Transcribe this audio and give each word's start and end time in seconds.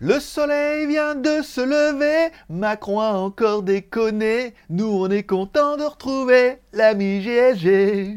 Le 0.00 0.20
soleil 0.20 0.86
vient 0.86 1.16
de 1.16 1.42
se 1.42 1.60
lever, 1.60 2.32
Macron 2.48 3.00
a 3.00 3.14
encore 3.14 3.64
déconné, 3.64 4.54
nous 4.70 4.86
on 4.86 5.10
est 5.10 5.24
content 5.24 5.76
de 5.76 5.82
retrouver 5.82 6.58
l'ami 6.72 7.20
GSG. 7.20 8.16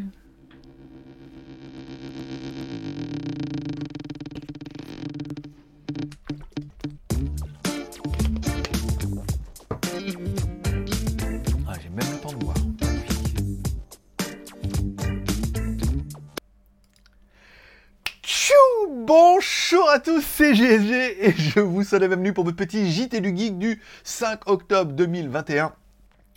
Tous, 20.02 20.22
c'est 20.22 20.56
GSG 20.56 21.28
et 21.28 21.32
je 21.32 21.60
vous 21.60 21.84
souhaite 21.84 22.02
la 22.02 22.08
bienvenue 22.08 22.34
pour 22.34 22.44
votre 22.44 22.58
petit 22.58 22.92
JT 22.92 23.22
du 23.22 23.38
Geek 23.38 23.60
du 23.60 23.80
5 24.04 24.50
octobre 24.50 24.94
2021. 24.94 25.74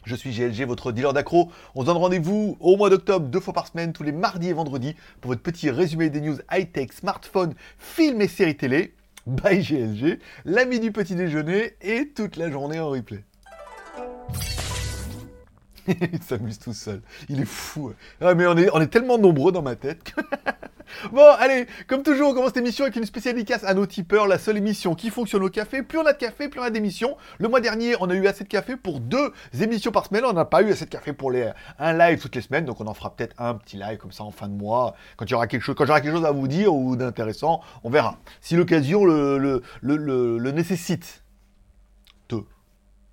Je 0.05 0.15
suis 0.15 0.33
GLG, 0.33 0.67
votre 0.67 0.93
dealer 0.93 1.15
d'accro. 1.15 1.51
On 1.75 1.81
se 1.81 1.87
donne 1.87 1.97
rendez-vous 1.97 2.59
au 2.61 2.77
mois 2.77 2.91
d'octobre, 2.91 3.27
deux 3.27 3.41
fois 3.41 3.55
par 3.55 3.67
semaine, 3.67 3.95
tous 3.95 4.03
les 4.03 4.13
mardis 4.13 4.51
et 4.51 4.53
vendredis, 4.53 4.95
pour 5.23 5.31
votre 5.31 5.41
petit 5.41 5.71
résumé 5.71 6.11
des 6.11 6.21
news 6.21 6.37
high-tech, 6.53 6.93
smartphones, 6.93 7.55
films 7.79 8.21
et 8.21 8.29
séries 8.29 8.57
télé. 8.57 8.95
Bye 9.27 9.63
GLG, 9.63 10.19
l'ami 10.45 10.79
du 10.79 10.93
petit 10.93 11.15
déjeuner 11.15 11.75
et 11.81 12.09
toute 12.09 12.37
la 12.37 12.51
journée 12.51 12.81
en 12.81 12.91
replay. 12.91 13.25
Il 15.87 16.23
s'amuse 16.23 16.59
tout 16.59 16.73
seul. 16.73 17.03
Il 17.29 17.41
est 17.41 17.47
fou. 17.47 17.93
Ah, 18.21 18.35
mais 18.35 18.47
on 18.47 18.57
est, 18.81 18.87
tellement 18.87 19.19
nombreux 19.19 19.53
dans 19.53 19.63
ma 19.63 19.77
tête. 19.77 20.15
bon, 21.13 21.27
allez, 21.39 21.67
comme 21.87 22.03
toujours, 22.03 22.31
on 22.31 22.35
commence 22.35 22.49
cette 22.49 22.59
émission 22.59 22.85
avec 22.85 22.97
une 22.97 23.05
spéciale 23.05 23.35
dédicace 23.35 23.65
à 23.65 23.75
nos 23.75 23.87
tipeurs, 23.87 24.27
la 24.27 24.39
seule 24.39 24.57
émission 24.57 24.95
qui 24.95 25.11
fonctionne 25.11 25.43
au 25.43 25.49
café. 25.49 25.83
Plus 25.83 25.99
on 25.99 26.07
a 26.07 26.13
de 26.13 26.19
café, 26.19 26.49
plus 26.49 26.61
on 26.61 26.65
a 26.65 26.71
d'émissions. 26.71 27.17
Le 27.39 27.49
mois 27.49 27.61
dernier, 27.61 27.97
on 28.01 28.09
a 28.11 28.15
eu 28.15 28.27
assez 28.27 28.45
de 28.45 28.49
café 28.49 28.77
pour 28.77 29.01
deux 29.01 29.33
émissions 29.61 29.91
par 29.91 30.07
semaine. 30.07 30.25
On 30.25 30.33
n'a 30.33 30.45
pas 30.45 30.63
eu 30.63 30.71
assez 30.71 30.85
de 30.85 30.91
café 30.91 31.13
pour 31.13 31.31
les, 31.31 31.51
un 31.79 31.93
live 31.93 32.21
toutes 32.21 32.37
les 32.37 32.43
semaines. 32.43 32.65
Donc 32.65 32.81
on 32.81 32.87
en 32.87 32.95
fera 32.95 33.15
peut-être 33.15 33.35
un 33.39 33.55
petit 33.55 33.77
live 33.77 33.99
comme 33.99 34.13
ça 34.13 34.25
en 34.25 34.31
fin 34.31 34.49
de 34.49 34.55
mois. 34.55 34.95
Quand 35.17 35.27
j'aurai 35.29 35.49
quelque 35.49 35.63
chose 35.63 36.25
à 36.25 36.33
vous 36.33 36.49
dire 36.49 36.75
ou 36.75 36.97
d'intéressant, 36.97 37.61
on 37.83 37.91
verra. 37.91 38.19
Si 38.41 38.57
l'occasion 38.57 39.05
le 39.05 40.51
nécessite. 40.53 41.24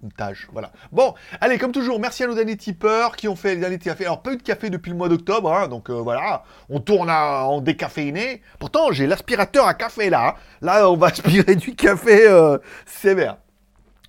Tâche, 0.09 0.47
voilà. 0.51 0.71
Bon, 0.91 1.13
allez, 1.39 1.57
comme 1.57 1.71
toujours, 1.71 1.99
merci 1.99 2.23
à 2.23 2.27
nos 2.27 2.33
derniers 2.33 2.57
tipeurs 2.57 3.15
qui 3.15 3.27
ont 3.27 3.35
fait 3.35 3.55
les 3.55 3.61
derniers 3.61 3.77
cafés. 3.77 4.05
Alors, 4.05 4.21
pas 4.21 4.33
eu 4.33 4.37
de 4.37 4.43
café 4.43 4.69
depuis 4.69 4.89
le 4.89 4.97
mois 4.97 5.09
d'octobre, 5.09 5.53
hein, 5.53 5.67
donc 5.67 5.89
euh, 5.89 5.93
voilà, 5.93 6.43
on 6.69 6.79
tourne 6.79 7.09
en 7.09 7.61
décaféiné. 7.61 8.41
Pourtant, 8.59 8.91
j'ai 8.91 9.07
l'aspirateur 9.07 9.67
à 9.67 9.73
café 9.73 10.09
là. 10.09 10.35
Là, 10.61 10.89
on 10.89 10.97
va 10.97 11.07
aspirer 11.11 11.55
du 11.55 11.75
café 11.75 12.27
euh, 12.27 12.57
sévère. 12.85 13.37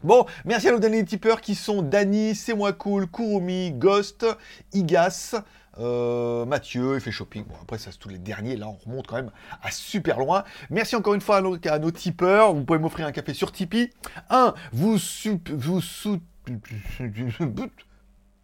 Bon, 0.02 0.26
merci 0.44 0.68
à 0.68 0.72
nos 0.72 0.80
derniers 0.80 1.04
tipeurs 1.04 1.40
qui 1.40 1.54
sont 1.54 1.80
Dany, 1.80 2.34
C'est 2.34 2.54
moi 2.54 2.72
cool, 2.72 3.06
Kurumi, 3.06 3.70
Ghost, 3.70 4.26
Igas, 4.72 5.36
euh, 5.78 6.44
Mathieu, 6.44 6.96
Effet 6.96 7.10
Shopping. 7.10 7.44
Bon, 7.44 7.54
après, 7.62 7.78
ça, 7.78 7.92
c'est 7.92 7.98
tous 7.98 8.08
les 8.08 8.18
derniers. 8.18 8.56
Là, 8.56 8.68
on 8.68 8.76
remonte 8.76 9.06
quand 9.06 9.16
même 9.16 9.30
à 9.62 9.70
super 9.70 10.18
loin. 10.18 10.44
Merci 10.70 10.96
encore 10.96 11.14
une 11.14 11.20
fois 11.20 11.36
à 11.38 11.78
nos, 11.78 11.90
tipeurs. 11.90 12.52
Vous 12.52 12.64
pouvez 12.64 12.78
m'offrir 12.78 13.06
un 13.06 13.12
café 13.12 13.34
sur 13.34 13.52
Tipeee. 13.52 13.90
Un, 14.30 14.54
vous 14.72 14.98
sup, 14.98 15.50
vous 15.50 15.80
sous... 15.80 16.20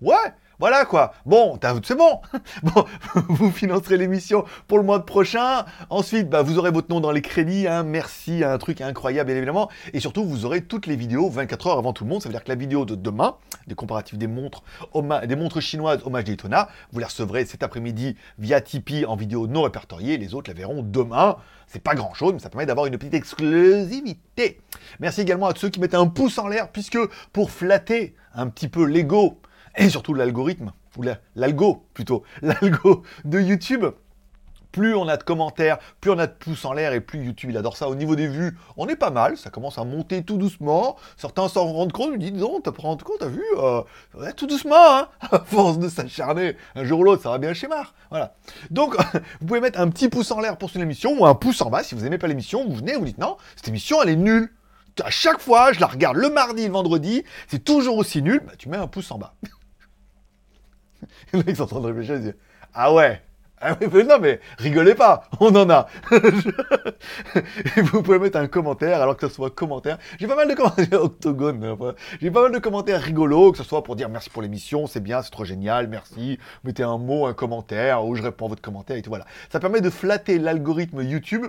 Ouais, 0.01 0.15
voilà 0.59 0.85
quoi. 0.85 1.13
Bon, 1.25 1.59
c'est 1.85 1.95
bon. 1.97 2.21
Bon, 2.63 2.85
vous 3.29 3.51
financerez 3.53 3.97
l'émission 3.97 4.45
pour 4.67 4.79
le 4.79 4.85
mois 4.85 5.05
prochain. 5.07 5.65
Ensuite, 5.91 6.29
bah, 6.29 6.43
vous 6.43 6.59
aurez 6.59 6.71
votre 6.71 6.91
nom 6.91 7.01
dans 7.01 7.13
les 7.13 7.23
crédits. 7.23 7.69
hein. 7.69 7.85
Merci, 7.85 8.43
un 8.43 8.59
truc 8.59 8.81
incroyable, 8.81 9.29
bien 9.29 9.37
évidemment. 9.37 9.71
Et 9.93 10.01
surtout, 10.01 10.25
vous 10.25 10.45
aurez 10.45 10.63
toutes 10.63 10.87
les 10.87 10.97
vidéos 10.97 11.29
24 11.31 11.67
heures 11.69 11.79
avant 11.79 11.93
tout 11.93 12.05
le 12.05 12.11
monde. 12.11 12.23
Ça 12.23 12.29
veut 12.29 12.33
dire 12.33 12.43
que 12.43 12.49
la 12.49 12.57
vidéo 12.57 12.85
de 12.85 12.97
demain, 12.97 13.37
des 13.69 13.75
comparatifs 13.77 14.19
des 14.19 14.27
montres, 14.27 14.63
des 15.27 15.37
montres 15.37 15.61
chinoises, 15.61 16.01
hommage 16.05 16.25
Daytona, 16.25 16.69
vous 16.93 16.99
les 16.99 17.05
recevrez 17.05 17.45
cet 17.45 17.63
après-midi 17.63 18.17
via 18.39 18.61
Tipeee 18.61 19.05
en 19.07 19.15
vidéo 19.15 19.47
non 19.47 19.63
répertoriée. 19.63 20.19
Les 20.19 20.35
autres 20.35 20.51
la 20.51 20.55
verront 20.57 20.83
demain. 20.83 21.37
C'est 21.69 21.83
pas 21.83 21.95
grand 21.95 22.15
chose, 22.15 22.33
mais 22.33 22.39
ça 22.41 22.49
permet 22.49 22.67
d'avoir 22.67 22.87
une 22.87 22.97
petite 22.97 23.15
exclusivité. 23.15 24.61
Merci 25.01 25.21
également 25.21 25.47
à 25.49 25.55
ceux 25.55 25.69
qui 25.69 25.81
mettent 25.81 25.95
un 25.95 26.07
pouce 26.07 26.39
en 26.39 26.49
l'air, 26.49 26.71
puisque 26.73 26.99
pour 27.33 27.51
flatter 27.51 28.15
un 28.35 28.49
petit 28.49 28.69
peu 28.69 28.85
l'ego 28.85 29.39
et 29.77 29.89
surtout 29.89 30.15
l'algorithme, 30.15 30.73
ou 30.97 31.03
la- 31.03 31.19
l'algo 31.37 31.87
plutôt, 31.95 32.23
l'algo 32.43 33.03
de 33.25 33.41
YouTube, 33.41 33.85
plus 34.71 34.95
on 34.95 35.09
a 35.09 35.17
de 35.17 35.23
commentaires, 35.23 35.79
plus 36.01 36.11
on 36.11 36.19
a 36.19 36.27
de 36.27 36.33
pouces 36.33 36.65
en 36.67 36.75
l'air 36.75 36.93
et 36.93 37.01
plus 37.01 37.25
YouTube 37.25 37.49
il 37.51 37.57
adore 37.57 37.77
ça. 37.77 37.89
Au 37.89 37.95
niveau 37.95 38.17
des 38.17 38.27
vues, 38.29 38.57
on 38.77 38.87
est 38.87 38.97
pas 38.97 39.11
mal, 39.11 39.39
ça 39.39 39.49
commence 39.49 39.79
à 39.79 39.85
monter 39.85 40.23
tout 40.23 40.37
doucement. 40.37 40.97
Certains 41.17 41.49
s'en 41.49 41.65
rendent 41.73 41.93
compte, 41.93 42.11
ils 42.13 42.19
disent 42.19 42.41
non, 42.41 42.61
t'as 42.61 42.73
pas 42.73 42.83
rendu 42.83 43.03
compte, 43.03 43.17
t'as 43.21 43.29
vu, 43.29 43.43
euh, 43.57 43.83
tout 44.37 44.47
doucement, 44.47 44.77
hein, 44.77 45.09
à 45.33 45.39
force 45.39 45.79
de 45.79 45.89
s'acharner, 45.89 46.55
un 46.75 46.85
jour 46.85 47.01
ou 47.01 47.05
l'autre, 47.05 47.23
ça 47.23 47.31
va 47.31 47.39
bien 47.39 47.55
chez 47.55 47.67
Mar. 47.67 47.95
Voilà. 48.11 48.35
Donc, 48.71 48.95
vous 49.41 49.47
pouvez 49.47 49.61
mettre 49.61 49.81
un 49.81 49.89
petit 49.89 50.09
pouce 50.11 50.31
en 50.31 50.41
l'air 50.41 50.59
pour 50.59 50.69
cette 50.71 50.83
émission 50.83 51.17
ou 51.19 51.25
un 51.27 51.35
pouce 51.35 51.63
en 51.63 51.71
bas 51.71 51.83
si 51.83 51.95
vous 51.95 52.05
aimez 52.05 52.19
pas 52.19 52.27
l'émission. 52.27 52.69
Vous 52.69 52.77
venez, 52.77 52.95
vous 52.95 53.07
dites 53.07 53.19
non, 53.19 53.39
cette 53.57 53.69
émission 53.69 54.03
elle 54.03 54.11
est 54.11 54.17
nulle. 54.17 54.51
À 55.03 55.11
chaque 55.11 55.41
fois, 55.41 55.73
je 55.73 55.81
la 55.81 55.87
regarde 55.87 56.17
le 56.17 56.29
mardi, 56.29 56.67
le 56.67 56.73
vendredi, 56.73 57.23
c'est 57.47 57.63
toujours 57.65 57.97
aussi 57.97 58.21
nul. 58.21 58.43
Bah, 58.45 58.53
tu 58.59 58.69
mets 58.69 58.77
un 58.77 58.89
pouce 58.89 59.11
en 59.13 59.19
bas. 59.19 59.33
Les 61.33 61.43
mecs 61.43 61.57
sont 61.57 61.65
en 61.65 61.67
train 61.67 61.81
de 61.81 61.87
réfléchir, 61.87 62.17
ils 62.17 62.23
disent 62.23 62.37
Ah 62.75 62.93
ouais 62.93 63.23
ah 63.61 63.77
non, 63.81 64.19
mais 64.21 64.41
rigolez 64.59 64.95
pas, 64.95 65.25
on 65.41 65.55
en 65.57 65.69
a. 65.69 65.89
Et 67.77 67.81
vous 67.81 68.03
pouvez 68.03 68.19
mettre 68.19 68.39
un 68.39 68.47
commentaire, 68.47 69.03
alors 69.03 69.17
que 69.17 69.27
ce 69.27 69.35
soit 69.35 69.51
commentaire. 69.51 69.99
J'ai 70.21 70.29
pas 70.29 70.37
mal 70.37 70.49
de 70.49 70.55
commentaires 70.55 70.93
octogone, 71.03 71.67
enfin, 71.67 71.95
j'ai 72.21 72.31
pas 72.31 72.43
mal 72.43 72.53
de 72.53 72.59
commentaires 72.59 73.01
rigolos, 73.01 73.53
que 73.53 73.59
ce 73.59 73.65
soit 73.65 73.83
pour 73.83 73.97
dire 73.97 74.09
merci 74.09 74.31
pour 74.31 74.43
l'émission, 74.43 74.87
c'est 74.87 75.01
bien, 75.01 75.23
c'est 75.23 75.31
trop 75.31 75.45
génial, 75.45 75.89
merci. 75.89 76.39
Mettez 76.63 76.85
un 76.85 76.99
mot, 76.99 77.27
un 77.27 77.35
commentaire, 77.35 78.05
ou 78.05 78.15
je 78.15 78.23
réponds 78.23 78.47
à 78.47 78.51
votre 78.51 78.63
commentaire 78.63 78.97
et 78.97 79.03
tout, 79.03 79.11
voilà. 79.11 79.27
Ça 79.51 79.59
permet 79.59 79.81
de 79.81 79.91
flatter 79.91 80.39
l'algorithme 80.39 81.03
YouTube, 81.03 81.47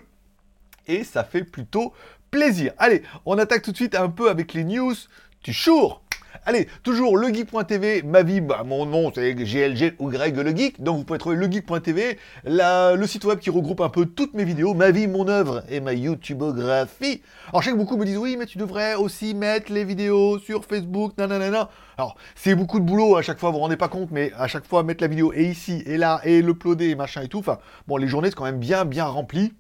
et 0.88 1.04
ça 1.04 1.24
fait 1.24 1.44
plutôt 1.44 1.94
plaisir. 2.32 2.74
Allez, 2.80 3.04
on 3.26 3.38
attaque 3.38 3.62
tout 3.62 3.72
de 3.72 3.78
suite 3.78 3.94
un 3.94 4.10
peu 4.10 4.32
avec 4.32 4.54
les 4.54 4.64
news 4.64 4.96
du 5.44 5.54
jour. 5.54 6.02
Allez, 6.46 6.68
toujours 6.84 7.18
legeek.tv, 7.18 8.04
ma 8.04 8.24
vie, 8.24 8.42
bah, 8.42 8.64
mon 8.66 8.86
nom 8.86 9.12
c'est 9.14 9.34
GLG 9.34 9.96
ou 10.00 10.10
Greg 10.10 10.38
le 10.38 10.56
Geek, 10.56 10.82
donc 10.82 10.98
vous 10.98 11.04
pouvez 11.04 11.20
trouver 11.20 11.36
legeek.tv, 11.36 12.18
le 12.46 13.06
site 13.06 13.26
web 13.26 13.40
qui 13.40 13.50
regroupe 13.50 13.82
un 13.82 13.90
peu 13.90 14.06
toutes 14.06 14.34
mes 14.34 14.44
vidéos, 14.44 14.74
ma 14.74 14.92
vie, 14.92 15.08
mon 15.08 15.28
œuvre 15.28 15.64
et 15.70 15.80
ma 15.80 15.94
YouTubeographie. 15.94 17.22
Alors 17.50 17.62
je 17.62 17.68
sais 17.68 17.74
que 17.74 17.78
beaucoup 17.78 17.98
me 17.98 18.06
disent 18.06 18.18
oui 18.18 18.36
mais 18.38 18.46
tu 18.46 18.58
devrais 18.58 18.96
aussi 18.96 19.34
mettre 19.34 19.72
les 19.72 19.84
vidéos 19.84 20.40
sur 20.40 20.66
Facebook, 20.66 21.14
nanana. 21.18 21.70
Alors 21.98 22.16
c'est 22.36 22.56
beaucoup 22.56 22.80
de 22.80 22.86
boulot 22.86 23.18
à 23.18 23.22
chaque 23.22 23.40
fois, 23.40 23.50
vous 23.50 23.56
vous 23.56 23.62
rendez 23.62 23.78
pas 23.78 23.90
compte, 23.90 24.12
mais 24.12 24.32
à 24.38 24.48
chaque 24.48 24.66
fois 24.66 24.84
mettre 24.84 25.04
la 25.04 25.08
vidéo 25.08 25.34
et 25.34 25.46
ici 25.46 25.84
et 25.86 25.98
là 25.98 26.22
et 26.24 26.42
l'uploader 26.42 26.90
et 26.90 26.96
machin 26.96 27.22
et 27.22 27.28
tout, 27.28 27.40
enfin 27.40 27.60
bon 27.88 27.98
les 27.98 28.08
journées 28.08 28.30
c'est 28.30 28.36
quand 28.36 28.46
même 28.46 28.60
bien 28.60 28.86
bien 28.86 29.06
remplies. 29.06 29.54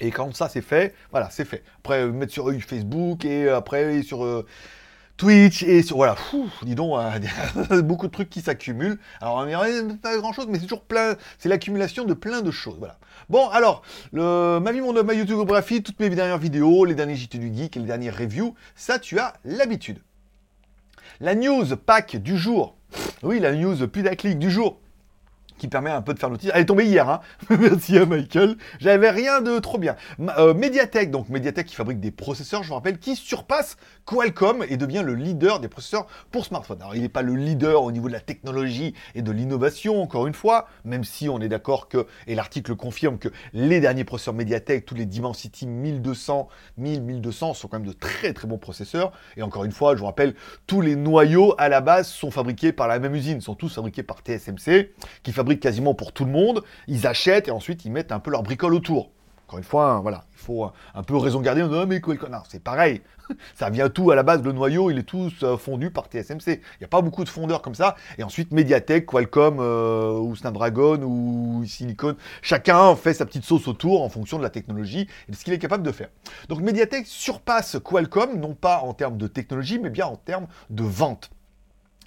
Et 0.00 0.10
quand 0.10 0.34
ça 0.34 0.48
c'est 0.48 0.62
fait, 0.62 0.94
voilà, 1.10 1.28
c'est 1.30 1.44
fait. 1.44 1.62
Après, 1.78 2.02
euh, 2.02 2.12
mettre 2.12 2.32
sur 2.32 2.48
euh, 2.50 2.58
Facebook 2.60 3.24
et 3.24 3.48
après 3.48 4.02
sur 4.02 4.24
euh, 4.24 4.46
Twitch 5.18 5.64
et 5.64 5.82
sur. 5.82 5.96
Voilà, 5.96 6.14
Fou, 6.14 6.48
dis 6.62 6.74
donc, 6.74 6.98
euh, 6.98 7.82
beaucoup 7.82 8.06
de 8.06 8.12
trucs 8.12 8.30
qui 8.30 8.40
s'accumulent. 8.40 8.98
Alors, 9.20 9.44
il 9.44 9.48
n'y 9.48 9.54
a 9.54 9.94
pas 10.00 10.16
grand 10.16 10.32
chose, 10.32 10.46
mais 10.48 10.58
c'est 10.58 10.64
toujours 10.64 10.84
plein. 10.84 11.16
C'est 11.38 11.50
l'accumulation 11.50 12.04
de 12.04 12.14
plein 12.14 12.40
de 12.40 12.50
choses. 12.50 12.76
Voilà. 12.78 12.96
Bon, 13.28 13.48
alors, 13.50 13.82
ma 14.12 14.72
vie, 14.72 14.80
mon 14.80 14.96
œuvre, 14.96 15.04
ma 15.04 15.14
YouTubeographie, 15.14 15.82
toutes 15.82 16.00
mes 16.00 16.08
dernières 16.08 16.38
vidéos, 16.38 16.84
les 16.86 16.94
derniers 16.94 17.16
JT 17.16 17.38
du 17.38 17.54
Geek 17.54 17.74
les 17.74 17.82
dernières 17.82 18.16
reviews, 18.16 18.54
ça, 18.74 18.98
tu 18.98 19.18
as 19.18 19.34
l'habitude. 19.44 19.98
La 21.20 21.34
news 21.34 21.76
pack 21.76 22.16
du 22.16 22.38
jour. 22.38 22.76
Oui, 23.22 23.40
la 23.40 23.52
news 23.52 23.86
putaclic 23.88 24.38
du 24.38 24.50
jour 24.50 24.78
qui 25.58 25.68
permet 25.68 25.90
un 25.90 26.02
peu 26.02 26.14
de 26.14 26.18
faire 26.18 26.30
notice. 26.30 26.50
Elle 26.54 26.62
est 26.62 26.66
tombée 26.66 26.86
hier, 26.86 27.08
hein. 27.08 27.20
Merci 27.50 27.98
à 27.98 28.06
Michael. 28.06 28.56
J'avais 28.78 29.10
rien 29.10 29.40
de 29.40 29.58
trop 29.58 29.78
bien. 29.78 29.96
Euh, 30.38 30.54
Mediatek, 30.54 31.10
donc 31.10 31.28
Mediatek 31.28 31.66
qui 31.66 31.74
fabrique 31.74 32.00
des 32.00 32.10
processeurs, 32.10 32.62
je 32.62 32.68
vous 32.68 32.74
rappelle, 32.74 32.98
qui 32.98 33.16
surpasse 33.16 33.76
Qualcomm 34.06 34.64
et 34.68 34.76
devient 34.76 35.02
le 35.04 35.14
leader 35.14 35.60
des 35.60 35.68
processeurs 35.68 36.06
pour 36.30 36.46
smartphone. 36.46 36.80
Alors 36.80 36.94
il 36.94 37.02
n'est 37.02 37.08
pas 37.08 37.22
le 37.22 37.34
leader 37.34 37.82
au 37.82 37.92
niveau 37.92 38.08
de 38.08 38.12
la 38.12 38.20
technologie 38.20 38.94
et 39.14 39.22
de 39.22 39.32
l'innovation, 39.32 40.00
encore 40.00 40.26
une 40.26 40.34
fois, 40.34 40.66
même 40.84 41.04
si 41.04 41.28
on 41.28 41.40
est 41.40 41.48
d'accord 41.48 41.88
que, 41.88 42.06
et 42.26 42.34
l'article 42.34 42.76
confirme 42.76 43.18
que 43.18 43.28
les 43.52 43.80
derniers 43.80 44.04
processeurs 44.04 44.34
Mediatek, 44.34 44.86
tous 44.86 44.94
les 44.94 45.06
Dimensity 45.06 45.66
1200, 45.66 46.48
1000, 46.78 47.02
1200 47.02 47.54
sont 47.54 47.68
quand 47.68 47.78
même 47.78 47.88
de 47.88 47.92
très 47.92 48.32
très 48.32 48.46
bons 48.46 48.58
processeurs. 48.58 49.12
Et 49.36 49.42
encore 49.42 49.64
une 49.64 49.72
fois, 49.72 49.94
je 49.94 50.00
vous 50.00 50.06
rappelle, 50.06 50.34
tous 50.66 50.80
les 50.80 50.96
noyaux 50.96 51.54
à 51.58 51.68
la 51.68 51.80
base 51.80 52.08
sont 52.08 52.30
fabriqués 52.30 52.72
par 52.72 52.88
la 52.88 52.98
même 52.98 53.14
usine, 53.14 53.40
sont 53.40 53.54
tous 53.54 53.74
fabriqués 53.74 54.02
par 54.02 54.18
TSMC, 54.20 54.92
qui 55.22 55.32
fabrique 55.32 55.47
quasiment 55.56 55.94
pour 55.94 56.12
tout 56.12 56.24
le 56.24 56.30
monde. 56.30 56.62
Ils 56.86 57.06
achètent 57.06 57.48
et 57.48 57.50
ensuite 57.50 57.84
ils 57.84 57.92
mettent 57.92 58.12
un 58.12 58.20
peu 58.20 58.30
leur 58.30 58.42
bricole 58.42 58.74
autour. 58.74 59.10
Encore 59.48 59.58
une 59.58 59.64
fois, 59.64 59.92
hein, 59.92 60.00
voilà, 60.00 60.24
il 60.34 60.38
faut 60.38 60.70
un 60.94 61.02
peu 61.02 61.16
raison 61.16 61.40
garder. 61.40 61.62
On 61.62 61.68
dit, 61.68 61.74
oh, 61.74 61.86
mais 61.86 62.02
Qualcomm, 62.02 62.30
non, 62.30 62.40
c'est 62.46 62.62
pareil. 62.62 63.00
ça 63.54 63.70
vient 63.70 63.88
tout 63.88 64.10
à 64.10 64.14
la 64.14 64.22
base, 64.22 64.42
le 64.42 64.52
noyau, 64.52 64.90
il 64.90 64.98
est 64.98 65.04
tout 65.04 65.30
euh, 65.42 65.56
fondu 65.56 65.90
par 65.90 66.06
TSMC. 66.06 66.46
Il 66.48 66.80
n'y 66.80 66.84
a 66.84 66.88
pas 66.88 67.00
beaucoup 67.00 67.24
de 67.24 67.30
fondeurs 67.30 67.62
comme 67.62 67.74
ça. 67.74 67.96
Et 68.18 68.22
ensuite, 68.22 68.52
Mediatek, 68.52 69.06
Qualcomm 69.06 69.58
euh, 69.58 70.18
ou 70.18 70.36
Snapdragon 70.36 71.00
ou 71.02 71.64
Silicon, 71.66 72.14
chacun 72.42 72.94
fait 72.94 73.14
sa 73.14 73.24
petite 73.24 73.44
sauce 73.44 73.68
autour 73.68 74.02
en 74.02 74.10
fonction 74.10 74.36
de 74.36 74.42
la 74.42 74.50
technologie 74.50 75.08
et 75.28 75.32
de 75.32 75.36
ce 75.36 75.44
qu'il 75.44 75.54
est 75.54 75.58
capable 75.58 75.82
de 75.82 75.92
faire. 75.92 76.08
Donc 76.50 76.60
Mediatek 76.60 77.06
surpasse 77.06 77.78
Qualcomm, 77.82 78.38
non 78.38 78.54
pas 78.54 78.80
en 78.80 78.92
termes 78.92 79.16
de 79.16 79.26
technologie, 79.28 79.78
mais 79.78 79.88
bien 79.88 80.06
en 80.06 80.16
termes 80.16 80.46
de 80.68 80.82
vente. 80.82 81.30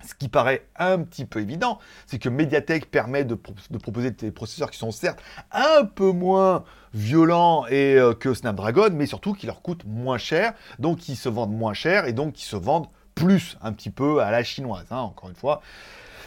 Ce 0.05 0.13
qui 0.13 0.29
paraît 0.29 0.67
un 0.77 0.99
petit 0.99 1.25
peu 1.25 1.39
évident, 1.41 1.79
c'est 2.05 2.19
que 2.19 2.29
Mediatek 2.29 2.89
permet 2.89 3.23
de, 3.23 3.35
proposer 3.35 4.11
des 4.11 4.31
processeurs 4.31 4.71
qui 4.71 4.77
sont 4.77 4.91
certes 4.91 5.21
un 5.51 5.85
peu 5.85 6.11
moins 6.11 6.63
violents 6.93 7.65
euh, 7.71 8.13
que 8.13 8.33
Snapdragon, 8.33 8.89
mais 8.93 9.05
surtout 9.05 9.33
qui 9.33 9.45
leur 9.45 9.61
coûtent 9.61 9.85
moins 9.85 10.17
cher, 10.17 10.53
donc 10.79 10.99
qui 10.99 11.15
se 11.15 11.29
vendent 11.29 11.53
moins 11.53 11.73
cher 11.73 12.05
et 12.05 12.13
donc 12.13 12.33
qui 12.33 12.45
se 12.45 12.55
vendent 12.55 12.87
plus 13.15 13.57
un 13.61 13.73
petit 13.73 13.89
peu 13.89 14.21
à 14.21 14.31
la 14.31 14.43
chinoise, 14.43 14.87
hein, 14.91 14.97
encore 14.97 15.29
une 15.29 15.35
fois 15.35 15.61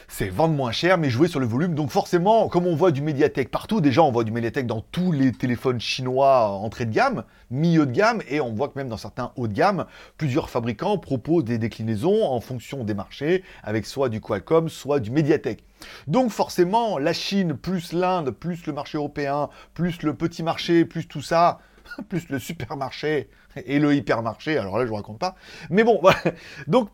c'est 0.08 0.28
vendre 0.28 0.54
moins 0.54 0.72
cher, 0.72 0.98
mais 0.98 1.10
jouer 1.10 1.28
sur 1.28 1.40
le 1.40 1.46
volume. 1.46 1.74
Donc 1.74 1.90
forcément, 1.90 2.48
comme 2.48 2.66
on 2.66 2.76
voit 2.76 2.90
du 2.90 3.02
Mediatek 3.02 3.50
partout, 3.50 3.80
déjà 3.80 4.02
on 4.02 4.12
voit 4.12 4.24
du 4.24 4.32
Mediatek 4.32 4.66
dans 4.66 4.80
tous 4.80 5.12
les 5.12 5.32
téléphones 5.32 5.80
chinois 5.80 6.48
entrée 6.48 6.86
de 6.86 6.92
gamme, 6.92 7.24
milieu 7.50 7.86
de 7.86 7.92
gamme, 7.92 8.22
et 8.28 8.40
on 8.40 8.52
voit 8.52 8.68
que 8.68 8.78
même 8.78 8.88
dans 8.88 8.96
certains 8.96 9.32
hauts 9.36 9.48
de 9.48 9.52
gamme, 9.52 9.86
plusieurs 10.18 10.50
fabricants 10.50 10.98
proposent 10.98 11.44
des 11.44 11.58
déclinaisons 11.58 12.24
en 12.24 12.40
fonction 12.40 12.84
des 12.84 12.94
marchés, 12.94 13.42
avec 13.62 13.86
soit 13.86 14.08
du 14.08 14.20
Qualcomm, 14.20 14.68
soit 14.68 15.00
du 15.00 15.10
Mediatek. 15.10 15.64
Donc 16.06 16.30
forcément, 16.30 16.98
la 16.98 17.12
Chine, 17.12 17.54
plus 17.54 17.92
l'Inde, 17.92 18.30
plus 18.30 18.66
le 18.66 18.72
marché 18.72 18.98
européen, 18.98 19.48
plus 19.74 20.02
le 20.02 20.14
petit 20.14 20.42
marché, 20.42 20.84
plus 20.84 21.06
tout 21.06 21.22
ça, 21.22 21.58
plus 22.08 22.28
le 22.28 22.38
supermarché 22.38 23.28
et 23.66 23.78
le 23.78 23.94
hypermarché, 23.94 24.58
alors 24.58 24.78
là 24.78 24.84
je 24.84 24.88
vous 24.88 24.96
raconte 24.96 25.18
pas. 25.18 25.36
Mais 25.70 25.84
bon, 25.84 25.98
voilà. 26.02 26.18
Donc 26.66 26.88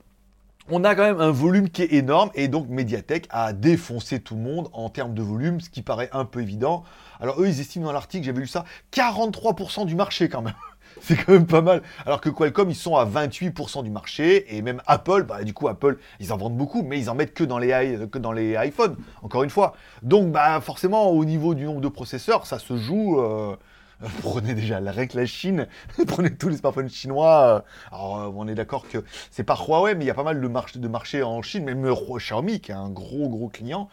on 0.69 0.85
a 0.85 0.95
quand 0.95 1.03
même 1.03 1.21
un 1.21 1.31
volume 1.31 1.69
qui 1.71 1.83
est 1.83 1.93
énorme 1.93 2.31
et 2.35 2.49
donc 2.49 2.69
Mediatek 2.69 3.27
a 3.31 3.53
défoncé 3.53 4.21
tout 4.21 4.35
le 4.35 4.43
monde 4.43 4.69
en 4.73 4.89
termes 4.89 5.15
de 5.15 5.23
volume, 5.23 5.61
ce 5.61 5.71
qui 5.71 5.83
paraît 5.83 6.11
un 6.13 6.25
peu 6.25 6.41
évident. 6.41 6.85
Alors 7.21 7.41
eux, 7.41 7.49
ils 7.49 7.61
estiment 7.61 7.87
dans 7.87 7.93
l'article, 7.93 8.25
j'avais 8.25 8.41
lu 8.41 8.47
ça, 8.47 8.65
43% 8.93 9.87
du 9.87 9.95
marché 9.95 10.29
quand 10.29 10.43
même. 10.43 10.55
C'est 11.03 11.17
quand 11.17 11.33
même 11.33 11.47
pas 11.47 11.63
mal. 11.63 11.83
Alors 12.05 12.21
que 12.21 12.29
Qualcomm, 12.29 12.71
ils 12.71 12.77
sont 12.77 12.97
à 12.97 13.07
28% 13.07 13.85
du 13.85 13.91
marché. 13.91 14.57
Et 14.57 14.61
même 14.61 14.83
Apple, 14.87 15.23
bah, 15.23 15.45
du 15.45 15.55
coup, 15.55 15.69
Apple, 15.69 15.99
ils 16.19 16.33
en 16.33 16.37
vendent 16.37 16.57
beaucoup, 16.57 16.83
mais 16.83 16.99
ils 16.99 17.09
en 17.09 17.15
mettent 17.15 17.33
que 17.33 17.45
dans 17.45 17.59
les, 17.59 18.57
iPhones, 18.67 18.97
encore 19.23 19.45
une 19.45 19.51
fois. 19.51 19.75
Donc, 20.03 20.33
bah, 20.33 20.61
forcément, 20.61 21.11
au 21.11 21.25
niveau 21.25 21.55
du 21.55 21.65
nombre 21.65 21.81
de 21.81 21.89
processeurs, 21.89 22.47
ça 22.47 22.59
se 22.59 22.77
joue. 22.77 23.21
Euh, 23.21 23.57
prenez 24.23 24.55
déjà 24.55 24.81
la 24.81 24.93
la 24.93 25.27
Chine, 25.27 25.67
prenez 26.07 26.35
tous 26.35 26.49
les 26.49 26.57
smartphones 26.57 26.89
chinois. 26.89 27.65
Euh, 27.91 27.95
alors, 27.95 28.21
euh, 28.21 28.33
on 28.35 28.49
est 28.49 28.55
d'accord 28.55 28.89
que 28.89 29.05
c'est 29.31 29.45
pas 29.45 29.57
Huawei, 29.57 29.95
mais 29.95 30.05
il 30.05 30.09
y 30.09 30.11
a 30.11 30.15
pas 30.15 30.23
mal 30.23 30.41
de, 30.41 30.49
marché, 30.49 30.79
de 30.79 30.89
marchés 30.89 31.23
en 31.23 31.43
Chine, 31.43 31.65
même 31.65 31.87
Xiaomi, 32.17 32.61
qui 32.61 32.71
est 32.71 32.75
un 32.75 32.89
gros, 32.89 33.29
gros 33.29 33.49
client. 33.49 33.89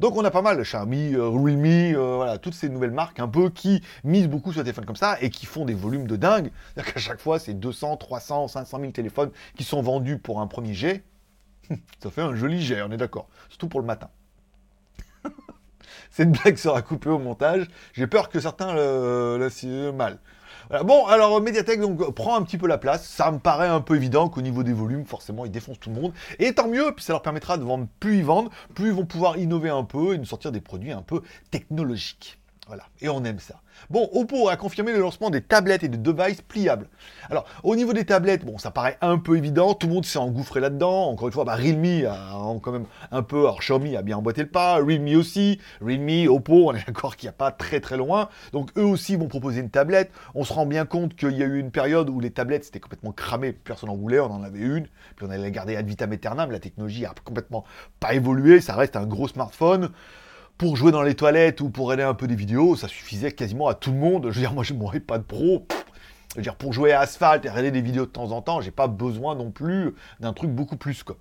Donc, 0.00 0.16
on 0.16 0.24
a 0.24 0.30
pas 0.30 0.42
mal, 0.42 0.62
Xiaomi, 0.62 1.14
euh, 1.14 1.28
Realme, 1.28 1.94
voilà, 2.16 2.38
toutes 2.38 2.54
ces 2.54 2.68
nouvelles 2.68 2.90
marques 2.90 3.20
un 3.20 3.28
peu 3.28 3.50
qui 3.50 3.82
misent 4.02 4.28
beaucoup 4.28 4.52
sur 4.52 4.62
des 4.62 4.66
téléphones 4.66 4.86
comme 4.86 4.96
ça 4.96 5.18
et 5.20 5.30
qui 5.30 5.46
font 5.46 5.64
des 5.64 5.74
volumes 5.74 6.06
de 6.06 6.16
dingue. 6.16 6.50
C'est-à-dire 6.74 6.94
qu'à 6.94 7.00
chaque 7.00 7.20
fois, 7.20 7.38
c'est 7.38 7.54
200, 7.54 7.96
300, 7.96 8.48
500 8.48 8.80
000 8.80 8.92
téléphones 8.92 9.30
qui 9.56 9.64
sont 9.64 9.82
vendus 9.82 10.18
pour 10.18 10.40
un 10.40 10.46
premier 10.46 10.74
jet. 10.74 11.04
Ça 12.02 12.10
fait 12.10 12.22
un 12.22 12.34
joli 12.34 12.60
jet, 12.60 12.82
on 12.82 12.90
est 12.90 12.96
d'accord. 12.96 13.28
Surtout 13.48 13.68
pour 13.68 13.80
le 13.80 13.86
matin. 13.86 14.08
Cette 16.14 16.30
blague 16.30 16.56
sera 16.58 16.80
coupée 16.80 17.10
au 17.10 17.18
montage. 17.18 17.66
J'ai 17.92 18.06
peur 18.06 18.28
que 18.28 18.38
certains 18.38 18.72
le, 18.72 19.90
mal. 19.90 20.18
Bon, 20.84 21.06
alors 21.06 21.40
Mediatek 21.40 21.80
prend 22.14 22.36
un 22.36 22.42
petit 22.42 22.56
peu 22.56 22.68
la 22.68 22.78
place. 22.78 23.04
Ça 23.04 23.32
me 23.32 23.40
paraît 23.40 23.66
un 23.66 23.80
peu 23.80 23.96
évident 23.96 24.28
qu'au 24.28 24.40
niveau 24.40 24.62
des 24.62 24.72
volumes, 24.72 25.04
forcément, 25.06 25.44
ils 25.44 25.50
défoncent 25.50 25.80
tout 25.80 25.90
le 25.90 26.00
monde. 26.00 26.12
Et 26.38 26.54
tant 26.54 26.68
mieux, 26.68 26.92
puis 26.94 27.04
ça 27.04 27.14
leur 27.14 27.22
permettra 27.22 27.58
de 27.58 27.64
vendre 27.64 27.88
plus 27.98 28.18
ils 28.18 28.24
vendent, 28.24 28.50
plus 28.76 28.90
ils 28.90 28.94
vont 28.94 29.06
pouvoir 29.06 29.38
innover 29.38 29.70
un 29.70 29.82
peu 29.82 30.14
et 30.14 30.18
nous 30.18 30.24
sortir 30.24 30.52
des 30.52 30.60
produits 30.60 30.92
un 30.92 31.02
peu 31.02 31.20
technologiques. 31.50 32.38
Voilà, 32.66 32.84
et 33.02 33.10
on 33.10 33.22
aime 33.24 33.40
ça. 33.40 33.60
Bon, 33.90 34.08
Oppo 34.14 34.48
a 34.48 34.56
confirmé 34.56 34.92
le 34.92 34.98
lancement 34.98 35.28
des 35.28 35.42
tablettes 35.42 35.84
et 35.84 35.88
des 35.88 35.98
devices 35.98 36.40
pliables. 36.40 36.88
Alors, 37.28 37.44
au 37.62 37.76
niveau 37.76 37.92
des 37.92 38.06
tablettes, 38.06 38.42
bon, 38.42 38.56
ça 38.56 38.70
paraît 38.70 38.96
un 39.02 39.18
peu 39.18 39.36
évident, 39.36 39.74
tout 39.74 39.86
le 39.86 39.92
monde 39.92 40.06
s'est 40.06 40.18
engouffré 40.18 40.60
là-dedans. 40.60 41.10
Encore 41.10 41.28
une 41.28 41.34
fois, 41.34 41.44
bah, 41.44 41.56
Realme 41.56 42.06
a 42.06 42.58
quand 42.62 42.72
même 42.72 42.86
un 43.10 43.22
peu, 43.22 43.40
alors 43.40 43.60
Xiaomi 43.60 43.96
a 43.96 44.02
bien 44.02 44.16
emboîté 44.16 44.42
le 44.42 44.48
pas, 44.48 44.76
Realme 44.76 45.14
aussi, 45.14 45.60
Realme, 45.82 46.26
Oppo, 46.28 46.70
on 46.70 46.74
est 46.74 46.86
d'accord 46.86 47.16
qu'il 47.16 47.26
n'y 47.26 47.30
a 47.30 47.36
pas 47.36 47.52
très 47.52 47.80
très 47.80 47.98
loin. 47.98 48.30
Donc, 48.52 48.70
eux 48.78 48.84
aussi 48.84 49.16
vont 49.16 49.28
proposer 49.28 49.60
une 49.60 49.70
tablette. 49.70 50.10
On 50.34 50.44
se 50.44 50.52
rend 50.54 50.64
bien 50.64 50.86
compte 50.86 51.16
qu'il 51.16 51.36
y 51.36 51.42
a 51.42 51.46
eu 51.46 51.58
une 51.58 51.70
période 51.70 52.08
où 52.08 52.18
les 52.18 52.30
tablettes 52.30 52.64
c'était 52.64 52.80
complètement 52.80 53.12
cramé, 53.12 53.52
personne 53.52 53.90
n'en 53.90 53.96
voulait, 53.96 54.20
on 54.20 54.32
en 54.32 54.42
avait 54.42 54.60
une, 54.60 54.86
puis 55.16 55.26
on 55.26 55.30
allait 55.30 55.42
la 55.42 55.50
garder 55.50 55.76
ad 55.76 55.86
vitam 55.86 56.12
aeternam. 56.12 56.50
La 56.50 56.60
technologie 56.60 57.04
a 57.04 57.12
complètement 57.24 57.64
pas 58.00 58.14
évolué, 58.14 58.62
ça 58.62 58.74
reste 58.74 58.96
un 58.96 59.04
gros 59.04 59.28
smartphone 59.28 59.90
pour 60.64 60.76
jouer 60.76 60.92
dans 60.92 61.02
les 61.02 61.14
toilettes 61.14 61.60
ou 61.60 61.68
pour 61.68 61.88
regarder 61.88 62.04
un 62.10 62.14
peu 62.14 62.26
des 62.26 62.34
vidéos, 62.34 62.74
ça 62.74 62.88
suffisait 62.88 63.32
quasiment 63.32 63.68
à 63.68 63.74
tout 63.74 63.90
le 63.90 63.98
monde. 63.98 64.28
Je 64.30 64.36
veux 64.36 64.40
dire, 64.40 64.54
moi, 64.54 64.64
je 64.64 64.72
ne 64.72 64.98
pas 64.98 65.18
de 65.18 65.22
pro. 65.22 65.66
Je 66.30 66.36
veux 66.36 66.42
dire, 66.42 66.56
pour 66.56 66.72
jouer 66.72 66.90
à 66.92 67.00
Asphalt 67.00 67.44
et 67.44 67.50
regarder 67.50 67.70
des 67.70 67.82
vidéos 67.82 68.06
de 68.06 68.10
temps 68.10 68.32
en 68.32 68.40
temps, 68.40 68.62
j'ai 68.62 68.70
pas 68.70 68.86
besoin 68.86 69.34
non 69.34 69.50
plus 69.50 69.94
d'un 70.20 70.32
truc 70.32 70.50
beaucoup 70.50 70.78
plus, 70.78 71.02
quoi. 71.02 71.16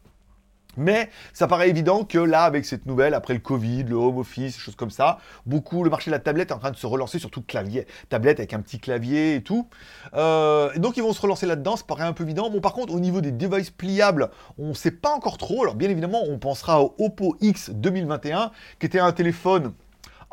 Mais 0.77 1.09
ça 1.33 1.47
paraît 1.47 1.69
évident 1.69 2.03
que 2.03 2.17
là, 2.17 2.43
avec 2.43 2.65
cette 2.65 2.85
nouvelle, 2.85 3.13
après 3.13 3.33
le 3.33 3.39
Covid, 3.39 3.83
le 3.83 3.95
home 3.95 4.17
office, 4.17 4.57
choses 4.57 4.75
comme 4.75 4.91
ça, 4.91 5.19
beaucoup, 5.45 5.83
le 5.83 5.89
marché 5.89 6.09
de 6.09 6.15
la 6.15 6.19
tablette 6.19 6.51
est 6.51 6.53
en 6.53 6.59
train 6.59 6.71
de 6.71 6.77
se 6.77 6.87
relancer, 6.87 7.19
surtout 7.19 7.41
clavier. 7.41 7.85
Tablette 8.09 8.39
avec 8.39 8.53
un 8.53 8.61
petit 8.61 8.79
clavier 8.79 9.35
et 9.35 9.43
tout. 9.43 9.67
Euh, 10.13 10.71
donc 10.77 10.97
ils 10.97 11.03
vont 11.03 11.13
se 11.13 11.21
relancer 11.21 11.45
là-dedans, 11.45 11.75
ça 11.75 11.83
paraît 11.87 12.03
un 12.03 12.13
peu 12.13 12.23
évident. 12.23 12.49
Bon, 12.49 12.61
par 12.61 12.73
contre, 12.73 12.93
au 12.93 12.99
niveau 12.99 13.21
des 13.21 13.31
devices 13.31 13.71
pliables, 13.71 14.29
on 14.57 14.69
ne 14.69 14.73
sait 14.73 14.91
pas 14.91 15.13
encore 15.13 15.37
trop. 15.37 15.63
Alors 15.63 15.75
bien 15.75 15.89
évidemment, 15.89 16.23
on 16.27 16.37
pensera 16.39 16.81
au 16.81 16.95
Oppo 16.99 17.35
X 17.41 17.69
2021, 17.71 18.51
qui 18.79 18.85
était 18.85 18.99
un 18.99 19.11
téléphone 19.11 19.73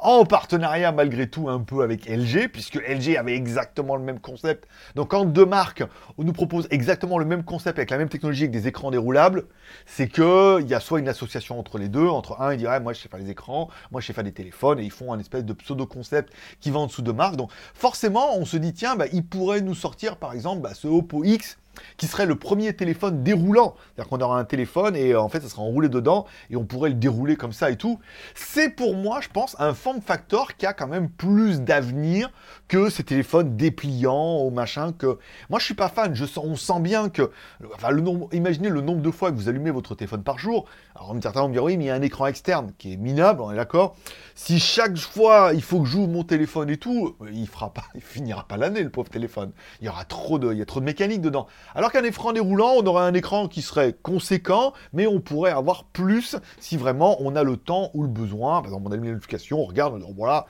en 0.02 0.24
partenariat 0.24 0.92
malgré 0.92 1.28
tout 1.28 1.48
un 1.48 1.60
peu 1.60 1.82
avec 1.82 2.08
LG, 2.08 2.48
puisque 2.48 2.76
LG 2.76 3.16
avait 3.16 3.34
exactement 3.34 3.96
le 3.96 4.02
même 4.02 4.20
concept. 4.20 4.66
Donc 4.94 5.10
quand 5.10 5.24
deux 5.24 5.46
marques 5.46 5.82
nous 6.18 6.32
proposent 6.32 6.68
exactement 6.70 7.18
le 7.18 7.24
même 7.24 7.44
concept 7.44 7.78
avec 7.78 7.90
la 7.90 7.98
même 7.98 8.08
technologie, 8.08 8.44
avec 8.44 8.52
des 8.52 8.66
écrans 8.66 8.90
déroulables, 8.90 9.44
c'est 9.86 10.08
qu'il 10.08 10.66
y 10.66 10.74
a 10.74 10.80
soit 10.80 10.98
une 10.98 11.08
association 11.08 11.58
entre 11.58 11.78
les 11.78 11.88
deux, 11.88 12.06
entre 12.08 12.40
un, 12.40 12.52
ils 12.54 12.58
diraient 12.58 12.80
moi 12.80 12.92
je 12.92 13.00
sais 13.00 13.08
faire 13.08 13.20
les 13.20 13.30
écrans, 13.30 13.68
moi 13.90 14.00
je 14.00 14.06
sais 14.06 14.12
faire 14.12 14.24
des 14.24 14.32
téléphones, 14.32 14.78
et 14.78 14.84
ils 14.84 14.90
font 14.90 15.12
un 15.12 15.18
espèce 15.18 15.44
de 15.44 15.52
pseudo-concept 15.52 16.32
qui 16.60 16.70
vend 16.70 16.88
sous 16.88 17.02
deux 17.02 17.12
marques. 17.12 17.36
Donc 17.36 17.50
forcément, 17.74 18.36
on 18.36 18.44
se 18.44 18.56
dit, 18.56 18.72
tiens, 18.72 18.96
bah, 18.96 19.06
ils 19.12 19.24
pourraient 19.24 19.60
nous 19.60 19.74
sortir 19.74 20.16
par 20.16 20.32
exemple 20.32 20.62
bah, 20.62 20.74
ce 20.74 20.88
Oppo 20.88 21.24
X 21.24 21.58
qui 21.96 22.06
serait 22.06 22.26
le 22.26 22.36
premier 22.36 22.74
téléphone 22.74 23.22
déroulant. 23.22 23.74
C'est-à-dire 23.94 24.08
qu'on 24.08 24.20
aura 24.20 24.38
un 24.38 24.44
téléphone 24.44 24.96
et 24.96 25.12
euh, 25.12 25.20
en 25.20 25.28
fait 25.28 25.40
ça 25.40 25.48
sera 25.48 25.62
enroulé 25.62 25.88
dedans 25.88 26.26
et 26.50 26.56
on 26.56 26.64
pourrait 26.64 26.90
le 26.90 26.96
dérouler 26.96 27.36
comme 27.36 27.52
ça 27.52 27.70
et 27.70 27.76
tout. 27.76 27.98
C'est 28.34 28.70
pour 28.70 28.94
moi, 28.94 29.20
je 29.20 29.28
pense, 29.28 29.56
un 29.58 29.74
form 29.74 30.00
factor 30.00 30.56
qui 30.56 30.66
a 30.66 30.72
quand 30.72 30.88
même 30.88 31.08
plus 31.08 31.60
d'avenir 31.60 32.30
que 32.68 32.90
ces 32.90 33.04
téléphones 33.04 33.56
dépliants 33.56 34.38
au 34.38 34.50
machin 34.50 34.92
que. 34.92 35.18
Moi 35.48 35.58
je 35.58 35.64
suis 35.64 35.74
pas 35.74 35.88
fan, 35.88 36.14
je 36.14 36.24
on 36.38 36.56
sent 36.56 36.80
bien 36.80 37.08
que. 37.08 37.30
Enfin, 37.74 37.90
le 37.90 38.00
nombre, 38.00 38.28
imaginez 38.32 38.68
le 38.68 38.80
nombre 38.80 39.02
de 39.02 39.10
fois 39.10 39.30
que 39.30 39.36
vous 39.36 39.48
allumez 39.48 39.70
votre 39.70 39.94
téléphone 39.94 40.22
par 40.22 40.38
jour. 40.38 40.66
Alors 40.94 41.14
certains 41.22 41.40
vont 41.40 41.48
me 41.48 41.52
dire 41.52 41.64
oui, 41.64 41.76
mais 41.76 41.84
il 41.84 41.86
y 41.88 41.90
a 41.90 41.94
un 41.94 42.02
écran 42.02 42.26
externe 42.26 42.72
qui 42.78 42.92
est 42.92 42.96
minable, 42.96 43.40
on 43.40 43.50
est 43.50 43.56
d'accord. 43.56 43.96
Si 44.34 44.58
chaque 44.58 44.96
fois 44.96 45.52
il 45.54 45.62
faut 45.62 45.80
que 45.80 45.86
j'ouvre 45.86 46.08
mon 46.08 46.24
téléphone 46.24 46.70
et 46.70 46.76
tout, 46.76 47.16
il 47.32 47.46
fera 47.46 47.72
pas, 47.72 47.84
finira 48.00 48.46
pas 48.46 48.56
l'année 48.56 48.82
le 48.82 48.90
pauvre 48.90 49.08
téléphone. 49.08 49.52
Il 49.80 49.86
y 49.86 49.88
aura 49.88 50.00
il 50.00 50.62
a 50.62 50.64
trop 50.64 50.80
de 50.80 50.84
mécanique 50.84 51.20
dedans. 51.20 51.46
Alors 51.74 51.92
qu'un 51.92 52.04
écran 52.04 52.32
déroulant, 52.32 52.72
on 52.78 52.86
aurait 52.86 53.04
un 53.04 53.14
écran 53.14 53.48
qui 53.48 53.62
serait 53.62 53.92
conséquent, 53.92 54.72
mais 54.92 55.06
on 55.06 55.20
pourrait 55.20 55.52
avoir 55.52 55.84
plus 55.84 56.36
si 56.58 56.76
vraiment 56.76 57.16
on 57.20 57.36
a 57.36 57.42
le 57.42 57.56
temps 57.56 57.90
ou 57.94 58.02
le 58.02 58.08
besoin. 58.08 58.60
Par 58.60 58.66
exemple, 58.66 58.88
on 58.88 58.92
a 58.92 58.96
une 58.96 59.04
notification, 59.04 59.60
on 59.60 59.64
regarde, 59.64 60.02
on 60.06 60.12
voilà. 60.12 60.46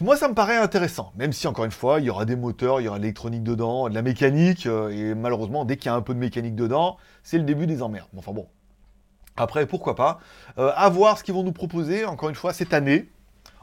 Moi, 0.00 0.16
ça 0.16 0.28
me 0.28 0.34
paraît 0.34 0.56
intéressant, 0.56 1.12
même 1.16 1.32
si, 1.32 1.48
encore 1.48 1.64
une 1.64 1.72
fois, 1.72 1.98
il 1.98 2.06
y 2.06 2.10
aura 2.10 2.24
des 2.24 2.36
moteurs, 2.36 2.80
il 2.80 2.84
y 2.84 2.88
aura 2.88 2.98
de 2.98 3.02
l'électronique 3.02 3.42
dedans, 3.42 3.88
de 3.88 3.94
la 3.94 4.02
mécanique, 4.02 4.66
euh, 4.66 4.90
et 4.90 5.14
malheureusement, 5.14 5.64
dès 5.64 5.76
qu'il 5.76 5.86
y 5.86 5.88
a 5.88 5.96
un 5.96 6.02
peu 6.02 6.14
de 6.14 6.20
mécanique 6.20 6.54
dedans, 6.54 6.98
c'est 7.24 7.38
le 7.38 7.44
début 7.44 7.66
des 7.66 7.82
emmerdes. 7.82 8.08
Enfin 8.16 8.32
bon. 8.32 8.46
Après, 9.36 9.66
pourquoi 9.66 9.96
pas. 9.96 10.20
Euh, 10.58 10.72
à 10.76 10.88
voir 10.88 11.18
ce 11.18 11.24
qu'ils 11.24 11.34
vont 11.34 11.42
nous 11.42 11.52
proposer, 11.52 12.04
encore 12.04 12.28
une 12.28 12.34
fois, 12.34 12.52
cette 12.52 12.74
année. 12.74 13.08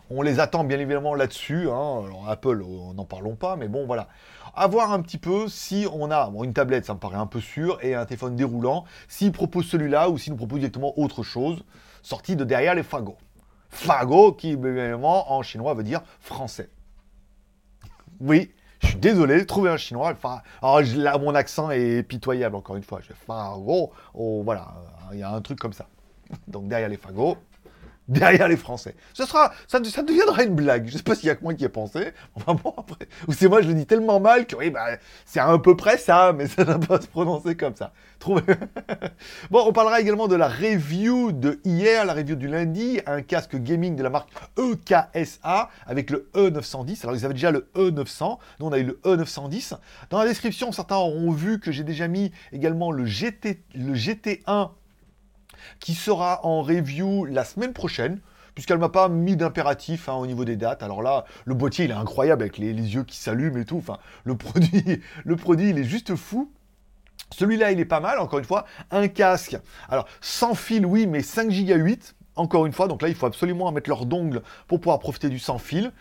On 0.10 0.22
les 0.22 0.40
attend 0.40 0.64
bien 0.64 0.80
évidemment 0.80 1.16
là-dessus. 1.16 1.70
Hein. 1.70 2.04
Alors 2.06 2.30
Apple, 2.30 2.62
euh, 2.62 2.94
n'en 2.94 3.06
parlons 3.06 3.36
pas, 3.36 3.56
mais 3.56 3.68
bon, 3.68 3.86
voilà. 3.86 4.08
À 4.56 4.68
voir 4.68 4.92
un 4.92 5.02
petit 5.02 5.18
peu 5.18 5.48
si 5.48 5.88
on 5.92 6.12
a 6.12 6.32
une 6.44 6.54
tablette, 6.54 6.86
ça 6.86 6.94
me 6.94 7.00
paraît 7.00 7.18
un 7.18 7.26
peu 7.26 7.42
sûr, 7.42 7.78
et 7.82 7.96
un 7.96 8.06
téléphone 8.06 8.36
déroulant, 8.36 8.86
s'ils 9.08 9.32
proposent 9.32 9.66
celui-là 9.66 10.10
ou 10.10 10.18
s'ils 10.18 10.34
nous 10.34 10.38
proposent 10.38 10.60
directement 10.60 10.98
autre 10.98 11.24
chose, 11.24 11.64
sorti 12.02 12.36
de 12.36 12.44
derrière 12.44 12.76
les 12.76 12.84
fagots. 12.84 13.18
Fagot, 13.70 14.32
qui 14.32 14.56
bien 14.56 14.72
évidemment 14.72 15.34
en 15.34 15.42
chinois 15.42 15.74
veut 15.74 15.84
dire 15.84 16.02
français. 16.22 16.70
Oui, 18.22 18.54
je 18.80 18.88
suis 18.88 18.98
désolé, 18.98 19.46
trouver 19.46 19.72
un 19.72 19.78
chinois. 19.78 20.14
Enfin, 20.14 20.42
mon 21.20 21.36
accent 21.36 21.72
est 21.72 22.04
pitoyable 22.04 22.56
encore 22.56 22.78
une 22.78 22.84
fois. 22.84 23.02
Je 23.02 23.12
fagot. 23.14 23.92
Oh, 24.14 24.42
voilà, 24.46 24.74
il 25.12 25.20
y 25.20 25.24
a 25.24 25.32
un 25.32 25.42
truc 25.42 25.60
comme 25.60 25.74
ça. 25.74 25.88
Donc 26.48 26.68
derrière 26.68 26.90
les 26.90 26.98
fagots, 26.98 27.38
derrière 28.08 28.48
les 28.48 28.58
Français. 28.58 28.96
Ce 29.14 29.26
sera, 29.26 29.52
ça, 29.68 29.80
deviendra 29.80 30.44
une 30.44 30.56
blague. 30.56 30.88
Je 30.88 30.98
sais 30.98 31.04
pas 31.04 31.16
s'il 31.16 31.28
y 31.28 31.30
a 31.30 31.36
que 31.36 31.44
moi 31.44 31.54
qui 31.54 31.66
ai 31.66 31.70
pensé. 31.70 32.14
Enfin 32.36 32.56
bon, 32.62 32.74
après, 32.78 33.08
ou 33.28 33.34
c'est 33.34 33.48
moi, 33.48 33.62
je 33.62 33.68
le 33.68 33.74
dis 33.74 33.86
tellement 33.86 34.20
mal 34.20 34.46
que 34.46 34.56
oui, 34.56 34.70
bah, 34.70 34.86
c'est 35.26 35.40
à 35.40 35.58
peu 35.58 35.76
près 35.76 35.98
ça, 35.98 36.34
mais 36.34 36.48
ça 36.48 36.64
n'a 36.64 36.78
pas 36.80 37.02
se 37.02 37.08
prononcer 37.08 37.56
comme 37.56 37.76
ça. 37.76 37.94
bon, 39.52 39.64
on 39.68 39.72
parlera 39.72 40.02
également 40.02 40.28
de 40.28 40.36
la 40.36 40.48
review 40.48 41.32
de 41.32 41.60
hier, 41.64 42.06
la 42.06 42.14
review 42.14 42.36
du 42.36 42.48
lundi, 42.48 43.00
un 43.06 43.22
casque 43.22 43.56
gaming 43.56 43.96
de 43.96 44.04
la 44.04 44.10
marque 44.10 44.30
EKSA 44.58 45.70
avec 45.86 46.10
le 46.10 46.30
E910. 46.34 47.04
Alors, 47.04 47.16
ils 47.16 47.26
avaient 47.26 47.34
déjà 47.34 47.52
le 47.52 47.70
E900, 47.76 48.38
nous 48.60 48.66
on 48.66 48.72
a 48.72 48.80
eu 48.80 48.84
le 48.84 49.00
E910. 49.04 49.78
Dans 50.10 50.20
la 50.20 50.26
description, 50.26 50.72
certains 50.72 50.96
auront 50.96 51.32
vu 51.32 51.60
que 51.60 51.72
j'ai 51.72 51.84
déjà 51.84 52.08
mis 52.08 52.32
également 52.52 52.92
le, 52.92 53.06
GT, 53.06 53.62
le 53.76 53.94
GT1 53.94 54.72
qui 55.80 55.94
sera 55.94 56.46
en 56.46 56.62
review 56.62 57.26
la 57.26 57.44
semaine 57.44 57.74
prochaine 57.74 58.20
puisqu'elle 58.56 58.78
m'a 58.78 58.90
pas 58.90 59.10
mis 59.10 59.36
d'impératif 59.36 60.10
hein, 60.10 60.14
au 60.14 60.26
niveau 60.26 60.46
des 60.46 60.56
dates. 60.56 60.82
Alors 60.82 61.04
là, 61.04 61.26
le 61.44 61.54
boîtier 61.54 61.86
il 61.86 61.92
est 61.92 61.96
incroyable 61.96 62.42
avec 62.42 62.58
les, 62.58 62.72
yeux 62.72 63.04
qui 63.04 63.18
s'allument 63.18 63.58
et 63.58 63.66
tout. 63.66 63.78
Enfin, 63.78 64.00
le 64.24 64.36
produit, 64.38 65.02
le 65.24 65.36
produit 65.36 65.70
il 65.70 65.78
est 65.78 65.84
juste 65.84 66.16
fou. 66.16 66.50
Celui-là, 67.32 67.72
il 67.72 67.80
est 67.80 67.86
pas 67.86 68.00
mal, 68.00 68.20
encore 68.20 68.40
une 68.40 68.46
fois. 68.46 68.66
Un 68.92 69.08
casque. 69.08 69.58
Alors, 69.90 70.08
sans 70.22 70.54
fil, 70.54 70.86
oui, 70.86 71.08
mais 71.08 71.22
5 71.22 71.50
Go 71.50 71.76
8. 71.76 72.16
Encore 72.36 72.66
une 72.66 72.74
fois, 72.74 72.88
donc 72.88 73.02
là, 73.02 73.08
il 73.08 73.16
faut 73.16 73.26
absolument 73.26 73.72
mettre 73.72 73.90
leur 73.90 74.06
dongle 74.06 74.42
pour 74.68 74.80
pouvoir 74.80 75.00
profiter 75.00 75.30
du 75.30 75.40
sans 75.40 75.58
fil. 75.58 75.92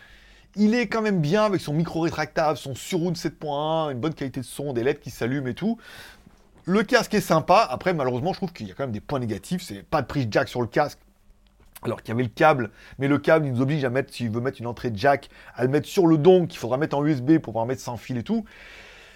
Il 0.57 0.75
est 0.75 0.87
quand 0.87 1.01
même 1.01 1.19
bien 1.19 1.43
avec 1.43 1.61
son 1.61 1.73
micro 1.73 2.01
rétractable, 2.01 2.57
son 2.57 2.75
surround 2.75 3.17
7.1, 3.17 3.91
une 3.91 3.99
bonne 3.99 4.13
qualité 4.13 4.41
de 4.41 4.45
son, 4.45 4.71
des 4.71 4.83
LED 4.83 4.99
qui 4.99 5.09
s'allument 5.09 5.47
et 5.47 5.53
tout. 5.53 5.77
Le 6.67 6.81
casque 6.81 7.13
est 7.13 7.21
sympa. 7.21 7.67
Après, 7.69 7.93
malheureusement, 7.93 8.33
je 8.33 8.39
trouve 8.39 8.51
qu'il 8.51 8.67
y 8.67 8.71
a 8.71 8.73
quand 8.73 8.83
même 8.83 8.91
des 8.91 8.99
points 8.99 9.19
négatifs. 9.19 9.61
C'est 9.61 9.83
pas 9.83 10.01
de 10.01 10.07
prise 10.07 10.27
jack 10.31 10.49
sur 10.49 10.61
le 10.61 10.67
casque. 10.67 10.99
Alors 11.83 12.01
qu'il 12.01 12.09
y 12.09 12.11
avait 12.13 12.23
le 12.23 12.29
câble, 12.29 12.71
mais 12.97 13.07
le 13.07 13.19
câble, 13.19 13.45
il 13.45 13.53
nous 13.53 13.61
oblige 13.61 13.85
à 13.85 13.91
mettre, 13.91 14.11
s'il 14.11 14.31
veut 14.31 14.41
mettre 14.41 14.59
une 14.59 14.65
entrée 14.65 14.91
jack, 14.95 15.29
à 15.53 15.63
le 15.63 15.69
mettre 15.69 15.87
sur 15.87 16.07
le 16.07 16.17
don 16.17 16.47
qu'il 16.47 16.57
faudra 16.57 16.77
mettre 16.77 16.97
en 16.97 17.05
USB 17.05 17.33
pour 17.33 17.53
pouvoir 17.53 17.67
mettre 17.67 17.81
sans 17.81 17.95
fil 17.95 18.17
et 18.17 18.23
tout. 18.23 18.43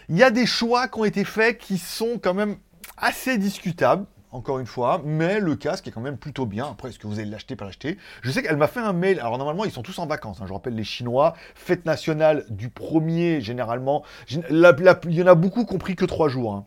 Il 0.08 0.18
y 0.18 0.22
a 0.22 0.29
des 0.29 0.46
choix 0.46 0.88
qui 0.88 1.00
ont 1.00 1.06
été 1.06 1.24
faits 1.24 1.58
qui 1.58 1.79
sont 1.79 2.20
quand 2.22 2.36
même 2.36 2.58
assez 2.98 3.39
discutables, 3.39 4.06
encore 4.32 4.60
une 4.60 4.68
fois, 4.68 5.01
mais 5.03 5.39
le 5.39 5.56
casque 5.56 5.88
est 5.88 5.91
quand 5.91 6.01
même 6.01 6.18
plutôt 6.18 6.46
bien. 6.46 6.68
Après, 6.70 6.89
est-ce 6.89 7.00
que 7.00 7.08
vous 7.08 7.20
allez 7.20 7.29
l'acheter, 7.29 7.56
pas 7.56 7.65
l'acheter? 7.65 7.98
Je 8.22 8.29
sais 8.29 8.44
qu'elle 8.44 8.58
m'a 8.58 8.68
fait 8.68 8.82
un 8.82 8.94
mail. 8.94 9.20
Alors, 9.20 9.39
normalement, 9.39 9.65
ils 9.65 9.72
sont 9.72 9.82
tous 9.82 9.98
en 9.98 10.06
vacances. 10.06 10.39
Hein. 10.41 10.46
Je 10.48 10.53
rappelle 10.53 10.75
les 10.75 10.84
Chinois. 10.84 11.34
Fête 11.56 11.88
nationale 11.88 12.46
du 12.50 12.70
premier, 12.70 13.41
généralement. 13.41 14.03
il 14.29 15.15
y 15.15 15.24
en 15.24 15.27
a 15.27 15.36
beaucoup 15.36 15.65
qui 15.65 15.74
ont 15.74 15.79
pris 15.79 15.96
que 15.96 16.06
trois 16.06 16.29
jours. 16.29 16.53
Hein. 16.53 16.65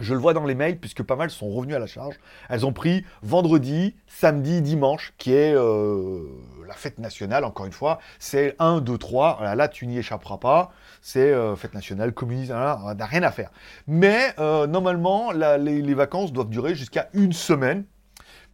Je 0.00 0.14
le 0.14 0.20
vois 0.20 0.32
dans 0.32 0.46
les 0.46 0.54
mails, 0.54 0.78
puisque 0.78 1.02
pas 1.02 1.16
mal 1.16 1.30
sont 1.30 1.50
revenus 1.50 1.76
à 1.76 1.78
la 1.78 1.86
charge. 1.86 2.14
Elles 2.48 2.64
ont 2.64 2.72
pris 2.72 3.04
vendredi, 3.22 3.94
samedi, 4.06 4.62
dimanche, 4.62 5.12
qui 5.18 5.34
est 5.34 5.54
euh, 5.54 6.24
la 6.66 6.74
fête 6.74 6.98
nationale, 6.98 7.44
encore 7.44 7.66
une 7.66 7.72
fois. 7.72 7.98
C'est 8.18 8.56
1, 8.58 8.80
2, 8.80 8.96
3. 8.96 9.54
Là, 9.54 9.68
tu 9.68 9.86
n'y 9.86 9.98
échapperas 9.98 10.38
pas. 10.38 10.72
C'est 11.02 11.32
euh, 11.32 11.56
fête 11.56 11.74
nationale, 11.74 12.12
communiste, 12.12 12.52
on 12.52 12.94
n'a 12.94 13.06
rien 13.06 13.22
à 13.22 13.30
faire. 13.30 13.50
Mais 13.86 14.32
euh, 14.38 14.66
normalement, 14.66 15.30
les, 15.32 15.94
vacances 15.94 16.32
doivent 16.32 16.48
durer 16.48 16.74
jusqu'à 16.74 17.10
une 17.12 17.32
semaine. 17.32 17.84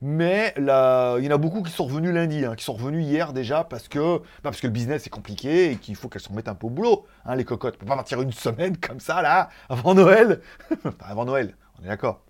Mais 0.01 0.55
là, 0.57 1.17
il 1.19 1.25
y 1.25 1.29
en 1.29 1.35
a 1.35 1.39
beaucoup 1.39 1.63
qui 1.63 1.73
sont 1.73 1.85
revenus 1.85 2.13
lundi, 2.13 2.45
hein, 2.45 2.55
qui 2.55 2.65
sont 2.65 2.75
revenus 2.75 3.05
hier 3.05 3.33
déjà 3.33 3.65
parce 3.65 3.89
que, 3.89 4.19
bah, 4.19 4.25
parce 4.45 4.61
que 4.61 4.69
le 4.69 4.73
business 4.73 5.07
est 5.07 5.11
compliqué 5.11 5.73
et 5.73 5.77
qu'il 5.77 5.97
faut 5.97 6.09
qu'elles 6.09 6.23
se 6.23 6.29
remettent 6.29 6.49
un 6.49 6.55
peu 6.55 6.69
au 6.69 6.71
boulot, 6.71 7.07
hein, 7.25 7.35
les 7.35 7.45
cocottes. 7.45 7.75
On 7.77 7.81
peut 7.81 7.87
pas 7.87 7.97
partir 7.97 8.21
une 8.23 8.33
semaine 8.33 8.77
comme 8.77 9.01
ça, 9.01 9.23
là, 9.23 9.49
avant 9.69 9.95
Noël. 9.95 10.41
avant 11.01 11.25
Noël, 11.25 11.55
on 11.81 11.85
est 11.85 11.89
d'accord. 11.89 12.28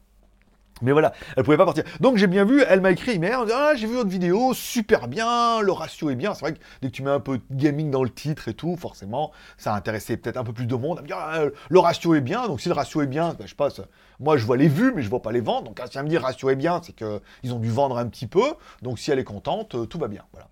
Mais 0.83 0.93
voilà, 0.93 1.13
elle 1.37 1.45
pouvait 1.45 1.57
pas 1.57 1.65
partir. 1.65 1.85
Donc 2.01 2.17
j'ai 2.17 2.27
bien 2.27 2.45
vu, 2.45 2.63
elle 2.69 2.81
m'a 2.81 2.91
écrit 2.91 3.17
hier, 3.17 3.45
ah, 3.53 3.73
j'ai 3.75 3.87
vu 3.87 3.95
votre 3.95 4.11
vidéo, 4.11 4.53
super 4.55 5.09
bien, 5.09 5.61
le 5.61 5.73
ratio 5.73 6.11
est 6.11 6.15
bien. 6.15 6.35
C'est 6.35 6.41
vrai 6.41 6.55
que 6.55 6.59
dès 6.83 6.89
que 6.89 6.95
tu 6.95 7.03
mets 7.03 7.11
un 7.11 7.21
peu 7.21 7.39
de 7.39 7.45
gaming 7.51 7.91
dans 7.91 8.03
le 8.03 8.11
titre 8.11 8.49
et 8.49 8.55
tout, 8.55 8.77
forcément, 8.77 9.33
ça 9.57 9.73
a 9.73 9.77
intéressé 9.77 10.17
peut-être 10.17 10.37
un 10.37 10.45
peu 10.45 10.53
plus 10.53 10.67
de 10.67 10.75
monde. 10.75 11.01
Elle 11.05 11.13
ah, 11.15 11.45
le 11.69 11.79
ratio 11.79 12.15
est 12.15 12.21
bien, 12.21 12.47
donc 12.47 12.61
si 12.61 12.69
le 12.69 12.75
ratio 12.75 13.03
est 13.03 13.07
bien, 13.07 13.35
ben, 13.39 13.47
je 13.47 13.55
passe. 13.55 13.81
Moi 14.21 14.37
je 14.37 14.45
vois 14.45 14.57
les 14.57 14.69
vues, 14.69 14.93
mais 14.95 15.03
je 15.03 15.11
vois 15.11 15.23
pas 15.23 15.33
les 15.33 15.41
ventes. 15.41 15.65
Donc 15.65 15.81
si 15.91 15.99
elle 15.99 16.05
me 16.05 16.09
dit 16.09 16.19
ratio 16.19 16.51
est 16.51 16.57
bien, 16.57 16.81
c'est 16.83 16.95
qu'ils 16.95 17.53
ont 17.53 17.59
dû 17.59 17.71
vendre 17.71 17.99
un 17.99 18.07
petit 18.07 18.27
peu. 18.27 18.55
Donc 18.83 18.99
si 18.99 19.11
elle 19.11 19.19
est 19.19 19.25
contente, 19.25 19.75
euh, 19.75 19.87
tout 19.87 19.99
va 19.99 20.09
bien. 20.09 20.25
Voilà. 20.33 20.49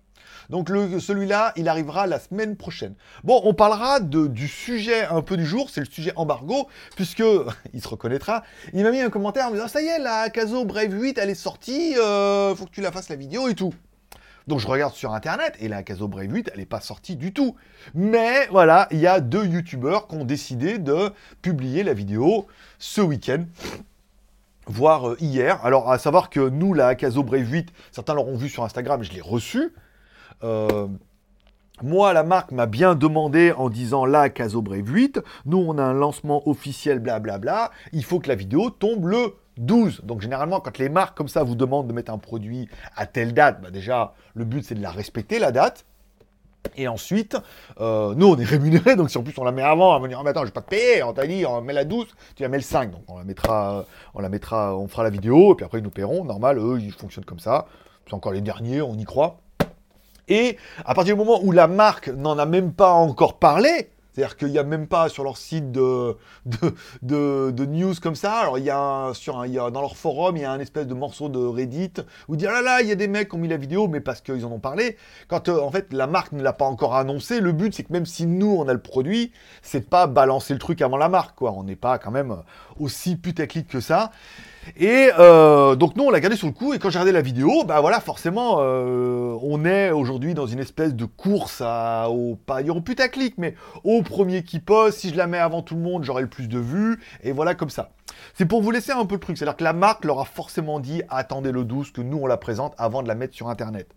Donc 0.49 0.69
celui-là, 0.69 1.53
il 1.55 1.67
arrivera 1.67 2.07
la 2.07 2.19
semaine 2.19 2.55
prochaine. 2.55 2.95
Bon, 3.23 3.41
on 3.43 3.53
parlera 3.53 3.99
du 3.99 4.47
sujet 4.47 5.05
un 5.05 5.21
peu 5.21 5.37
du 5.37 5.45
jour, 5.45 5.69
c'est 5.69 5.81
le 5.81 5.85
sujet 5.85 6.13
embargo, 6.15 6.67
puisque, 6.95 7.23
il 7.73 7.81
se 7.81 7.87
reconnaîtra, 7.87 8.43
il 8.73 8.83
m'a 8.83 8.91
mis 8.91 9.01
un 9.01 9.09
commentaire 9.09 9.47
en 9.47 9.49
me 9.49 9.55
disant, 9.55 9.67
ça 9.67 9.81
y 9.81 9.87
est, 9.87 9.99
la 9.99 10.29
Caso 10.29 10.65
Brave 10.65 10.93
8, 10.93 11.17
elle 11.17 11.29
est 11.29 11.35
sortie, 11.35 11.95
euh, 11.97 12.55
faut 12.55 12.65
que 12.65 12.71
tu 12.71 12.81
la 12.81 12.91
fasses 12.91 13.09
la 13.09 13.15
vidéo 13.15 13.47
et 13.47 13.55
tout. 13.55 13.73
Donc 14.47 14.59
je 14.59 14.67
regarde 14.67 14.93
sur 14.93 15.13
internet 15.13 15.55
et 15.59 15.67
la 15.67 15.83
Caso 15.83 16.07
Brave 16.07 16.31
8, 16.31 16.51
elle 16.53 16.59
n'est 16.59 16.65
pas 16.65 16.79
sortie 16.79 17.17
du 17.17 17.33
tout. 17.33 17.55
Mais 17.93 18.47
voilà, 18.47 18.87
il 18.91 18.99
y 18.99 19.07
a 19.07 19.19
deux 19.19 19.45
youtubeurs 19.45 20.07
qui 20.07 20.15
ont 20.15 20.23
décidé 20.23 20.77
de 20.77 21.11
publier 21.41 21.83
la 21.83 21.93
vidéo 21.93 22.47
ce 22.79 23.01
week-end 23.01 23.43
voire 24.67 25.09
euh, 25.09 25.17
hier. 25.19 25.65
Alors, 25.65 25.91
à 25.91 25.97
savoir 25.97 26.29
que 26.29 26.49
nous, 26.49 26.73
la 26.73 26.95
Caso 26.95 27.23
Brave 27.23 27.49
8, 27.49 27.69
certains 27.91 28.13
l'auront 28.13 28.35
vu 28.35 28.49
sur 28.49 28.63
Instagram, 28.63 29.03
je 29.03 29.11
l'ai 29.11 29.21
reçu. 29.21 29.73
Euh, 30.43 30.87
moi, 31.83 32.11
la 32.13 32.23
marque 32.23 32.51
m'a 32.51 32.65
bien 32.65 32.95
demandé 32.95 33.51
en 33.51 33.69
disant 33.69 34.05
là, 34.05 34.29
Caso 34.29 34.63
Brave 34.63 34.89
8, 34.89 35.19
nous 35.45 35.59
on 35.59 35.77
a 35.77 35.83
un 35.83 35.93
lancement 35.93 36.47
officiel, 36.47 36.99
blablabla, 36.99 37.69
il 37.93 38.03
faut 38.03 38.19
que 38.19 38.27
la 38.27 38.35
vidéo 38.35 38.71
tombe 38.71 39.05
le 39.05 39.35
12. 39.57 40.01
Donc 40.03 40.21
généralement, 40.21 40.59
quand 40.59 40.79
les 40.79 40.89
marques 40.89 41.15
comme 41.15 41.27
ça 41.27 41.43
vous 41.43 41.53
demandent 41.53 41.87
de 41.87 41.93
mettre 41.93 42.11
un 42.11 42.17
produit 42.17 42.67
à 42.95 43.05
telle 43.05 43.33
date, 43.33 43.61
bah 43.61 43.69
déjà, 43.69 44.13
le 44.33 44.43
but 44.43 44.63
c'est 44.65 44.73
de 44.73 44.81
la 44.81 44.89
respecter, 44.89 45.37
la 45.37 45.51
date. 45.51 45.85
Et 46.75 46.87
ensuite, 46.87 47.37
euh, 47.79 48.15
nous, 48.15 48.27
on 48.27 48.37
est 48.37 48.43
rémunérés, 48.43 48.95
donc 48.95 49.11
si 49.11 49.17
en 49.19 49.23
plus 49.23 49.37
on 49.37 49.43
la 49.43 49.51
met 49.51 49.61
avant, 49.61 49.95
on 49.95 49.99
va 49.99 50.07
dire, 50.07 50.21
mais 50.23 50.31
attends, 50.31 50.41
je 50.41 50.47
vais 50.47 50.51
pas 50.51 50.61
te 50.61 50.69
payer, 50.69 51.03
on 51.03 51.13
t'a 51.13 51.27
dit, 51.27 51.45
on 51.45 51.61
met 51.61 51.73
la 51.73 51.85
12, 51.85 52.07
tu 52.35 52.43
la 52.43 52.49
mets 52.49 52.57
le 52.57 52.63
5, 52.63 52.91
donc 52.91 53.03
on 53.07 53.19
la 53.19 53.23
mettra, 53.23 53.85
on 54.15 54.19
la 54.19 54.29
mettra, 54.29 54.75
on 54.75 54.87
fera 54.87 55.03
la 55.03 55.11
vidéo, 55.11 55.53
et 55.53 55.55
puis 55.55 55.65
après 55.65 55.77
ils 55.77 55.83
nous 55.83 55.91
paieront, 55.91 56.25
normal, 56.25 56.57
eux, 56.57 56.79
ils 56.81 56.91
fonctionnent 56.91 57.23
comme 57.23 57.39
ça. 57.39 57.67
C'est 58.07 58.15
encore 58.15 58.31
les 58.33 58.41
derniers, 58.41 58.81
on 58.81 58.95
y 58.95 59.05
croit. 59.05 59.39
Et 60.27 60.57
à 60.85 60.93
partir 60.93 61.15
du 61.15 61.19
moment 61.19 61.39
où 61.43 61.51
la 61.51 61.67
marque 61.67 62.09
n'en 62.09 62.37
a 62.37 62.45
même 62.45 62.73
pas 62.73 62.91
encore 62.91 63.39
parlé, 63.39 63.89
c'est-à-dire 64.17 64.37
qu'il 64.37 64.47
n'y 64.47 64.57
a 64.57 64.63
même 64.63 64.87
pas 64.87 65.09
sur 65.09 65.23
leur 65.23 65.37
site 65.37 65.71
de, 65.71 66.17
de, 67.03 67.65
news 67.65 67.93
comme 68.01 68.15
ça. 68.15 68.33
Alors, 68.39 68.57
il 68.57 68.65
y 68.65 68.71
a, 68.71 69.11
sur 69.13 69.45
il 69.45 69.53
y 69.53 69.59
a 69.59 69.69
dans 69.69 69.81
leur 69.81 69.95
forum, 69.95 70.37
il 70.37 70.41
y 70.41 70.43
a 70.43 70.51
un 70.51 70.59
espèce 70.59 70.87
de 70.87 70.95
morceau 70.95 71.29
de 71.29 71.37
Reddit 71.37 71.93
où 72.27 72.33
il 72.33 72.37
dit 72.37 72.47
Ah 72.47 72.53
là 72.53 72.61
là, 72.63 72.81
il 72.81 72.87
y 72.87 72.91
a 72.91 72.95
des 72.95 73.07
mecs 73.07 73.29
qui 73.29 73.35
ont 73.35 73.37
mis 73.37 73.47
la 73.47 73.57
vidéo, 73.57 73.87
mais 73.87 73.99
parce 73.99 74.21
qu'ils 74.21 74.43
en 74.43 74.51
ont 74.51 74.59
parlé. 74.59 74.97
Quand 75.27 75.49
euh, 75.49 75.59
en 75.59 75.69
fait 75.69 75.93
la 75.93 76.07
marque 76.07 76.31
ne 76.31 76.41
l'a 76.41 76.53
pas 76.53 76.65
encore 76.65 76.95
annoncé, 76.95 77.41
le 77.41 77.51
but 77.51 77.75
c'est 77.75 77.83
que 77.83 77.93
même 77.93 78.07
si 78.07 78.25
nous 78.25 78.57
on 78.57 78.67
a 78.67 78.73
le 78.73 78.81
produit, 78.81 79.31
c'est 79.61 79.87
pas 79.87 80.07
balancer 80.07 80.53
le 80.53 80.59
truc 80.59 80.81
avant 80.81 80.97
la 80.97 81.09
marque, 81.09 81.37
quoi. 81.37 81.51
On 81.51 81.61
n'est 81.61 81.75
pas 81.75 81.99
quand 81.99 82.09
même 82.09 82.37
aussi 82.79 83.17
putaclic 83.17 83.67
que 83.67 83.81
ça. 83.81 84.09
Et 84.75 85.09
euh, 85.17 85.75
donc 85.75 85.95
nous 85.95 86.03
on 86.03 86.09
l'a 86.09 86.19
gardé 86.19 86.35
sur 86.35 86.47
le 86.47 86.53
coup 86.53 86.73
et 86.73 86.79
quand 86.79 86.89
j'ai 86.89 86.99
regardé 86.99 87.11
la 87.11 87.21
vidéo, 87.21 87.63
bah 87.65 87.79
voilà 87.81 87.99
forcément 87.99 88.57
euh, 88.59 89.37
on 89.41 89.65
est 89.65 89.91
aujourd'hui 89.91 90.33
dans 90.33 90.47
une 90.47 90.59
espèce 90.59 90.93
de 90.93 91.05
course 91.05 91.61
à, 91.65 92.09
au 92.09 92.35
pas 92.35 92.61
au 92.63 92.81
putaclic 92.81 93.35
mais 93.37 93.55
au 93.83 94.01
premier 94.01 94.43
qui 94.43 94.59
poste. 94.59 94.99
Si 94.99 95.09
je 95.09 95.15
la 95.15 95.27
mets 95.27 95.37
avant 95.37 95.61
tout 95.61 95.75
le 95.75 95.81
monde, 95.81 96.03
j'aurai 96.03 96.21
le 96.21 96.27
plus 96.27 96.47
de 96.47 96.59
vues 96.59 96.99
et 97.23 97.31
voilà 97.31 97.55
comme 97.55 97.69
ça. 97.69 97.91
C'est 98.33 98.45
pour 98.45 98.61
vous 98.61 98.71
laisser 98.71 98.91
un 98.91 99.05
peu 99.05 99.15
le 99.15 99.21
truc, 99.21 99.37
c'est-à-dire 99.37 99.57
que 99.57 99.63
la 99.63 99.73
marque 99.73 100.05
leur 100.05 100.19
a 100.19 100.25
forcément 100.25 100.79
dit 100.79 101.01
attendez 101.09 101.51
le 101.51 101.63
12 101.63 101.91
que 101.91 102.01
nous 102.01 102.17
on 102.17 102.27
la 102.27 102.37
présente 102.37 102.73
avant 102.77 103.03
de 103.03 103.07
la 103.07 103.15
mettre 103.15 103.35
sur 103.35 103.49
internet. 103.49 103.93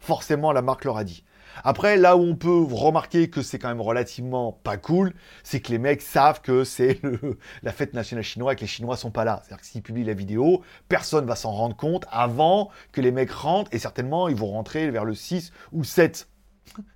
Forcément 0.00 0.52
la 0.52 0.62
marque 0.62 0.84
leur 0.84 0.96
a 0.96 1.04
dit. 1.04 1.24
Après, 1.62 1.96
là 1.96 2.16
où 2.16 2.22
on 2.22 2.36
peut 2.36 2.64
remarquer 2.70 3.30
que 3.30 3.42
c'est 3.42 3.58
quand 3.58 3.68
même 3.68 3.80
relativement 3.80 4.52
pas 4.52 4.76
cool, 4.76 5.14
c'est 5.42 5.60
que 5.60 5.70
les 5.70 5.78
mecs 5.78 6.02
savent 6.02 6.40
que 6.40 6.64
c'est 6.64 7.00
la 7.62 7.72
fête 7.72 7.94
nationale 7.94 8.24
chinoise 8.24 8.54
et 8.54 8.56
que 8.56 8.60
les 8.62 8.66
Chinois 8.66 8.96
sont 8.96 9.10
pas 9.10 9.24
là. 9.24 9.42
C'est-à-dire 9.42 9.60
que 9.60 9.66
s'ils 9.66 9.82
publient 9.82 10.04
la 10.04 10.14
vidéo, 10.14 10.62
personne 10.88 11.26
va 11.26 11.36
s'en 11.36 11.52
rendre 11.52 11.76
compte 11.76 12.04
avant 12.10 12.70
que 12.92 13.00
les 13.00 13.12
mecs 13.12 13.30
rentrent 13.30 13.72
et 13.72 13.78
certainement 13.78 14.28
ils 14.28 14.36
vont 14.36 14.50
rentrer 14.50 14.90
vers 14.90 15.04
le 15.04 15.14
6 15.14 15.52
ou 15.72 15.84
7 15.84 16.28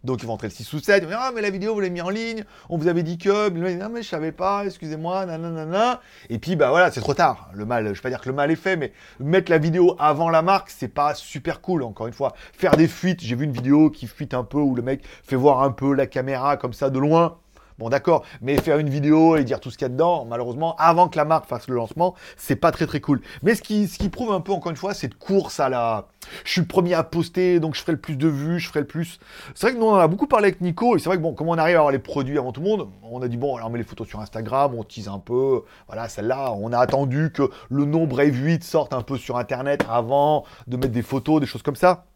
donc 0.05 0.23
ils 0.23 0.27
vont 0.27 0.35
entrer 0.35 0.49
le 0.49 0.53
6 0.53 0.73
ou 0.73 0.79
7, 0.81 0.99
ils 0.99 1.05
vont 1.05 1.11
dire 1.11 1.19
Ah, 1.21 1.31
mais 1.35 1.41
la 1.41 1.51
vidéo, 1.51 1.75
vous 1.75 1.81
l'avez 1.81 1.93
mis 1.93 2.01
en 2.01 2.11
ligne, 2.11 2.45
on 2.69 2.77
vous 2.77 2.89
avait 2.89 3.03
dit 3.03 3.19
que, 3.19 3.49
non, 3.51 3.89
mais 3.89 4.03
je 4.03 4.09
savais 4.09 4.33
pas, 4.33 4.65
excusez-moi, 4.65 5.27
nanana. 5.27 6.01
Et 6.31 6.39
puis, 6.39 6.57
bah 6.57 6.71
voilà, 6.71 6.91
c'est 6.91 7.01
trop 7.01 7.15
tard. 7.15 7.51
Le 7.53 7.65
mal, 7.65 7.87
je 7.87 7.93
vais 7.93 8.01
pas 8.01 8.11
dire 8.11 8.21
que 8.21 8.29
le 8.29 8.35
mal 8.35 8.51
est 8.51 8.57
fait, 8.57 8.77
mais 8.77 8.93
mettre 9.21 9.51
la 9.51 9.59
vidéo 9.59 9.97
avant 9.99 10.31
la 10.31 10.43
marque, 10.43 10.71
c'est 10.71 10.89
pas 10.89 11.15
super 11.15 11.61
cool, 11.61 11.83
encore 11.83 12.07
une 12.07 12.13
fois. 12.13 12.35
Faire 12.53 12.77
des 12.77 12.89
fuites, 12.89 13.21
j'ai 13.23 13.37
vu 13.37 13.45
une 13.45 13.53
vidéo 13.53 13.91
qui 13.91 14.07
fuite 14.07 14.35
un 14.35 14.45
peu, 14.45 14.59
où 14.59 14.75
le 14.75 14.83
mec 14.83 15.05
fait 15.25 15.37
voir 15.37 15.63
un 15.63 15.71
peu 15.71 15.93
la 15.95 16.07
caméra 16.07 16.57
comme 16.57 16.73
ça 16.73 16.91
de 16.91 16.99
loin. 16.99 17.39
Bon, 17.79 17.89
d'accord, 17.91 18.25
mais 18.41 18.57
faire 18.57 18.79
une 18.79 18.89
vidéo 18.89 19.37
et 19.37 19.45
dire 19.45 19.61
tout 19.61 19.71
ce 19.71 19.79
qu'il 19.79 19.85
y 19.85 19.87
a 19.87 19.89
dedans, 19.89 20.25
malheureusement, 20.25 20.75
avant 20.79 21.09
que 21.09 21.17
la 21.17 21.25
marque 21.25 21.47
fasse 21.47 21.69
le 21.69 21.77
lancement, 21.77 22.17
c'est 22.37 22.57
pas 22.57 22.73
très 22.73 22.87
très 22.87 23.01
cool. 23.01 23.21
Mais 23.45 23.55
ce 23.55 23.63
qui, 23.63 24.09
prouve 24.09 24.33
un 24.33 24.41
peu, 24.41 24.51
encore 24.51 24.71
une 24.71 24.77
fois, 24.77 24.95
cette 24.95 25.15
course 25.15 25.61
à 25.61 25.69
la. 25.69 26.09
Je 26.45 26.51
suis 26.51 26.61
le 26.61 26.67
premier 26.67 26.95
à 26.95 27.05
poster, 27.05 27.61
donc 27.61 27.77
je 27.77 27.81
ferai 27.81 27.93
le 27.93 28.01
plus 28.01 28.17
de 28.17 28.27
vues, 28.27 28.59
je 28.59 28.69
ferai 28.69 28.81
le 28.81 28.87
plus. 28.87 29.21
C'est 29.55 29.69
vrai 29.69 29.75
que 29.75 29.81
nous, 29.81 29.87
on 29.87 29.93
en 29.93 29.99
a 29.99 30.09
beaucoup 30.09 30.27
parlé 30.27 30.49
avec 30.49 30.61
Nico, 30.61 30.97
et 30.97 30.99
c'est 30.99 31.09
vrai 31.09 31.19
que 31.19 31.23
bon, 31.23 31.35
comme 31.35 31.49
on 31.49 31.57
arrive 31.57 31.77
à 31.77 31.79
avoir 31.79 31.93
les 31.93 32.01
produits 32.01 32.37
avant 32.37 32.51
tout 32.51 32.61
le 32.61 32.67
monde, 32.67 32.89
on 33.03 33.23
a 33.23 33.29
dit 33.29 33.37
bon, 33.37 33.55
alors 33.55 33.69
on 33.69 33.71
met 33.71 33.79
les 33.79 33.85
photos 33.85 34.09
sur 34.09 34.19
Instagram, 34.19 34.75
on 34.77 34.83
tease 34.83 35.07
un 35.07 35.21
peu. 35.21 35.63
Voilà, 35.87 36.09
celle-là, 36.09 36.53
on 36.55 36.73
a 36.73 36.79
attendu 36.79 37.31
que 37.33 37.49
le 37.71 37.85
nom 37.85 38.07
Brave 38.07 38.35
8 38.35 38.65
sorte 38.65 38.93
un 38.93 39.03
peu 39.03 39.17
sur 39.17 39.37
Internet 39.39 39.85
avant 39.89 40.45
de 40.67 40.77
mettre 40.77 40.93
des 40.93 41.03
photos, 41.03 41.41
des 41.41 41.47
choses 41.47 41.63
comme 41.63 41.77
ça. 41.77 42.07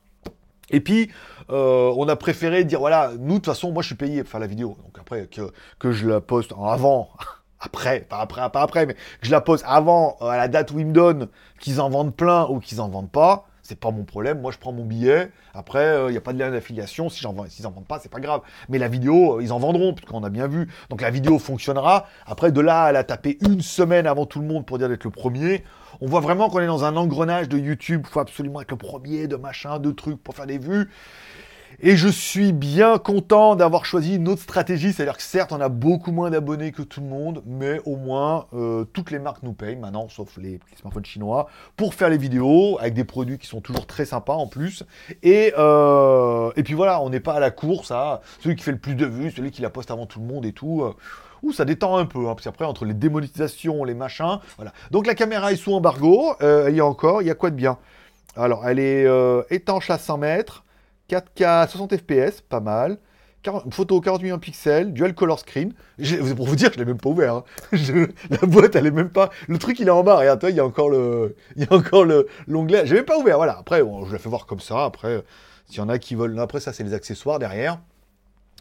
Et 0.73 0.81
puis, 0.81 1.11
euh, 1.51 1.93
on 1.97 2.09
a 2.09 2.17
préféré 2.17 2.65
dire, 2.65 2.81
voilà, 2.81 3.13
nous, 3.19 3.35
de 3.35 3.35
toute 3.35 3.47
façon, 3.47 3.73
moi, 3.73 3.83
je 3.83 3.89
suis 3.89 3.95
payé 3.95 4.23
pour 4.23 4.31
faire 4.31 4.41
la 4.41 4.47
vidéo. 4.47 4.77
Donc 4.83 4.99
après, 4.99 5.27
que, 5.27 5.53
que 5.79 5.93
je 5.93 6.09
la 6.09 6.21
poste 6.21 6.53
en 6.53 6.67
avant, 6.67 7.11
après, 7.61 8.01
pas 8.01 8.19
après, 8.19 8.51
pas 8.51 8.63
après, 8.63 8.87
mais 8.87 8.95
que 8.95 9.27
je 9.27 9.31
la 9.31 9.41
poste 9.41 9.65
avant, 9.67 10.17
à 10.21 10.37
la 10.37 10.49
date 10.49 10.73
où 10.73 10.79
ils 10.79 10.87
me 10.87 10.93
donnent, 10.93 11.29
qu'ils 11.61 11.81
en 11.81 11.91
vendent 11.91 12.17
plein 12.17 12.47
ou 12.49 12.59
qu'ils 12.59 12.81
en 12.81 12.89
vendent 12.89 13.13
pas, 13.13 13.47
c'est 13.73 13.81
pas 13.81 13.91
mon 13.91 14.05
problème. 14.05 14.43
Moi, 14.43 14.53
je 14.53 14.59
prends 14.59 14.73
mon 14.73 14.85
billet. 14.85 15.31
Après, 15.55 15.97
il 16.09 16.11
n'y 16.11 16.19
a 16.19 16.21
pas 16.21 16.35
de 16.35 16.39
lien 16.39 16.51
d'affiliation. 16.51 17.09
Si 17.09 17.21
j'en 17.21 17.35
s'ils 17.49 17.67
en 17.67 17.71
vendent 17.71 17.87
pas, 17.87 17.99
c'est 17.99 18.11
pas 18.11 18.21
grave. 18.21 18.43
Mais 18.69 18.77
la 18.77 18.89
vidéo, 18.89 19.41
ils 19.41 19.51
en 19.51 19.59
vendront, 19.59 19.95
puisqu'on 19.95 20.23
a 20.25 20.29
bien 20.29 20.47
vu. 20.47 20.69
Donc 20.91 21.01
la 21.01 21.09
vidéo 21.09 21.39
fonctionnera. 21.39 22.07
Après, 22.27 22.53
de 22.53 22.61
là 22.61 22.83
à 22.83 22.93
la 22.93 23.03
taper 23.03 23.39
une 23.41 23.63
semaine 23.63 24.07
avant 24.07 24.27
tout 24.27 24.41
le 24.41 24.47
monde 24.47 24.67
pour 24.67 24.77
dire 24.77 24.91
d'être 24.91 25.05
le 25.05 25.11
premier, 25.11 25.65
on 26.03 26.07
voit 26.07 26.21
vraiment 26.21 26.51
qu'on 26.51 26.61
est 26.61 26.67
dans 26.67 26.85
un 26.85 26.97
engrenage 26.97 27.49
de 27.49 27.57
YouTube. 27.57 28.07
Faut 28.07 28.21
absolument 28.21 28.61
être 28.61 28.73
le 28.73 28.77
premier, 28.77 29.27
de 29.27 29.37
machin, 29.37 29.79
de 29.79 29.91
trucs 29.91 30.23
pour 30.23 30.35
faire 30.35 30.47
des 30.47 30.59
vues. 30.59 30.91
Et 31.85 31.97
je 31.97 32.07
suis 32.07 32.53
bien 32.53 32.97
content 32.99 33.57
d'avoir 33.57 33.85
choisi 33.85 34.15
une 34.15 34.29
autre 34.29 34.43
stratégie, 34.43 34.93
c'est-à-dire 34.93 35.17
que 35.17 35.23
certes, 35.25 35.51
on 35.51 35.61
a 35.61 35.69
beaucoup 35.69 36.13
moins 36.13 36.31
d'abonnés 36.31 36.71
que 36.71 36.83
tout 36.83 37.01
le 37.01 37.09
monde, 37.09 37.43
mais 37.45 37.81
au 37.85 37.97
moins, 37.97 38.47
euh, 38.55 38.85
toutes 38.85 39.11
les 39.11 39.19
marques 39.19 39.43
nous 39.43 39.53
payent 39.53 39.75
maintenant, 39.75 40.09
sauf 40.09 40.37
les, 40.37 40.61
smartphones 40.79 41.05
chinois, 41.05 41.49
pour 41.77 41.95
faire 41.95 42.09
les 42.09 42.19
vidéos, 42.19 42.79
avec 42.79 42.95
des 42.95 43.03
produits 43.03 43.37
qui 43.37 43.49
sont 43.49 43.61
toujours 43.61 43.89
très 43.89 44.05
sympas 44.05 44.35
en 44.35 44.47
plus. 44.47 44.85
Et, 45.25 45.53
euh, 45.59 46.53
et 46.55 46.63
puis 46.63 46.75
voilà, 46.75 47.03
on 47.03 47.11
n'est 47.11 47.19
pas 47.19 47.35
à 47.35 47.41
la 47.41 47.51
course 47.51 47.91
à 47.91 48.21
celui 48.39 48.55
qui 48.55 48.63
fait 48.63 48.71
le 48.71 48.79
plus 48.79 48.95
de 48.95 49.05
vues, 49.05 49.33
celui 49.33 49.51
qui 49.51 49.61
la 49.61 49.71
poste 49.71 49.91
avant 49.91 50.07
tout 50.07 50.21
le 50.21 50.27
monde 50.27 50.47
et 50.47 50.53
tout. 50.53 50.83
Euh, 50.83 50.95
Ouh, 51.43 51.51
ça 51.51 51.65
détend 51.65 51.97
un 51.97 52.07
peu, 52.07 52.29
hein, 52.29 52.35
parce 52.35 52.45
qu'après, 52.45 52.65
entre 52.65 52.85
les 52.85 52.95
démonétisations, 52.95 53.83
les 53.83 53.95
machins, 53.95 54.39
voilà. 54.57 54.73
Donc 54.93 55.09
la 55.09 55.17
caméra 55.17 55.51
est 55.51 55.57
sous 55.57 55.75
embargo, 55.75 56.37
il 56.41 56.77
y 56.77 56.79
a 56.79 56.87
encore, 56.87 57.23
il 57.23 57.27
y 57.27 57.31
a 57.33 57.35
quoi 57.35 57.51
de 57.51 57.57
bien? 57.57 57.79
Alors, 58.37 58.69
elle 58.69 58.79
est 58.79 59.05
étanche 59.51 59.91
à 59.91 59.99
100 59.99 60.19
mètres, 60.19 60.63
4K 61.11 61.69
60 61.69 61.97
fps, 61.97 62.41
pas 62.43 62.61
mal. 62.61 62.99
photo 63.71 64.01
40 64.01 64.23
millions 64.23 64.37
de 64.37 64.41
pixels, 64.41 64.93
dual 64.93 65.15
color 65.15 65.39
screen. 65.39 65.75
Pour 66.37 66.47
vous 66.47 66.57
dire, 66.57 66.71
je 66.73 66.79
l'ai 66.79 66.85
même 66.85 66.99
pas 66.99 67.11
ouvert. 67.11 67.35
Hein. 67.37 67.45
la 68.31 68.47
boîte, 68.47 68.77
elle 68.77 68.87
est 68.87 68.91
même 68.93 69.11
pas. 69.11 69.31
Le 69.49 69.59
truc, 69.59 69.79
il 69.81 69.89
est 69.89 69.91
en 69.91 70.03
bas. 70.03 70.17
Regarde, 70.17 70.45
il 70.49 70.57
y 70.57 70.61
a 70.61 70.65
encore 70.65 70.91
le, 70.91 71.37
il 71.57 71.65
y 71.65 71.67
a 71.67 71.73
encore 71.73 72.05
le 72.05 72.29
l'onglet. 72.47 72.87
J'ai 72.87 72.95
même 72.95 73.05
pas 73.05 73.19
ouvert. 73.19 73.37
Voilà. 73.37 73.59
Après, 73.59 73.81
je 73.81 74.13
l'ai 74.13 74.19
fait 74.19 74.29
voir 74.29 74.47
comme 74.47 74.61
ça. 74.61 74.85
Après, 74.85 75.23
s'il 75.67 75.79
y 75.79 75.81
en 75.81 75.89
a 75.89 75.99
qui 75.99 76.15
veulent, 76.15 76.39
après 76.39 76.61
ça, 76.61 76.73
c'est 76.73 76.85
les 76.85 76.95
accessoires 76.95 77.39
derrière. 77.39 77.79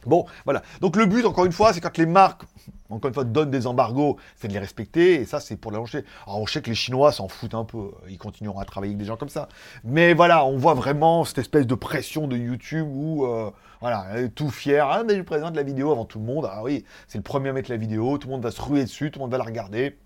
Bon, 0.05 0.25
voilà. 0.45 0.61
Donc 0.79 0.95
le 0.95 1.05
but, 1.05 1.25
encore 1.25 1.45
une 1.45 1.51
fois, 1.51 1.73
c'est 1.73 1.81
quand 1.81 1.97
les 1.97 2.05
marques, 2.05 2.43
encore 2.89 3.09
une 3.09 3.13
fois, 3.13 3.23
donnent 3.23 3.51
des 3.51 3.67
embargos, 3.67 4.17
c'est 4.35 4.47
de 4.47 4.53
les 4.53 4.59
respecter, 4.59 5.21
et 5.21 5.25
ça, 5.25 5.39
c'est 5.39 5.55
pour 5.57 5.71
lancer. 5.71 6.03
Alors 6.25 6.41
on 6.41 6.47
sait 6.47 6.61
que 6.61 6.69
les 6.69 6.75
Chinois 6.75 7.11
s'en 7.11 7.27
foutent 7.27 7.55
un 7.55 7.65
peu, 7.65 7.91
ils 8.09 8.17
continueront 8.17 8.59
à 8.59 8.65
travailler 8.65 8.91
avec 8.91 8.99
des 8.99 9.05
gens 9.05 9.17
comme 9.17 9.29
ça. 9.29 9.47
Mais 9.83 10.13
voilà, 10.13 10.45
on 10.45 10.57
voit 10.57 10.73
vraiment 10.73 11.23
cette 11.23 11.37
espèce 11.37 11.67
de 11.67 11.75
pression 11.75 12.27
de 12.27 12.37
YouTube 12.37 12.87
où, 12.89 13.25
euh, 13.25 13.51
voilà, 13.79 14.05
tout 14.35 14.49
fier, 14.49 14.87
ah, 14.89 15.03
mais 15.03 15.15
je 15.15 15.21
présente 15.21 15.55
la 15.55 15.63
vidéo 15.63 15.91
avant 15.91 16.05
tout 16.05 16.19
le 16.19 16.25
monde. 16.25 16.47
Ah 16.51 16.61
oui, 16.63 16.85
c'est 17.07 17.17
le 17.17 17.23
premier 17.23 17.49
à 17.49 17.53
mettre 17.53 17.71
la 17.71 17.77
vidéo, 17.77 18.17
tout 18.17 18.27
le 18.27 18.33
monde 18.33 18.43
va 18.43 18.51
se 18.51 18.61
ruer 18.61 18.83
dessus, 18.83 19.11
tout 19.11 19.19
le 19.19 19.23
monde 19.23 19.31
va 19.31 19.37
la 19.37 19.43
regarder. 19.43 19.97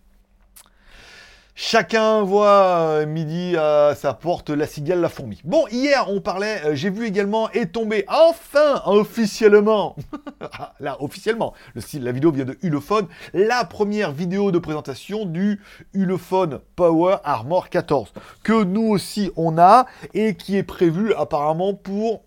Chacun 1.57 2.21
voit 2.21 2.79
euh, 2.79 3.05
midi 3.05 3.55
à 3.55 3.95
sa 3.95 4.13
porte 4.13 4.49
la 4.49 4.67
cigale, 4.67 4.99
la 4.99 5.07
fourmi. 5.07 5.39
Bon, 5.45 5.65
hier 5.71 6.07
on 6.09 6.19
parlait, 6.19 6.59
euh, 6.65 6.75
j'ai 6.75 6.89
vu 6.89 7.05
également 7.05 7.49
est 7.51 7.71
tombé 7.71 8.03
enfin 8.09 8.81
officiellement, 8.85 9.95
ah, 10.41 10.73
là 10.81 10.97
officiellement, 10.99 11.53
le, 11.73 11.81
la 12.01 12.11
vidéo 12.11 12.33
vient 12.33 12.43
de 12.43 12.57
Ulefone, 12.61 13.07
la 13.33 13.63
première 13.63 14.11
vidéo 14.11 14.51
de 14.51 14.59
présentation 14.59 15.25
du 15.25 15.61
Ulefone 15.93 16.59
Power 16.75 17.19
Armor 17.23 17.69
14 17.69 18.11
que 18.43 18.65
nous 18.65 18.89
aussi 18.89 19.31
on 19.37 19.57
a 19.57 19.85
et 20.13 20.35
qui 20.35 20.57
est 20.57 20.63
prévu 20.63 21.13
apparemment 21.13 21.73
pour 21.73 22.24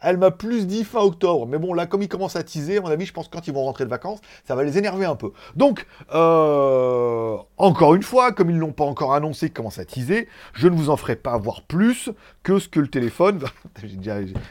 elle 0.00 0.18
m'a 0.18 0.30
plus 0.30 0.66
dit 0.66 0.84
fin 0.84 1.00
octobre. 1.00 1.46
Mais 1.46 1.58
bon, 1.58 1.74
là, 1.74 1.86
comme 1.86 2.02
ils 2.02 2.08
commencent 2.08 2.36
à 2.36 2.42
teaser, 2.42 2.78
à 2.78 2.80
mon 2.80 2.88
avis, 2.88 3.06
je 3.06 3.12
pense 3.12 3.28
quand 3.28 3.46
ils 3.46 3.52
vont 3.52 3.64
rentrer 3.64 3.84
de 3.84 3.90
vacances, 3.90 4.20
ça 4.46 4.54
va 4.54 4.64
les 4.64 4.78
énerver 4.78 5.06
un 5.06 5.16
peu. 5.16 5.32
Donc, 5.54 5.86
euh, 6.14 7.36
encore 7.56 7.94
une 7.94 8.02
fois, 8.02 8.32
comme 8.32 8.50
ils 8.50 8.56
ne 8.56 8.60
l'ont 8.60 8.72
pas 8.72 8.84
encore 8.84 9.14
annoncé, 9.14 9.46
qu'ils 9.46 9.54
commencent 9.54 9.78
à 9.78 9.84
teaser, 9.84 10.28
je 10.54 10.68
ne 10.68 10.76
vous 10.76 10.90
en 10.90 10.96
ferai 10.96 11.16
pas 11.16 11.36
voir 11.38 11.62
plus 11.62 12.10
que 12.42 12.58
ce 12.58 12.68
que 12.68 12.80
le 12.80 12.88
téléphone. 12.88 13.40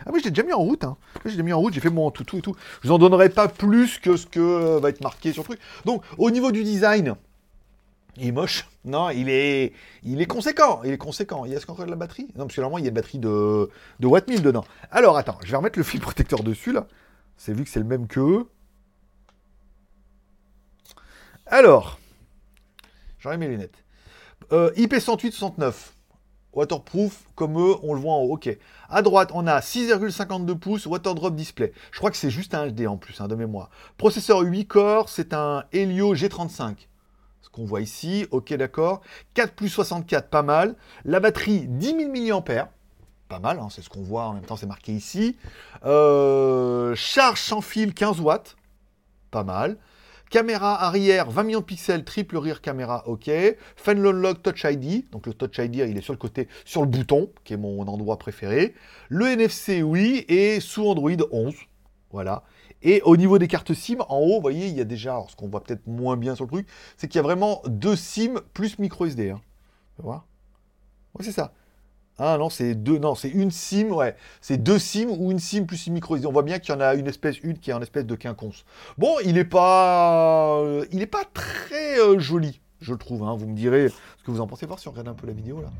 Ah 0.06 0.12
oui, 0.14 0.22
j'ai 0.24 0.30
déjà 0.30 0.44
mis 0.44 0.54
en 0.54 0.60
route. 0.60 0.84
Hein. 0.84 0.98
J'ai 1.26 1.42
mis 1.42 1.52
en 1.52 1.60
route, 1.60 1.74
j'ai 1.74 1.80
fait 1.80 1.90
mon 1.90 2.10
tout, 2.12 2.24
tout 2.24 2.38
et 2.38 2.42
tout. 2.42 2.56
Je 2.82 2.88
vous 2.88 2.94
en 2.94 2.98
donnerai 2.98 3.30
pas 3.30 3.48
plus 3.48 3.98
que 4.00 4.18
ce 4.18 4.26
que 4.26 4.80
va 4.80 4.90
être 4.90 5.02
marqué 5.02 5.34
sur 5.34 5.44
le 5.44 5.48
truc. 5.48 5.60
Donc, 5.84 6.04
au 6.18 6.32
niveau 6.32 6.52
du 6.52 6.64
design, 6.64 7.16
il 8.18 8.28
est 8.28 8.32
moche. 8.32 8.68
Non, 8.86 9.10
il 9.10 9.30
est, 9.30 9.74
il 10.04 10.22
est 10.22 10.26
conséquent. 10.26 10.82
Il 10.84 10.92
est 10.92 10.98
conséquent. 10.98 11.46
Il 11.46 11.52
y 11.52 11.56
a 11.56 11.60
ce 11.60 11.66
qu'on 11.66 11.74
de 11.74 11.90
la 11.90 11.96
batterie? 11.96 12.28
Non, 12.36 12.46
parce 12.46 12.56
que 12.56 12.62
normalement, 12.62 12.78
il 12.78 12.86
y 12.86 12.88
a 12.88 12.90
une 12.90 12.96
batterie 12.96 13.20
de, 13.20 13.70
de 14.00 14.08
Watt 14.08 14.28
1000 14.28 14.42
dedans. 14.42 14.64
Alors, 14.92 15.18
attends, 15.18 15.38
je 15.44 15.52
vais 15.52 15.58
remettre 15.58 15.78
le 15.78 15.84
fil 15.84 16.00
protecteur 16.00 16.44
dessus, 16.44 16.72
là. 16.72 16.88
C'est 17.38 17.54
vu 17.54 17.64
que 17.64 17.70
c'est 17.70 17.80
le 17.80 17.86
même 17.86 18.08
que 18.08 18.20
eux. 18.20 18.50
Alors, 21.48 22.00
j'enlève 23.20 23.40
mes 23.40 23.48
lunettes. 23.48 23.84
Euh, 24.52 24.72
IP108-69. 24.74 25.74
Waterproof, 26.54 27.26
comme 27.36 27.60
eux, 27.60 27.76
on 27.84 27.94
le 27.94 28.00
voit 28.00 28.14
en 28.14 28.22
haut. 28.22 28.36
Ok. 28.36 28.50
À 28.88 29.02
droite, 29.02 29.32
on 29.34 29.46
a 29.46 29.60
6,52 29.60 30.58
pouces 30.58 30.86
Waterdrop 30.86 31.36
Display. 31.36 31.74
Je 31.92 31.98
crois 31.98 32.12
que 32.12 32.18
c'est 32.18 32.30
juste 32.30 32.54
un 32.54 32.68
HD 32.68 32.88
en 32.88 32.96
plus, 32.96 33.20
hein, 33.20 33.28
de 33.28 33.36
mémoire. 33.36 33.70
Processeur 33.98 34.40
8 34.40 34.66
corps, 34.66 35.10
c'est 35.10 35.34
un 35.34 35.66
Helio 35.74 36.16
G35 36.16 36.88
qu'on 37.56 37.66
voit 37.66 37.82
ici, 37.82 38.28
ok 38.32 38.54
d'accord. 38.54 39.02
4 39.34 39.54
plus 39.54 39.70
64, 39.70 40.30
pas 40.30 40.44
mal. 40.44 40.76
La 41.06 41.20
batterie, 41.20 41.68
10 41.68 41.86
000 42.28 42.42
mAh, 42.42 42.70
pas 43.28 43.40
mal, 43.40 43.60
hein, 43.60 43.70
c'est 43.72 43.82
ce 43.82 43.90
qu'on 43.90 44.04
voit 44.04 44.26
en 44.26 44.34
même 44.34 44.44
temps, 44.44 44.58
c'est 44.58 44.68
marqué 44.68 44.92
ici. 44.92 45.38
Euh, 45.86 46.94
charge 46.96 47.40
sans 47.40 47.62
fil, 47.62 47.94
15 47.94 48.20
watts, 48.20 48.56
pas 49.32 49.44
mal. 49.44 49.78
Caméra 50.30 50.84
arrière, 50.84 51.30
20 51.30 51.44
millions 51.44 51.60
de 51.60 51.66
pixels, 51.66 52.04
triple 52.04 52.38
rear 52.38 52.60
caméra, 52.60 53.08
ok. 53.08 53.32
Fan 53.76 54.02
Lock 54.02 54.44
Touch 54.44 54.66
ID, 54.66 55.10
donc 55.12 55.28
le 55.28 55.34
Touch 55.34 55.58
ID, 55.60 55.76
il 55.76 55.98
est 55.98 56.02
sur 56.02 56.14
le 56.14 56.18
côté, 56.18 56.48
sur 56.66 56.82
le 56.82 56.88
bouton, 56.88 57.32
qui 57.44 57.54
est 57.54 57.58
mon 57.58 57.88
endroit 57.88 58.18
préféré. 58.18 58.74
Le 59.08 59.28
NFC, 59.28 59.82
oui, 59.82 60.26
et 60.28 60.60
sous 60.60 60.88
Android 60.88 61.12
11, 61.32 61.54
voilà. 62.12 62.44
Et 62.86 63.02
au 63.02 63.18
niveau 63.18 63.40
des 63.40 63.48
cartes 63.48 63.74
SIM, 63.74 63.98
en 64.10 64.20
haut, 64.20 64.36
vous 64.36 64.42
voyez, 64.42 64.68
il 64.68 64.76
y 64.78 64.80
a 64.80 64.84
déjà, 64.84 65.20
ce 65.28 65.36
qu'on 65.36 65.50
voit 65.50 65.64
peut-être 65.64 65.88
moins 65.88 66.18
bien 66.18 66.36
sur 66.36 66.46
le 66.46 66.52
truc, 66.52 66.68
c'est 66.98 67.08
qu'il 67.08 67.18
y 67.18 67.20
a 67.20 67.24
vraiment 67.24 67.64
deux 67.66 67.96
SIM 67.96 68.36
plus 68.54 68.78
micro 68.78 69.08
SD. 69.08 69.32
Hein. 69.32 69.42
Tu 69.96 70.04
vois 70.04 70.28
Ouais, 71.18 71.26
c'est 71.26 71.32
ça. 71.32 71.52
Ah 72.20 72.38
non, 72.38 72.50
c'est 72.50 72.76
deux, 72.76 73.00
non, 73.00 73.16
c'est 73.16 73.30
une 73.30 73.50
SIM, 73.50 73.90
ouais. 73.90 74.16
C'est 74.40 74.62
deux 74.62 74.78
SIM 74.78 75.08
ou 75.10 75.32
une 75.32 75.40
SIM 75.40 75.66
plus 75.66 75.88
une 75.88 75.94
micro 75.94 76.16
SD. 76.16 76.28
On 76.28 76.32
voit 76.32 76.44
bien 76.44 76.60
qu'il 76.60 76.76
y 76.76 76.78
en 76.78 76.80
a 76.80 76.94
une 76.94 77.08
espèce, 77.08 77.40
une 77.40 77.58
qui 77.58 77.72
est 77.72 77.74
en 77.74 77.82
espèce 77.82 78.06
de 78.06 78.16
quinconce. 78.16 78.66
Bon, 79.00 79.16
il 79.26 79.34
n'est 79.34 79.46
pas, 79.46 80.64
il 80.92 81.02
est 81.02 81.08
pas 81.08 81.24
très 81.34 82.00
euh, 82.00 82.20
joli, 82.20 82.62
je 82.82 82.92
le 82.92 83.00
trouve. 83.00 83.24
Hein. 83.24 83.36
Vous 83.36 83.48
me 83.48 83.56
direz 83.56 83.90
ce 83.90 84.24
que 84.24 84.30
vous 84.30 84.42
en 84.42 84.48
pensez, 84.48 84.68
voir 84.68 84.78
si 84.78 84.88
on 84.88 84.92
regarde 84.92 85.08
un 85.08 85.16
peu 85.16 85.26
la 85.26 85.34
vidéo 85.34 85.60
là. 85.60 85.72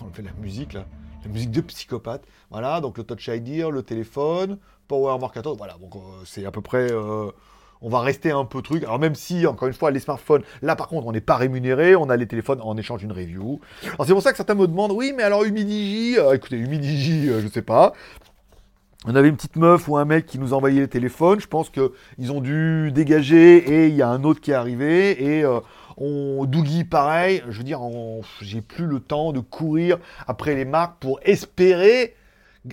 On 0.04 0.12
fait 0.12 0.22
la 0.22 0.32
musique 0.32 0.72
là 0.72 0.84
musique 1.26 1.50
de 1.50 1.60
psychopathe. 1.60 2.22
Voilà, 2.50 2.80
donc 2.80 2.98
le 2.98 3.04
Touch 3.04 3.28
ID, 3.28 3.64
le 3.70 3.82
téléphone, 3.82 4.58
Power 4.88 5.18
14, 5.32 5.56
voilà, 5.58 5.76
donc 5.80 5.96
euh, 5.96 5.98
c'est 6.24 6.46
à 6.46 6.50
peu 6.50 6.60
près... 6.60 6.90
Euh, 6.92 7.30
on 7.82 7.90
va 7.90 8.00
rester 8.00 8.30
un 8.30 8.46
peu 8.46 8.62
truc. 8.62 8.84
Alors 8.84 8.98
même 8.98 9.14
si, 9.14 9.46
encore 9.46 9.68
une 9.68 9.74
fois, 9.74 9.90
les 9.90 10.00
smartphones, 10.00 10.42
là 10.62 10.76
par 10.76 10.88
contre, 10.88 11.06
on 11.06 11.12
n'est 11.12 11.20
pas 11.20 11.36
rémunéré, 11.36 11.94
on 11.94 12.08
a 12.08 12.16
les 12.16 12.26
téléphones 12.26 12.58
en 12.62 12.74
échange 12.78 13.00
d'une 13.00 13.12
review. 13.12 13.60
Alors 13.84 14.06
c'est 14.06 14.14
pour 14.14 14.22
ça 14.22 14.30
que 14.30 14.38
certains 14.38 14.54
me 14.54 14.66
demandent, 14.66 14.92
oui, 14.92 15.12
mais 15.14 15.22
alors 15.22 15.44
Humidigi, 15.44 16.18
euh, 16.18 16.34
écoutez, 16.34 16.56
Humidigi, 16.56 17.26
je 17.26 17.46
sais 17.48 17.60
pas. 17.60 17.92
On 19.04 19.14
avait 19.14 19.28
une 19.28 19.36
petite 19.36 19.56
meuf 19.56 19.88
ou 19.88 19.98
un 19.98 20.06
mec 20.06 20.24
qui 20.24 20.38
nous 20.38 20.54
envoyait 20.54 20.80
les 20.80 20.88
téléphones. 20.88 21.38
Je 21.38 21.46
pense 21.46 21.70
qu'ils 21.70 22.32
ont 22.32 22.40
dû 22.40 22.90
dégager 22.92 23.58
et 23.58 23.88
il 23.88 23.94
y 23.94 24.02
a 24.02 24.08
un 24.08 24.24
autre 24.24 24.40
qui 24.40 24.50
est 24.50 24.54
arrivé. 24.54 25.38
Et 25.38 25.44
on, 25.96 26.44
Doogie, 26.44 26.84
pareil. 26.84 27.42
Je 27.48 27.58
veux 27.58 27.64
dire, 27.64 27.80
j'ai 28.40 28.60
plus 28.60 28.86
le 28.86 29.00
temps 29.00 29.32
de 29.32 29.40
courir 29.40 29.98
après 30.26 30.54
les 30.54 30.64
marques 30.64 30.98
pour 31.00 31.20
espérer 31.22 32.14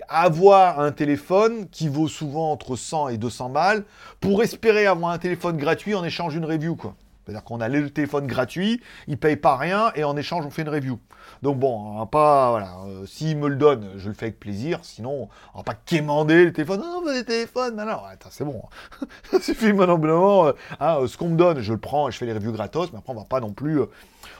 avoir 0.07 0.79
un 0.79 0.91
téléphone 0.91 1.67
qui 1.69 1.88
vaut 1.88 2.07
souvent 2.07 2.51
entre 2.51 2.75
100 2.75 3.09
et 3.09 3.17
200 3.17 3.49
balles 3.49 3.83
pour 4.19 4.41
espérer 4.41 4.88
avoir 4.88 5.12
un 5.12 5.19
téléphone 5.19 5.57
gratuit 5.57 5.93
en 5.95 6.03
échange 6.03 6.33
d'une 6.33 6.45
review. 6.45 6.77
C'est-à-dire 7.23 7.43
qu'on 7.43 7.62
a 7.62 7.69
le 7.69 7.89
téléphone 7.89 8.27
gratuit, 8.27 8.81
il 9.07 9.17
paye 9.17 9.36
pas 9.36 9.55
rien 9.55 9.91
et 9.95 10.03
en 10.03 10.17
échange 10.17 10.45
on 10.45 10.49
fait 10.49 10.63
une 10.63 10.69
review. 10.69 10.99
Donc 11.43 11.60
bon, 11.60 11.77
on 11.77 11.99
va 11.99 12.06
pas, 12.06 12.51
voilà, 12.51 12.77
euh, 12.88 13.06
s'il 13.06 13.36
me 13.36 13.49
le 13.49 13.58
donne, 13.58 13.89
je 13.97 14.08
le 14.08 14.15
fais 14.15 14.27
avec 14.27 14.39
plaisir. 14.39 14.79
Sinon, 14.82 15.27
on 15.53 15.58
va 15.58 15.63
pas 15.65 15.73
quémander 15.73 16.45
les 16.45 16.53
téléphones. 16.53 16.79
Non, 16.79 17.03
des 17.13 17.25
téléphones, 17.25 17.75
non, 17.75 17.86
non, 17.86 17.99
c'est 18.29 18.45
bon. 18.45 18.63
Ça 19.29 19.41
suffit 19.41 19.73
maintenant, 19.73 20.47
euh, 20.47 20.53
hein, 20.79 20.99
euh, 21.01 21.08
ce 21.08 21.17
qu'on 21.17 21.27
me 21.27 21.36
donne, 21.36 21.60
je 21.60 21.73
le 21.73 21.79
prends 21.79 22.08
et 22.08 22.13
je 22.13 22.17
fais 22.17 22.25
les 22.25 22.32
reviews 22.32 22.53
gratos. 22.53 22.93
Mais 22.93 22.99
après, 22.99 23.12
on 23.12 23.17
va 23.17 23.25
pas 23.25 23.41
non 23.41 23.51
plus, 23.51 23.82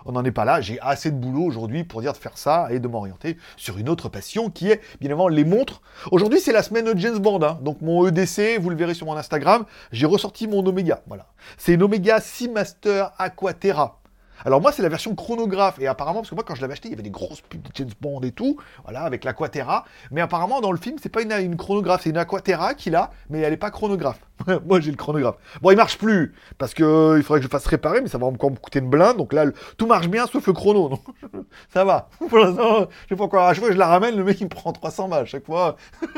on 0.06 0.13
n'en 0.13 0.24
est 0.24 0.32
pas 0.32 0.46
là. 0.46 0.62
J'ai 0.62 0.80
assez 0.80 1.12
de 1.12 1.18
boulot 1.18 1.44
aujourd'hui 1.44 1.84
pour 1.84 2.00
dire 2.00 2.13
de 2.13 2.18
faire 2.18 2.38
ça 2.38 2.68
et 2.70 2.80
de 2.80 2.88
m'orienter 2.88 3.36
sur 3.58 3.78
une 3.78 3.89
autre 3.89 4.08
passion 4.08 4.50
qui 4.50 4.72
est, 4.72 4.78
bien 5.02 5.10
évidemment, 5.10 5.28
les 5.28 5.44
montres. 5.44 5.82
Aujourd'hui, 6.10 6.39
c'est 6.39 6.54
la 6.54 6.63
semaine 6.63 6.86
de 6.86 6.98
James 6.98 7.20
Bond. 7.20 7.44
Hein. 7.44 7.60
donc 7.62 7.82
mon 7.82 8.08
EDC, 8.08 8.62
vous 8.62 8.70
le 8.70 8.78
verrez 8.78 8.94
sur 8.94 9.08
mon 9.08 9.18
Instagram, 9.18 9.66
j'ai 9.92 10.06
ressorti 10.06 10.48
mon 10.48 10.66
Omega. 10.66 11.02
Voilà. 11.08 11.26
C'est 11.58 11.74
une 11.74 11.84
Omega 11.84 12.22
Seamaster 12.22 13.08
Aquaterra. 13.18 14.00
Alors 14.45 14.62
moi, 14.62 14.71
c'est 14.71 14.82
la 14.82 14.89
version 14.89 15.15
chronographe. 15.15 15.79
Et 15.79 15.88
apparemment, 15.88 16.19
parce 16.19 16.29
que 16.29 16.36
moi, 16.36 16.43
quand 16.45 16.56
je 16.56 16.62
l'avais 16.62 16.73
acheté, 16.73 16.89
il 16.89 16.91
y 16.91 16.93
avait 16.93 17.03
des 17.03 17.10
grosses 17.10 17.41
pubs 17.41 17.62
de 17.62 17.69
James 17.73 17.91
Bond 18.01 18.21
et 18.21 18.32
tout, 18.32 18.58
voilà, 18.84 19.03
avec 19.03 19.23
l'Aquaterra. 19.23 19.86
Mais 20.12 20.21
apparemment, 20.21 20.62
dans 20.62 20.71
le 20.71 20.77
film, 20.77 20.97
c'est 21.01 21.10
pas 21.10 21.21
une, 21.21 21.56
chronographe, 21.56 22.01
c'est 22.03 22.10
une 22.10 22.17
Aquaterra 22.17 22.73
qu'il 22.73 22.95
a, 22.95 23.12
mais 23.29 23.39
elle 23.39 23.53
est 23.53 23.58
pas 23.58 23.71
chronographe. 23.71 24.19
moi, 24.65 24.79
j'ai 24.79 24.91
le 24.91 24.97
chronographe. 24.97 25.36
Bon, 25.62 25.71
il 25.71 25.77
marche 25.77 25.97
plus, 25.97 26.34
parce 26.58 26.73
que 26.73 26.84
euh, 26.84 27.17
il 27.17 27.23
faudrait 27.23 27.39
que 27.39 27.45
je 27.45 27.49
fasse 27.49 27.65
réparer, 27.65 28.01
mais 28.01 28.10
ça 28.10 28.17
va 28.17 28.25
encore 28.25 28.51
me 28.51 28.58
coûter 28.58 28.79
une 28.79 28.89
blinde. 28.89 29.17
Donc 29.17 29.34
là, 29.34 29.45
tout 29.77 29.88
marche 29.88 30.08
bien, 30.08 30.27
sauf 30.27 30.45
le 30.47 30.53
chrono. 30.53 30.89
Donc, 30.89 31.01
ça 31.73 31.86
va. 31.86 32.10
Pour 32.29 32.38
l'instant, 32.38 32.88
je 33.03 33.10
sais 33.10 33.15
pas 33.15 33.27
quoi. 33.27 33.47
À 33.47 33.53
chaque 33.53 33.60
fois 33.60 33.69
que 33.69 33.73
je 33.73 33.79
la 33.79 33.88
ramène, 33.88 34.15
le 34.15 34.23
mec, 34.23 34.39
il 34.41 34.45
me 34.45 34.49
prend 34.49 34.73
300 34.73 35.08
balles. 35.08 35.25
Chaque 35.25 35.45
fois, 35.45 35.75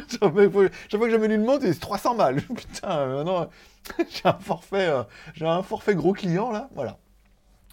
chaque 0.10 0.34
fois, 0.34 0.70
que 1.08 1.10
j'amène 1.12 1.32
une 1.32 1.46
montre, 1.46 1.64
c'est 1.64 1.80
300 1.80 2.16
balles. 2.16 2.42
Putain, 2.42 3.24
non, 3.24 3.48
j'ai 4.10 4.22
un 4.26 4.34
forfait, 4.40 4.88
euh, 4.88 5.04
j'ai 5.34 5.46
un 5.46 5.64
forfait 5.64 5.96
gros 5.96 6.14
client, 6.14 6.52
là. 6.52 6.70
Voilà. 6.76 6.98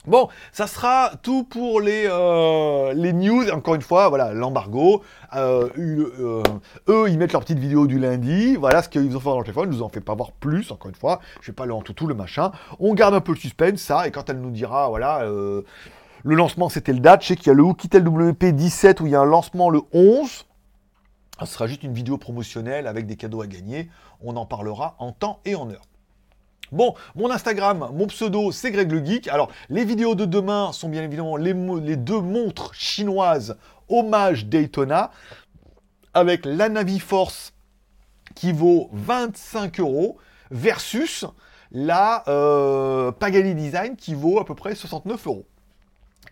Bon, 0.04 0.28
ça 0.50 0.66
sera 0.66 1.12
tout 1.22 1.44
pour 1.44 1.80
les, 1.80 2.06
euh, 2.10 2.92
les 2.92 3.12
news. 3.12 3.48
Encore 3.50 3.76
une 3.76 3.82
fois, 3.82 4.08
voilà, 4.08 4.32
l'embargo. 4.32 5.02
Euh, 5.36 5.68
eu- 5.76 6.04
euh, 6.18 6.42
eux, 6.88 7.08
ils 7.08 7.16
mettent 7.18 7.32
leur 7.32 7.42
petite 7.42 7.60
vidéo 7.60 7.86
du 7.86 8.00
lundi. 8.00 8.56
Voilà 8.56 8.82
ce 8.82 8.88
qu'ils 8.88 9.16
ont 9.16 9.20
fait 9.20 9.28
dans 9.28 9.38
le 9.38 9.44
téléphone. 9.44 9.68
Ils 9.72 9.76
nous 9.78 9.82
en 9.84 9.88
fait 9.88 10.00
pas 10.00 10.16
voir 10.16 10.32
plus, 10.32 10.72
encore 10.72 10.88
une 10.88 10.96
fois. 10.96 11.20
Je 11.40 11.46
vais 11.52 11.54
pas 11.54 11.62
aller 11.64 11.72
en 11.72 11.82
tout, 11.82 12.06
le 12.08 12.14
machin. 12.14 12.50
On 12.80 12.94
garde 12.94 13.14
un 13.14 13.20
peu 13.20 13.30
le 13.32 13.38
suspense, 13.38 13.80
ça. 13.80 14.08
Et 14.08 14.10
quand 14.10 14.28
elle 14.28 14.40
nous 14.40 14.50
dira, 14.50 14.88
voilà, 14.88 15.24
le 15.24 15.64
lancement, 16.34 16.68
c'était 16.68 16.92
le 16.92 16.98
date. 17.00 17.22
Je 17.22 17.28
sais 17.28 17.36
qu'il 17.36 17.46
y 17.46 17.50
a 17.50 17.54
le 17.54 17.62
Oukitel 17.62 18.02
WP17 18.04 19.00
où 19.02 19.06
il 19.06 19.12
y 19.12 19.14
a 19.16 19.20
un 19.20 19.24
lancement 19.24 19.70
le 19.70 19.82
11. 19.92 20.46
Ce 21.40 21.46
sera 21.46 21.68
juste 21.68 21.84
une 21.84 21.94
vidéo 21.94 22.18
promotionnelle 22.18 22.88
avec 22.88 23.06
des 23.06 23.14
cadeaux 23.16 23.40
à 23.42 23.46
gagner. 23.46 23.88
On 24.20 24.34
en 24.36 24.46
parlera 24.46 24.96
en 24.98 25.12
temps 25.12 25.38
et 25.44 25.54
en 25.54 25.70
heure. 25.70 25.82
Bon, 26.72 26.94
mon 27.14 27.30
Instagram, 27.30 27.90
mon 27.92 28.06
pseudo, 28.06 28.50
c'est 28.50 28.70
Greg 28.70 28.90
le 28.90 29.04
Geek. 29.04 29.28
Alors, 29.28 29.50
les 29.68 29.85
vidéos 29.85 30.14
de 30.14 30.24
demain 30.24 30.72
sont 30.72 30.88
bien 30.88 31.02
évidemment 31.02 31.37
les, 31.37 31.52
deux 31.96 32.22
montres 32.22 32.72
chinoises 32.72 33.58
hommage 33.90 34.46
Daytona 34.46 35.11
avec 36.14 36.46
la 36.46 36.70
Navi 36.70 36.98
Force 36.98 37.52
qui 38.35 38.52
vaut 38.52 38.88
25 38.94 39.80
euros 39.80 40.16
versus 40.50 41.26
la 41.72 42.24
euh, 42.28 43.12
Pagani 43.12 43.54
Design 43.54 43.94
qui 43.94 44.14
vaut 44.14 44.40
à 44.40 44.46
peu 44.46 44.54
près 44.54 44.74
69 44.74 45.26
euros. 45.26 45.44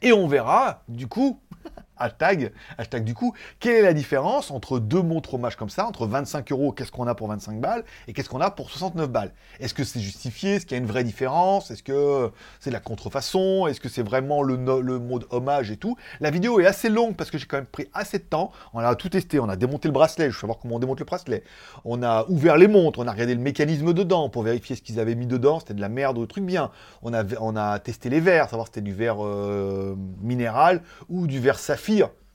Et 0.00 0.14
on 0.14 0.26
verra, 0.26 0.84
du 0.88 1.06
coup, 1.06 1.38
hashtag, 2.00 2.52
hashtag 2.78 3.04
du 3.04 3.14
coup, 3.14 3.34
quelle 3.58 3.76
est 3.76 3.82
la 3.82 3.92
différence 3.92 4.50
entre 4.50 4.78
deux 4.78 5.02
montres 5.02 5.34
hommage 5.34 5.56
comme 5.56 5.70
ça, 5.70 5.86
entre 5.86 6.06
25 6.06 6.50
euros, 6.52 6.72
qu'est-ce 6.72 6.90
qu'on 6.90 7.06
a 7.06 7.14
pour 7.14 7.28
25 7.28 7.60
balles, 7.60 7.84
et 8.08 8.12
qu'est-ce 8.12 8.28
qu'on 8.28 8.40
a 8.40 8.50
pour 8.50 8.70
69 8.70 9.08
balles? 9.08 9.32
Est-ce 9.60 9.74
que 9.74 9.84
c'est 9.84 10.00
justifié? 10.00 10.56
Est-ce 10.56 10.66
qu'il 10.66 10.76
y 10.76 10.80
a 10.80 10.82
une 10.82 10.88
vraie 10.88 11.04
différence? 11.04 11.70
Est-ce 11.70 11.82
que 11.82 12.30
c'est 12.58 12.70
de 12.70 12.74
la 12.74 12.80
contrefaçon? 12.80 13.66
Est-ce 13.66 13.80
que 13.80 13.88
c'est 13.88 14.02
vraiment 14.02 14.42
le, 14.42 14.56
le 14.56 14.98
mode 14.98 15.26
hommage 15.30 15.70
et 15.70 15.76
tout? 15.76 15.96
La 16.20 16.30
vidéo 16.30 16.60
est 16.60 16.66
assez 16.66 16.88
longue 16.88 17.16
parce 17.16 17.30
que 17.30 17.38
j'ai 17.38 17.46
quand 17.46 17.58
même 17.58 17.66
pris 17.66 17.88
assez 17.94 18.18
de 18.18 18.24
temps. 18.24 18.52
On 18.72 18.80
a 18.80 18.94
tout 18.94 19.08
testé, 19.08 19.38
on 19.38 19.48
a 19.48 19.56
démonté 19.56 19.88
le 19.88 19.92
bracelet, 19.92 20.30
je 20.30 20.34
veux 20.34 20.40
savoir 20.40 20.58
comment 20.58 20.76
on 20.76 20.78
démonte 20.78 21.00
le 21.00 21.04
bracelet. 21.04 21.44
On 21.84 22.02
a 22.02 22.26
ouvert 22.28 22.56
les 22.56 22.68
montres, 22.68 22.98
on 22.98 23.06
a 23.06 23.12
regardé 23.12 23.34
le 23.34 23.40
mécanisme 23.40 23.92
dedans 23.92 24.28
pour 24.28 24.42
vérifier 24.42 24.76
ce 24.76 24.82
qu'ils 24.82 25.00
avaient 25.00 25.14
mis 25.14 25.26
dedans, 25.26 25.60
c'était 25.60 25.74
de 25.74 25.80
la 25.80 25.88
merde 25.88 26.18
ou 26.18 26.22
le 26.22 26.26
truc 26.26 26.44
bien. 26.44 26.70
On 27.02 27.12
a, 27.14 27.24
on 27.40 27.56
a 27.56 27.78
testé 27.78 28.08
les 28.08 28.20
verres, 28.20 28.48
savoir 28.48 28.66
si 28.66 28.72
c'était 28.74 28.80
du 28.82 28.94
verre 28.94 29.24
euh, 29.24 29.96
minéral 30.20 30.82
ou 31.08 31.26
du 31.26 31.40
verre 31.40 31.58
saphir, 31.58 31.89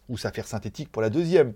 ou 0.09 0.17
saphir 0.17 0.47
synthétique 0.47 0.91
pour 0.91 1.01
la 1.01 1.09
deuxième. 1.09 1.53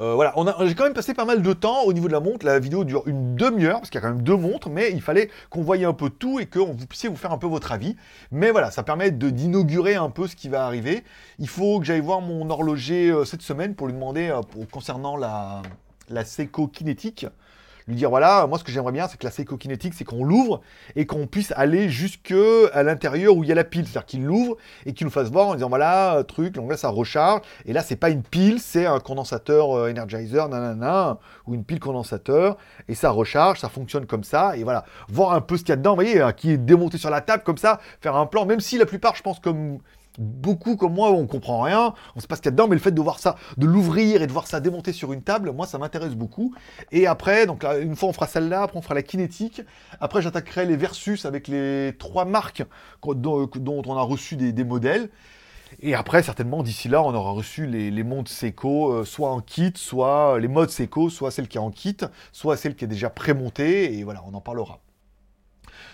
Euh, 0.00 0.14
voilà, 0.14 0.34
j'ai 0.66 0.74
quand 0.74 0.84
même 0.84 0.92
passé 0.92 1.14
pas 1.14 1.24
mal 1.24 1.40
de 1.40 1.52
temps 1.52 1.82
au 1.84 1.92
niveau 1.92 2.08
de 2.08 2.12
la 2.12 2.20
montre. 2.20 2.44
La 2.44 2.58
vidéo 2.58 2.84
dure 2.84 3.06
une 3.06 3.36
demi-heure 3.36 3.78
parce 3.78 3.90
qu'il 3.90 4.00
y 4.00 4.04
a 4.04 4.06
quand 4.06 4.12
même 4.14 4.24
deux 4.24 4.36
montres, 4.36 4.68
mais 4.68 4.90
il 4.90 5.00
fallait 5.00 5.30
qu'on 5.50 5.62
voyait 5.62 5.84
un 5.84 5.92
peu 5.92 6.10
tout 6.10 6.40
et 6.40 6.46
que 6.46 6.58
vous 6.58 6.74
puissiez 6.86 7.08
vous 7.08 7.16
faire 7.16 7.30
un 7.30 7.38
peu 7.38 7.46
votre 7.46 7.70
avis. 7.70 7.96
Mais 8.32 8.50
voilà, 8.50 8.72
ça 8.72 8.82
permet 8.82 9.12
d'inaugurer 9.12 9.94
un 9.94 10.10
peu 10.10 10.26
ce 10.26 10.34
qui 10.34 10.48
va 10.48 10.66
arriver. 10.66 11.04
Il 11.38 11.48
faut 11.48 11.78
que 11.78 11.86
j'aille 11.86 12.00
voir 12.00 12.20
mon 12.20 12.50
horloger 12.50 13.10
euh, 13.10 13.24
cette 13.24 13.42
semaine 13.42 13.76
pour 13.76 13.86
lui 13.86 13.94
demander 13.94 14.30
euh, 14.30 14.40
concernant 14.72 15.16
la, 15.16 15.62
la 16.08 16.24
Seiko 16.24 16.66
Kinétique. 16.66 17.26
Lui 17.86 17.96
dire 17.96 18.08
voilà, 18.08 18.46
moi 18.46 18.58
ce 18.58 18.64
que 18.64 18.72
j'aimerais 18.72 18.92
bien, 18.92 19.08
c'est 19.08 19.18
que 19.18 19.24
la 19.24 19.30
Seiko 19.30 19.58
Kinétique, 19.58 19.92
c'est 19.94 20.04
qu'on 20.04 20.24
l'ouvre 20.24 20.62
et 20.96 21.04
qu'on 21.04 21.26
puisse 21.26 21.52
aller 21.56 21.90
jusque 21.90 22.34
à 22.72 22.82
l'intérieur 22.82 23.36
où 23.36 23.44
il 23.44 23.48
y 23.48 23.52
a 23.52 23.54
la 23.54 23.64
pile. 23.64 23.86
C'est-à-dire 23.86 24.06
qu'il 24.06 24.24
l'ouvre 24.24 24.56
et 24.86 24.94
qu'il 24.94 25.06
nous 25.06 25.10
fasse 25.10 25.30
voir 25.30 25.48
en 25.48 25.54
disant 25.54 25.68
voilà, 25.68 26.16
euh, 26.16 26.22
truc, 26.22 26.54
donc 26.54 26.70
là 26.70 26.76
ça 26.78 26.88
recharge. 26.88 27.42
Et 27.66 27.72
là, 27.72 27.82
c'est 27.82 27.96
pas 27.96 28.10
une 28.10 28.22
pile, 28.22 28.58
c'est 28.60 28.86
un 28.86 29.00
condensateur 29.00 29.76
euh, 29.76 29.90
Energizer, 29.90 30.48
nanana, 30.48 31.18
ou 31.46 31.54
une 31.54 31.64
pile 31.64 31.80
condensateur. 31.80 32.56
Et 32.88 32.94
ça 32.94 33.10
recharge, 33.10 33.60
ça 33.60 33.68
fonctionne 33.68 34.06
comme 34.06 34.24
ça. 34.24 34.56
Et 34.56 34.64
voilà, 34.64 34.84
voir 35.08 35.32
un 35.32 35.40
peu 35.40 35.56
ce 35.56 35.62
qu'il 35.62 35.70
y 35.70 35.72
a 35.72 35.76
dedans, 35.76 35.90
vous 35.90 35.96
voyez, 35.96 36.20
hein, 36.22 36.32
qui 36.32 36.52
est 36.52 36.58
démonté 36.58 36.96
sur 36.96 37.10
la 37.10 37.20
table 37.20 37.42
comme 37.42 37.58
ça, 37.58 37.80
faire 38.00 38.16
un 38.16 38.26
plan, 38.26 38.46
même 38.46 38.60
si 38.60 38.78
la 38.78 38.86
plupart, 38.86 39.14
je 39.14 39.22
pense, 39.22 39.40
comme 39.40 39.78
beaucoup 40.18 40.76
comme 40.76 40.94
moi, 40.94 41.10
on 41.10 41.26
comprend 41.26 41.62
rien, 41.62 41.94
on 42.14 42.20
sait 42.20 42.26
pas 42.26 42.36
ce 42.36 42.40
qu'il 42.42 42.50
y 42.50 42.52
a 42.52 42.52
dedans, 42.52 42.68
mais 42.68 42.76
le 42.76 42.80
fait 42.80 42.92
de 42.92 43.00
voir 43.00 43.18
ça, 43.18 43.36
de 43.56 43.66
l'ouvrir 43.66 44.22
et 44.22 44.26
de 44.26 44.32
voir 44.32 44.46
ça 44.46 44.60
démonter 44.60 44.92
sur 44.92 45.12
une 45.12 45.22
table, 45.22 45.52
moi 45.52 45.66
ça 45.66 45.78
m'intéresse 45.78 46.14
beaucoup. 46.14 46.54
Et 46.92 47.06
après, 47.06 47.46
donc 47.46 47.64
une 47.64 47.96
fois 47.96 48.08
on 48.08 48.12
fera 48.12 48.26
celle-là, 48.26 48.62
après 48.62 48.78
on 48.78 48.82
fera 48.82 48.94
la 48.94 49.02
kinétique, 49.02 49.62
après 50.00 50.22
j'attaquerai 50.22 50.66
les 50.66 50.76
versus 50.76 51.24
avec 51.24 51.48
les 51.48 51.94
trois 51.98 52.24
marques 52.24 52.62
dont, 53.02 53.82
on 53.86 53.96
a 53.96 54.02
reçu 54.02 54.36
des, 54.36 54.64
modèles. 54.64 55.10
Et 55.80 55.94
après, 55.94 56.22
certainement, 56.22 56.62
d'ici 56.62 56.88
là, 56.88 57.02
on 57.02 57.12
aura 57.14 57.32
reçu 57.32 57.66
les, 57.66 57.90
les 57.90 58.04
montres 58.04 58.30
Seiko, 58.30 58.92
euh, 58.92 59.04
soit 59.04 59.30
en 59.30 59.40
kit, 59.40 59.72
soit 59.74 60.38
les 60.38 60.48
modes 60.48 60.70
Seiko, 60.70 61.10
soit 61.10 61.30
celle 61.30 61.48
qui 61.48 61.58
est 61.58 61.60
en 61.60 61.70
kit, 61.70 61.96
soit 62.32 62.56
celle 62.56 62.76
qui 62.76 62.84
est 62.84 62.88
déjà 62.88 63.10
prémontée, 63.10 63.98
et 63.98 64.04
voilà, 64.04 64.22
on 64.26 64.34
en 64.34 64.40
parlera. 64.40 64.80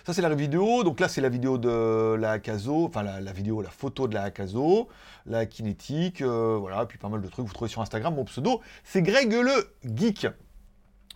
Ça, 0.06 0.12
c'est 0.12 0.22
la 0.22 0.34
vidéo. 0.34 0.84
Donc 0.84 1.00
là, 1.00 1.08
c'est 1.08 1.20
la 1.20 1.28
vidéo 1.28 1.58
de 1.58 2.14
la 2.14 2.32
Akazo, 2.32 2.86
enfin 2.86 3.02
la, 3.02 3.32
vidéo, 3.32 3.62
la 3.62 3.70
photo 3.70 4.08
de 4.08 4.14
la 4.14 4.24
Akazo, 4.24 4.88
la 5.26 5.46
kinétique, 5.46 6.22
euh, 6.22 6.56
voilà, 6.60 6.86
puis 6.86 6.98
pas 6.98 7.08
mal 7.08 7.20
de 7.20 7.28
trucs. 7.28 7.46
Vous 7.46 7.52
trouvez 7.52 7.70
sur 7.70 7.82
Instagram 7.82 8.14
mon 8.14 8.24
pseudo, 8.24 8.60
c'est 8.84 9.02
Greg 9.02 9.32
le 9.32 9.74
Geek. 9.84 10.26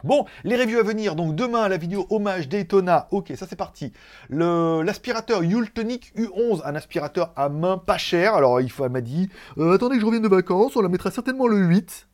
Bon, 0.04 0.26
les 0.44 0.56
reviews 0.56 0.78
à 0.78 0.82
venir. 0.82 1.16
Donc 1.16 1.34
demain, 1.34 1.66
la 1.66 1.78
vidéo 1.78 2.06
hommage 2.10 2.46
Daytona. 2.46 3.08
Ok, 3.10 3.32
ça 3.36 3.46
c'est 3.48 3.56
parti. 3.56 3.90
L'aspirateur 4.28 5.42
Yultonic 5.42 6.12
U11, 6.14 6.60
un 6.66 6.74
aspirateur 6.74 7.32
à 7.36 7.48
main 7.48 7.78
pas 7.78 7.96
cher. 7.96 8.34
Alors 8.34 8.60
il 8.60 8.70
faut, 8.70 8.84
elle 8.84 8.92
m'a 8.92 9.00
dit, 9.00 9.30
Euh, 9.56 9.74
attendez 9.74 9.94
que 9.94 10.02
je 10.02 10.06
revienne 10.06 10.22
de 10.22 10.28
vacances, 10.28 10.76
on 10.76 10.82
la 10.82 10.90
mettra 10.90 11.10
certainement 11.10 11.46
le 11.46 11.56
8. 11.56 12.06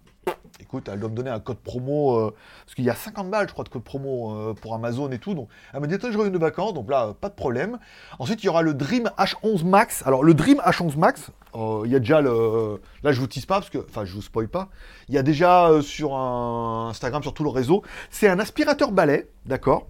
Écoute, 0.60 0.88
elle 0.92 1.00
doit 1.00 1.08
me 1.08 1.14
donner 1.14 1.30
un 1.30 1.40
code 1.40 1.58
promo, 1.58 2.16
euh, 2.16 2.34
parce 2.64 2.74
qu'il 2.74 2.84
y 2.84 2.90
a 2.90 2.94
50 2.94 3.30
balles, 3.30 3.48
je 3.48 3.52
crois, 3.52 3.64
de 3.64 3.70
code 3.70 3.82
promo 3.82 4.34
euh, 4.34 4.54
pour 4.54 4.74
Amazon 4.74 5.10
et 5.10 5.18
tout. 5.18 5.34
Donc, 5.34 5.48
elle 5.72 5.80
m'a 5.80 5.86
dit, 5.86 5.96
je 6.00 6.16
reviens 6.16 6.30
de 6.30 6.38
vacances, 6.38 6.74
donc 6.74 6.90
là, 6.90 7.14
pas 7.20 7.28
de 7.28 7.34
problème. 7.34 7.78
Ensuite, 8.18 8.42
il 8.42 8.46
y 8.46 8.48
aura 8.48 8.62
le 8.62 8.74
Dream 8.74 9.10
H11 9.18 9.64
Max. 9.64 10.02
Alors, 10.06 10.22
le 10.22 10.34
Dream 10.34 10.60
H11 10.64 10.98
Max, 10.98 11.30
euh, 11.54 11.82
il 11.84 11.90
y 11.92 11.96
a 11.96 11.98
déjà 11.98 12.20
le. 12.20 12.80
Là, 13.02 13.12
je 13.12 13.20
vous 13.20 13.26
tease 13.26 13.46
pas, 13.46 13.56
parce 13.56 13.70
que. 13.70 13.78
Enfin, 13.78 14.04
je 14.04 14.14
vous 14.14 14.22
spoil 14.22 14.48
pas. 14.48 14.68
Il 15.08 15.14
y 15.14 15.18
a 15.18 15.22
déjà 15.22 15.70
sur 15.82 16.14
un 16.14 16.88
Instagram, 16.90 17.22
sur 17.22 17.34
tout 17.34 17.44
le 17.44 17.50
réseau. 17.50 17.82
C'est 18.10 18.28
un 18.28 18.38
aspirateur 18.38 18.92
balai, 18.92 19.30
d'accord? 19.46 19.88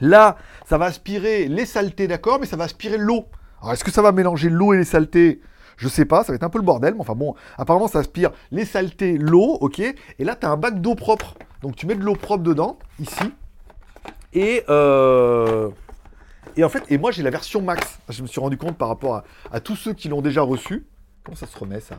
Là, 0.00 0.36
ça 0.66 0.78
va 0.78 0.86
aspirer 0.86 1.48
les 1.48 1.66
saletés, 1.66 2.08
d'accord, 2.08 2.38
mais 2.40 2.46
ça 2.46 2.56
va 2.56 2.64
aspirer 2.64 2.98
l'eau. 2.98 3.26
Alors, 3.60 3.72
est-ce 3.72 3.84
que 3.84 3.90
ça 3.90 4.02
va 4.02 4.12
mélanger 4.12 4.50
l'eau 4.50 4.72
et 4.72 4.78
les 4.78 4.84
saletés? 4.84 5.40
Je 5.78 5.88
sais 5.88 6.04
pas, 6.04 6.22
ça 6.24 6.32
va 6.32 6.36
être 6.36 6.42
un 6.42 6.50
peu 6.50 6.58
le 6.58 6.64
bordel, 6.64 6.92
mais 6.94 7.00
enfin 7.00 7.14
bon, 7.14 7.34
apparemment 7.56 7.88
ça 7.88 8.00
aspire 8.00 8.30
les 8.50 8.64
saletés, 8.66 9.16
l'eau, 9.16 9.56
ok 9.60 9.78
Et 9.80 10.24
là, 10.24 10.36
tu 10.36 10.44
as 10.44 10.50
un 10.50 10.56
bac 10.56 10.80
d'eau 10.82 10.94
propre. 10.94 11.34
Donc, 11.62 11.76
tu 11.76 11.86
mets 11.86 11.94
de 11.94 12.02
l'eau 12.02 12.14
propre 12.14 12.42
dedans, 12.42 12.78
ici. 13.00 13.32
Et, 14.34 14.64
euh, 14.68 15.70
et 16.56 16.64
en 16.64 16.68
fait, 16.68 16.82
et 16.90 16.98
moi 16.98 17.12
j'ai 17.12 17.22
la 17.22 17.30
version 17.30 17.62
max. 17.62 17.98
Je 18.08 18.22
me 18.22 18.26
suis 18.26 18.40
rendu 18.40 18.56
compte 18.58 18.76
par 18.76 18.88
rapport 18.88 19.22
à, 19.52 19.60
tous 19.60 19.76
ceux 19.76 19.94
qui 19.94 20.08
l'ont 20.08 20.20
déjà 20.20 20.42
reçu. 20.42 20.86
Comment 21.24 21.36
ça 21.36 21.46
se 21.46 21.58
remet 21.58 21.80
ça? 21.80 21.96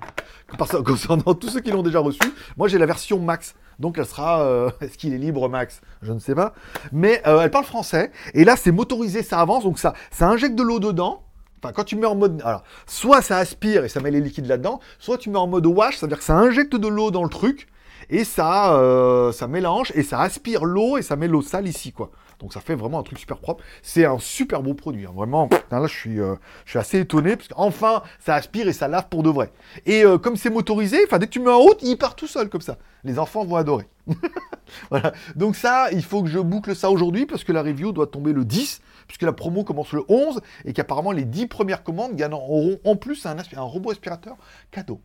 Concernant 0.85 1.33
tous 1.33 1.49
ceux 1.49 1.59
qui 1.59 1.71
l'ont 1.71 1.83
déjà 1.83 1.99
reçu, 1.99 2.19
moi 2.57 2.67
j'ai 2.67 2.77
la 2.77 2.85
version 2.85 3.19
max. 3.19 3.55
Donc 3.79 3.97
elle 3.97 4.05
sera. 4.05 4.41
euh, 4.41 4.69
Est-ce 4.81 4.97
qu'il 4.97 5.13
est 5.13 5.17
libre 5.17 5.47
max? 5.49 5.81
Je 6.01 6.11
ne 6.13 6.19
sais 6.19 6.35
pas. 6.35 6.53
Mais 6.91 7.21
euh, 7.27 7.41
elle 7.41 7.51
parle 7.51 7.65
français. 7.65 8.11
Et 8.33 8.43
là 8.43 8.55
c'est 8.55 8.71
motorisé, 8.71 9.23
ça 9.23 9.39
avance. 9.39 9.63
Donc 9.63 9.79
ça, 9.79 9.93
ça 10.11 10.27
injecte 10.27 10.55
de 10.55 10.63
l'eau 10.63 10.79
dedans. 10.79 11.23
Quand 11.61 11.83
tu 11.83 11.95
mets 11.95 12.07
en 12.07 12.15
mode. 12.15 12.41
Alors, 12.43 12.63
soit 12.87 13.21
ça 13.21 13.37
aspire 13.37 13.83
et 13.85 13.89
ça 13.89 13.99
met 13.99 14.11
les 14.11 14.21
liquides 14.21 14.47
là-dedans, 14.47 14.79
soit 14.97 15.17
tu 15.17 15.29
mets 15.29 15.37
en 15.37 15.47
mode 15.47 15.65
wash, 15.65 15.97
c'est-à-dire 15.97 16.19
que 16.19 16.23
ça 16.23 16.35
injecte 16.35 16.75
de 16.75 16.87
l'eau 16.87 17.11
dans 17.11 17.23
le 17.23 17.29
truc 17.29 17.67
et 18.09 18.23
ça, 18.23 18.75
euh, 18.75 19.31
mélange 19.47 19.91
et 19.95 20.03
ça 20.03 20.21
aspire 20.21 20.65
l'eau 20.65 20.97
et 20.97 21.01
ça 21.01 21.15
met 21.15 21.27
l'eau 21.27 21.41
sale 21.41 21.67
ici, 21.67 21.91
quoi. 21.91 22.11
Donc 22.39 22.53
ça 22.53 22.61
fait 22.61 22.75
vraiment 22.75 22.99
un 22.99 23.03
truc 23.03 23.19
super 23.19 23.37
propre. 23.37 23.63
C'est 23.81 24.05
un 24.05 24.17
super 24.17 24.63
beau 24.63 24.73
produit, 24.73 25.05
hein. 25.05 25.11
vraiment. 25.13 25.49
Là, 25.71 25.85
je 25.87 25.93
suis, 25.93 26.19
euh, 26.21 26.35
je 26.65 26.71
suis 26.71 26.79
assez 26.79 26.99
étonné 26.99 27.35
parce 27.35 27.49
qu'enfin, 27.49 28.01
ça 28.19 28.35
aspire 28.35 28.67
et 28.67 28.73
ça 28.73 28.87
lave 28.87 29.09
pour 29.09 29.23
de 29.23 29.29
vrai. 29.29 29.51
Et 29.85 30.05
euh, 30.05 30.17
comme 30.17 30.37
c'est 30.37 30.49
motorisé, 30.49 31.05
dès 31.05 31.19
que 31.19 31.25
tu 31.25 31.41
mets 31.41 31.51
en 31.51 31.59
route, 31.59 31.79
il 31.81 31.97
part 31.97 32.15
tout 32.15 32.27
seul 32.27 32.49
comme 32.49 32.61
ça. 32.61 32.77
Les 33.03 33.19
enfants 33.19 33.43
vont 33.43 33.57
adorer. 33.57 33.87
voilà. 34.89 35.11
Donc 35.35 35.57
ça, 35.57 35.91
il 35.91 36.03
faut 36.03 36.23
que 36.23 36.29
je 36.29 36.39
boucle 36.39 36.75
ça 36.75 36.89
aujourd'hui 36.89 37.25
parce 37.25 37.43
que 37.43 37.51
la 37.51 37.61
review 37.61 37.91
doit 37.91 38.07
tomber 38.07 38.31
le 38.31 38.45
10, 38.45 38.81
puisque 39.09 39.23
la 39.23 39.33
promo 39.33 39.65
commence 39.65 39.91
le 39.91 40.03
11 40.07 40.39
et 40.63 40.71
qu'apparemment 40.71 41.11
les 41.11 41.25
10 41.25 41.47
premières 41.47 41.83
commandes 41.83 42.15
gagneront 42.15 42.79
en 42.85 42.95
plus 42.95 43.25
un 43.25 43.61
robot 43.61 43.91
aspirateur 43.91 44.37
cadeau. 44.71 45.01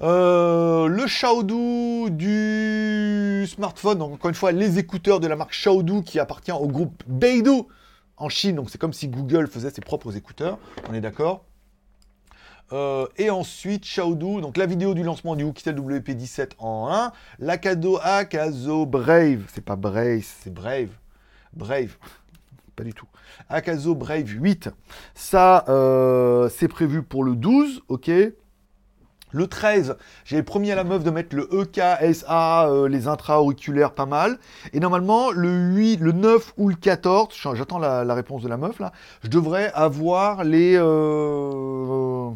Euh, 0.00 0.86
le 0.86 1.04
Xiaodu 1.04 2.10
du 2.10 3.46
smartphone, 3.46 3.98
donc 3.98 4.12
encore 4.14 4.28
une 4.28 4.34
fois, 4.34 4.52
les 4.52 4.78
écouteurs 4.78 5.20
de 5.20 5.26
la 5.26 5.36
marque 5.36 5.52
Xiaodu 5.52 6.02
qui 6.02 6.18
appartient 6.18 6.52
au 6.52 6.66
groupe 6.68 7.02
Beidou 7.06 7.68
en 8.16 8.28
Chine, 8.28 8.56
donc 8.56 8.70
c'est 8.70 8.78
comme 8.78 8.92
si 8.92 9.08
Google 9.08 9.48
faisait 9.48 9.70
ses 9.70 9.80
propres 9.80 10.16
écouteurs, 10.16 10.58
on 10.88 10.94
est 10.94 11.00
d'accord 11.00 11.44
euh, 12.72 13.06
et 13.18 13.28
ensuite, 13.28 13.82
Xiaodu, 13.82 14.40
donc 14.40 14.56
la 14.56 14.64
vidéo 14.64 14.94
du 14.94 15.02
lancement 15.02 15.36
du 15.36 15.44
Oukitel 15.44 15.78
WP17 15.78 16.52
en 16.58 16.88
1, 16.90 17.12
l'Akado 17.38 17.98
Akazo 18.02 18.86
Brave, 18.86 19.42
c'est 19.52 19.64
pas 19.64 19.76
Brave, 19.76 20.24
c'est 20.42 20.54
Brave, 20.54 20.88
Brave, 21.52 21.98
pas 22.76 22.84
du 22.84 22.94
tout, 22.94 23.06
Akazo 23.48 23.94
Brave 23.94 24.28
8, 24.28 24.70
ça, 25.14 25.64
euh, 25.68 26.48
c'est 26.48 26.68
prévu 26.68 27.02
pour 27.02 27.24
le 27.24 27.36
12, 27.36 27.82
ok. 27.88 28.10
Le 29.34 29.46
13, 29.46 29.96
j'avais 30.26 30.42
promis 30.42 30.70
à 30.70 30.74
la 30.74 30.84
meuf 30.84 31.02
de 31.04 31.10
mettre 31.10 31.34
le 31.34 31.48
EKSA, 31.52 32.68
euh, 32.68 32.86
les 32.86 33.08
intra-auriculaires 33.08 33.94
pas 33.94 34.04
mal. 34.04 34.38
Et 34.74 34.80
normalement, 34.80 35.30
le 35.30 35.48
8, 35.48 36.00
le 36.00 36.12
9 36.12 36.52
ou 36.58 36.68
le 36.68 36.74
14, 36.74 37.34
j'attends 37.54 37.78
la, 37.78 38.14
réponse 38.14 38.42
de 38.42 38.48
la 38.48 38.58
meuf 38.58 38.78
là, 38.78 38.92
je 39.22 39.28
devrais 39.28 39.72
avoir 39.72 40.44
les... 40.44 40.76
Euh, 40.76 42.30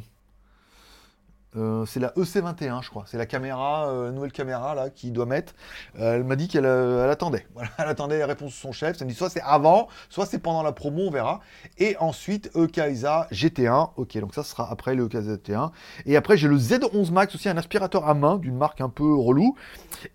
euh, 1.56 1.86
c'est 1.86 2.00
la 2.00 2.08
EC21, 2.10 2.82
je 2.82 2.90
crois. 2.90 3.04
C'est 3.06 3.16
la 3.16 3.26
caméra, 3.26 3.88
euh, 3.88 4.12
nouvelle 4.12 4.32
caméra 4.32 4.74
là, 4.74 4.90
qui 4.90 5.10
doit 5.10 5.26
mettre. 5.26 5.54
Euh, 5.98 6.16
elle 6.16 6.24
m'a 6.24 6.36
dit 6.36 6.48
qu'elle 6.48 6.66
attendait. 6.66 7.46
Elle 7.78 7.88
attendait 7.88 8.18
la 8.20 8.26
réponse 8.26 8.52
de 8.52 8.56
son 8.56 8.72
chef. 8.72 8.96
Ça 8.96 9.04
me 9.04 9.10
dit 9.10 9.16
soit 9.16 9.30
c'est 9.30 9.42
avant, 9.42 9.88
soit 10.10 10.26
c'est 10.26 10.38
pendant 10.38 10.62
la 10.62 10.72
promo, 10.72 11.02
on 11.06 11.10
verra. 11.10 11.40
Et 11.78 11.96
ensuite, 11.98 12.50
EKISA 12.54 13.28
GT1. 13.32 13.90
Ok, 13.96 14.18
donc 14.18 14.34
ça 14.34 14.42
sera 14.42 14.70
après 14.70 14.94
le 14.94 15.04
EKISA 15.04 15.36
GT1. 15.36 15.70
Et 16.04 16.16
après, 16.16 16.36
j'ai 16.36 16.48
le 16.48 16.58
Z11 16.58 17.12
Max 17.12 17.34
aussi, 17.34 17.48
un 17.48 17.56
aspirateur 17.56 18.06
à 18.08 18.14
main 18.14 18.36
d'une 18.36 18.56
marque 18.56 18.80
un 18.80 18.90
peu 18.90 19.14
relou. 19.14 19.56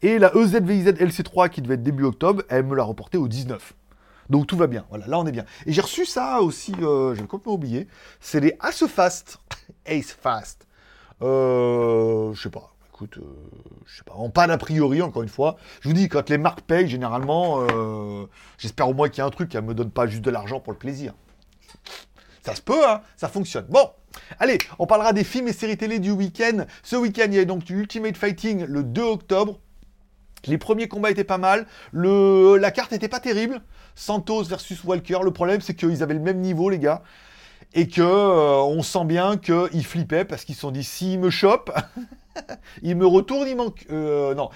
Et 0.02 0.20
la 0.20 0.36
EZVIZ 0.36 0.90
LC3 0.90 1.50
qui 1.50 1.62
devait 1.62 1.76
être 1.76 1.84
début 1.84 2.04
octobre, 2.04 2.44
elle 2.50 2.66
me 2.66 2.76
l'a 2.76 2.84
reporté 2.84 3.18
au 3.18 3.28
19. 3.28 3.74
Donc 4.30 4.48
tout 4.48 4.56
va 4.56 4.68
bien. 4.68 4.86
Voilà, 4.90 5.08
là 5.08 5.20
on 5.20 5.26
est 5.26 5.32
bien. 5.32 5.46
Et 5.66 5.74
j'ai 5.74 5.82
reçu 5.82 6.06
ça 6.06 6.42
aussi, 6.42 6.74
j'avais 6.80 7.28
complètement 7.28 7.54
oublié. 7.54 7.88
C'est 8.20 8.40
les 8.40 8.56
Ace 8.62 8.86
Fast. 8.86 9.40
Ace 9.86 10.14
Fast. 10.14 10.68
Euh, 11.22 12.34
je 12.34 12.42
sais 12.42 12.50
pas. 12.50 12.74
Écoute, 12.94 13.18
euh, 13.18 13.24
je 13.86 13.98
sais 13.98 14.04
pas. 14.04 14.14
pas 14.34 14.48
d'a 14.48 14.58
priori, 14.58 15.02
encore 15.02 15.24
une 15.24 15.30
fois. 15.30 15.58
Je 15.82 15.90
vous 15.90 15.94
dis, 15.94 16.10
quand 16.10 16.30
les 16.30 16.38
marques 16.38 16.62
payent, 16.62 16.88
généralement, 16.88 17.62
euh, 17.62 18.26
j'espère 18.58 18.90
au 18.90 18.94
moins 18.94 19.10
qu'il 19.10 19.20
y 19.20 19.22
a 19.22 19.26
un 19.26 19.32
truc 19.32 19.50
qui 19.50 19.58
ne 19.58 19.62
me 19.62 19.74
donne 19.74 19.92
pas 19.92 20.08
juste 20.08 20.24
de 20.24 20.32
l'argent 20.32 20.60
pour 20.60 20.74
le 20.74 20.80
plaisir. 20.80 21.14
Ça 22.44 22.56
se 22.56 22.62
peut, 22.62 22.88
hein 22.88 23.02
Ça 23.18 23.28
fonctionne. 23.28 23.66
Bon, 23.70 23.90
allez, 24.40 24.58
on 24.80 24.88
parlera 24.88 25.14
des 25.14 25.24
films 25.24 25.48
et 25.48 25.54
séries 25.54 25.78
télé 25.78 26.00
du 26.00 26.12
week-end. 26.12 26.66
Ce 26.84 26.96
week-end, 26.96 27.28
il 27.28 27.36
y 27.36 27.40
a 27.40 27.46
donc 27.46 27.64
du 27.64 27.80
Ultimate 27.80 28.18
Fighting 28.18 28.66
le 28.66 28.84
2 28.84 29.02
octobre. 29.02 29.60
Les 30.48 30.58
premiers 30.58 30.88
combats 30.88 31.12
étaient 31.12 31.24
pas 31.24 31.38
mal. 31.38 31.68
La 31.94 32.72
carte 32.72 32.94
était 32.94 33.08
pas 33.08 33.20
terrible. 33.20 33.62
Santos 33.94 34.46
versus 34.46 34.84
Walker. 34.84 35.20
Le 35.24 35.32
problème, 35.32 35.62
c'est 35.62 35.76
qu'ils 35.76 36.02
avaient 36.02 36.16
le 36.16 36.20
même 36.20 36.40
niveau, 36.40 36.70
les 36.70 36.80
gars 36.80 37.04
et 37.74 37.88
que 37.88 38.02
euh, 38.02 38.62
on 38.62 38.84
sent 38.84 39.06
bien 39.06 39.38
qu'ils 39.38 39.86
flippaient 39.86 40.26
parce 40.26 40.44
qu'ils 40.46 40.56
se 40.56 40.62
sont 40.62 40.72
dit 40.72 40.84
s'il 40.84 41.20
me 41.20 41.30
chope, 41.30 41.72
il 42.82 42.96
me 42.96 43.06
retourne, 43.06 43.48
il 43.48 43.56
manque. 43.56 43.86
Euh, 43.92 44.34
non, 44.36 44.50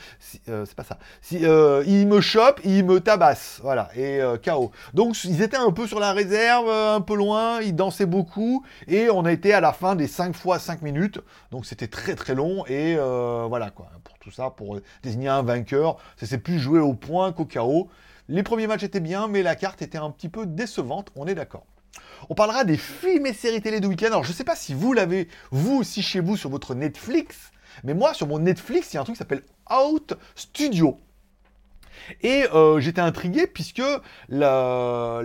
euh, 0.50 0.66
c'est 0.66 0.76
pas 0.76 0.84
ça. 0.84 0.98
Si, 1.22 1.38
il 1.38 2.08
me 2.08 2.22
chope, 2.22 2.60
il 2.64 2.84
me 2.86 3.00
tabasse. 3.00 3.60
Voilà, 3.64 3.90
et 3.96 4.20
KO. 4.44 4.72
Donc 4.94 5.24
ils 5.24 5.42
étaient 5.42 5.58
un 5.58 5.72
peu 5.72 5.88
sur 5.88 6.00
la 6.00 6.12
réserve, 6.14 6.70
un 6.70 7.02
peu 7.02 7.16
loin, 7.16 7.62
ils 7.62 7.76
dansaient 7.76 8.06
beaucoup, 8.06 8.64
et 8.88 9.10
on 9.10 9.26
a 9.26 9.32
été 9.32 9.54
à 9.54 9.62
la 9.62 9.74
fin 9.74 9.96
des 9.96 10.08
5 10.08 10.36
fois 10.36 10.60
5 10.60 10.82
minutes. 10.82 11.20
Donc 11.52 11.66
c'était 11.66 11.88
très 11.88 12.16
très 12.16 12.36
long, 12.36 12.66
et 12.68 12.96
voilà 12.96 13.70
quoi. 13.70 13.90
Pour 14.04 14.20
tout 14.20 14.32
ça, 14.32 14.50
pour 14.50 14.80
désigner 15.04 15.30
un 15.30 15.44
vainqueur, 15.44 15.98
ça 16.18 16.26
s'est 16.26 16.38
plus 16.38 16.60
joué 16.60 16.80
au 16.80 16.94
point 16.94 17.32
qu'au 17.32 17.46
KO. 17.46 17.90
Les 18.28 18.42
premiers 18.42 18.66
matchs 18.66 18.84
étaient 18.84 19.00
bien, 19.00 19.28
mais 19.28 19.44
la 19.44 19.56
carte 19.56 19.84
était 19.84 20.00
un 20.00 20.10
petit 20.10 20.30
peu 20.30 20.48
décevante, 20.48 21.12
on 21.16 21.28
est 21.28 21.36
d'accord. 21.36 21.66
On 22.30 22.36
parlera 22.36 22.64
des 22.64 22.78
films 22.78 23.26
et 23.26 23.34
séries 23.34 23.62
télé 23.62 23.80
de 23.80 23.88
week-end. 23.88 24.08
Alors, 24.08 24.24
je 24.24 24.30
ne 24.30 24.36
sais 24.36 24.44
pas 24.44 24.56
si 24.56 24.74
vous 24.74 24.94
l'avez, 24.94 25.28
vous 25.52 25.78
aussi 25.78 26.02
chez 26.02 26.20
vous, 26.20 26.38
sur 26.38 26.50
votre 26.50 26.76
Netflix, 26.76 27.52
mais 27.84 27.94
moi, 27.94 28.14
sur 28.14 28.28
mon 28.28 28.40
Netflix, 28.40 28.94
il 28.94 28.96
y 28.96 28.98
a 28.98 29.02
un 29.02 29.04
truc 29.04 29.16
qui 29.16 29.20
s'appelle 29.20 29.44
Out 29.70 30.14
Studio. 30.36 31.00
Et 32.22 32.46
euh, 32.54 32.80
j'étais 32.80 33.02
intrigué 33.02 33.48
puisque 33.48 33.82
la, 34.30 35.22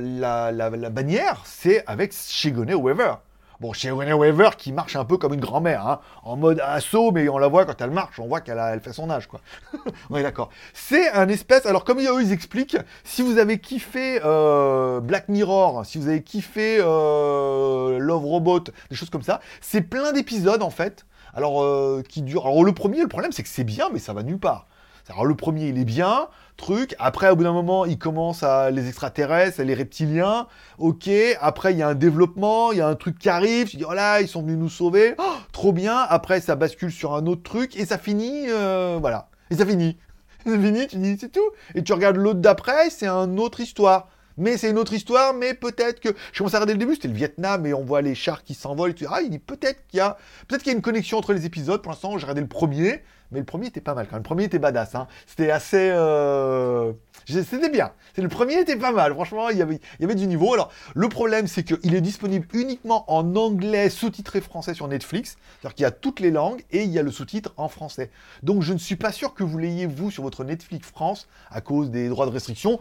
bannière, 0.90 1.42
c'est 1.44 1.84
avec 1.86 2.12
Shigoney 2.12 2.74
Weaver. 2.74 3.14
Bon, 3.60 3.74
chez 3.74 3.90
Winnie 3.90 4.14
Weaver 4.14 4.50
qui 4.56 4.72
marche 4.72 4.96
un 4.96 5.04
peu 5.04 5.18
comme 5.18 5.34
une 5.34 5.40
grand-mère, 5.40 5.86
hein, 5.86 6.00
en 6.22 6.34
mode 6.34 6.62
assaut, 6.64 7.12
mais 7.12 7.28
on 7.28 7.36
la 7.36 7.48
voit 7.48 7.66
quand 7.66 7.78
elle 7.82 7.90
marche, 7.90 8.18
on 8.18 8.26
voit 8.26 8.40
qu'elle 8.40 8.58
elle 8.58 8.80
fait 8.80 8.94
son 8.94 9.10
âge, 9.10 9.26
quoi. 9.26 9.42
on 10.10 10.16
est 10.16 10.22
d'accord. 10.22 10.48
C'est 10.72 11.10
un 11.10 11.28
espèce, 11.28 11.66
alors 11.66 11.84
comme 11.84 12.00
ils 12.00 12.32
expliquent, 12.32 12.78
si 13.04 13.20
vous 13.20 13.36
avez 13.36 13.58
kiffé 13.58 14.18
euh, 14.24 15.00
Black 15.00 15.28
Mirror, 15.28 15.84
si 15.84 15.98
vous 15.98 16.08
avez 16.08 16.22
kiffé 16.22 16.78
euh, 16.80 17.98
Love 17.98 18.24
Robot, 18.24 18.60
des 18.88 18.96
choses 18.96 19.10
comme 19.10 19.22
ça, 19.22 19.40
c'est 19.60 19.82
plein 19.82 20.12
d'épisodes 20.12 20.62
en 20.62 20.70
fait. 20.70 21.04
Alors, 21.34 21.62
euh, 21.62 22.02
qui 22.08 22.22
durent. 22.22 22.46
Alors, 22.46 22.64
le 22.64 22.72
premier, 22.72 23.02
le 23.02 23.08
problème, 23.08 23.30
c'est 23.30 23.44
que 23.44 23.48
c'est 23.48 23.62
bien, 23.62 23.88
mais 23.92 24.00
ça 24.00 24.12
va 24.12 24.24
nulle 24.24 24.40
part. 24.40 24.66
Alors 25.10 25.26
le 25.26 25.34
premier, 25.34 25.68
il 25.68 25.78
est 25.78 25.84
bien, 25.84 26.28
truc. 26.56 26.94
Après, 26.98 27.30
au 27.30 27.36
bout 27.36 27.42
d'un 27.42 27.52
moment, 27.52 27.84
il 27.84 27.98
commence 27.98 28.42
à 28.42 28.70
les 28.70 28.88
extraterrestres, 28.88 29.60
les 29.62 29.74
reptiliens. 29.74 30.46
Ok. 30.78 31.10
Après, 31.40 31.72
il 31.72 31.78
y 31.78 31.82
a 31.82 31.88
un 31.88 31.94
développement, 31.94 32.72
il 32.72 32.78
y 32.78 32.80
a 32.80 32.86
un 32.86 32.94
truc 32.94 33.18
qui 33.18 33.28
arrive. 33.28 33.68
Tu 33.68 33.76
dis, 33.76 33.84
oh 33.84 33.92
là, 33.92 34.20
ils 34.20 34.28
sont 34.28 34.42
venus 34.42 34.58
nous 34.58 34.68
sauver. 34.68 35.14
Oh, 35.18 35.34
trop 35.52 35.72
bien. 35.72 35.96
Après, 35.96 36.40
ça 36.40 36.54
bascule 36.54 36.92
sur 36.92 37.14
un 37.14 37.26
autre 37.26 37.42
truc 37.42 37.76
et 37.76 37.86
ça 37.86 37.98
finit. 37.98 38.46
Euh, 38.48 38.98
voilà. 39.00 39.28
Et 39.50 39.56
ça 39.56 39.66
finit. 39.66 39.96
Ça 40.46 40.52
finit, 40.52 40.86
tu 40.86 40.96
dis, 40.96 41.18
c'est 41.20 41.30
tout. 41.30 41.50
Et 41.74 41.82
tu 41.82 41.92
regardes 41.92 42.16
l'autre 42.16 42.40
d'après, 42.40 42.88
c'est 42.88 43.06
une 43.06 43.38
autre 43.38 43.60
histoire. 43.60 44.08
Mais 44.36 44.56
c'est 44.56 44.70
une 44.70 44.78
autre 44.78 44.92
histoire, 44.92 45.34
mais 45.34 45.54
peut-être 45.54 46.00
que. 46.00 46.10
Je 46.32 46.38
commence 46.38 46.54
à 46.54 46.58
regarder 46.58 46.74
le 46.74 46.78
début, 46.78 46.94
c'était 46.94 47.08
le 47.08 47.14
Vietnam, 47.14 47.66
et 47.66 47.74
on 47.74 47.84
voit 47.84 48.02
les 48.02 48.14
chars 48.14 48.42
qui 48.42 48.54
s'envolent. 48.54 48.94
Ah, 49.08 49.20
il 49.22 49.30
dit 49.30 49.38
peut-être 49.38 49.86
qu'il 49.88 49.98
y 49.98 50.00
a. 50.00 50.16
Peut-être 50.48 50.62
qu'il 50.62 50.72
y 50.72 50.74
a 50.74 50.76
une 50.76 50.82
connexion 50.82 51.18
entre 51.18 51.32
les 51.32 51.46
épisodes. 51.46 51.82
Pour 51.82 51.92
l'instant, 51.92 52.16
j'ai 52.18 52.24
regardé 52.24 52.40
le 52.40 52.48
premier. 52.48 53.02
Mais 53.32 53.38
le 53.38 53.44
premier 53.44 53.68
était 53.68 53.80
pas 53.80 53.94
mal 53.94 54.08
quand. 54.08 54.16
Le 54.16 54.22
premier 54.22 54.44
était 54.44 54.58
badass. 54.58 54.94
Hein. 54.94 55.06
C'était 55.26 55.50
assez. 55.50 55.90
Euh... 55.92 56.92
C'était 57.26 57.68
bien. 57.68 57.92
Le 58.16 58.28
premier 58.28 58.58
était 58.58 58.76
pas 58.76 58.90
mal. 58.92 59.14
Franchement, 59.14 59.50
il 59.50 59.58
y, 59.58 59.62
avait, 59.62 59.80
il 59.98 60.02
y 60.02 60.04
avait 60.04 60.16
du 60.16 60.26
niveau. 60.26 60.52
Alors, 60.52 60.72
le 60.94 61.08
problème, 61.08 61.46
c'est 61.46 61.62
qu'il 61.62 61.94
est 61.94 62.00
disponible 62.00 62.46
uniquement 62.52 63.04
en 63.12 63.36
anglais 63.36 63.88
sous-titré 63.88 64.40
français 64.40 64.74
sur 64.74 64.88
Netflix. 64.88 65.36
C'est-à-dire 65.60 65.74
qu'il 65.74 65.82
y 65.84 65.86
a 65.86 65.92
toutes 65.92 66.18
les 66.18 66.30
langues 66.30 66.64
et 66.72 66.82
il 66.82 66.90
y 66.90 66.98
a 66.98 67.02
le 67.02 67.12
sous-titre 67.12 67.52
en 67.56 67.68
français. 67.68 68.10
Donc, 68.42 68.62
je 68.62 68.72
ne 68.72 68.78
suis 68.78 68.96
pas 68.96 69.12
sûr 69.12 69.32
que 69.32 69.44
vous 69.44 69.58
l'ayez, 69.58 69.86
vous, 69.86 70.10
sur 70.10 70.24
votre 70.24 70.42
Netflix 70.42 70.88
France 70.88 71.28
à 71.50 71.60
cause 71.60 71.90
des 71.90 72.08
droits 72.08 72.26
de 72.26 72.32
restriction. 72.32 72.80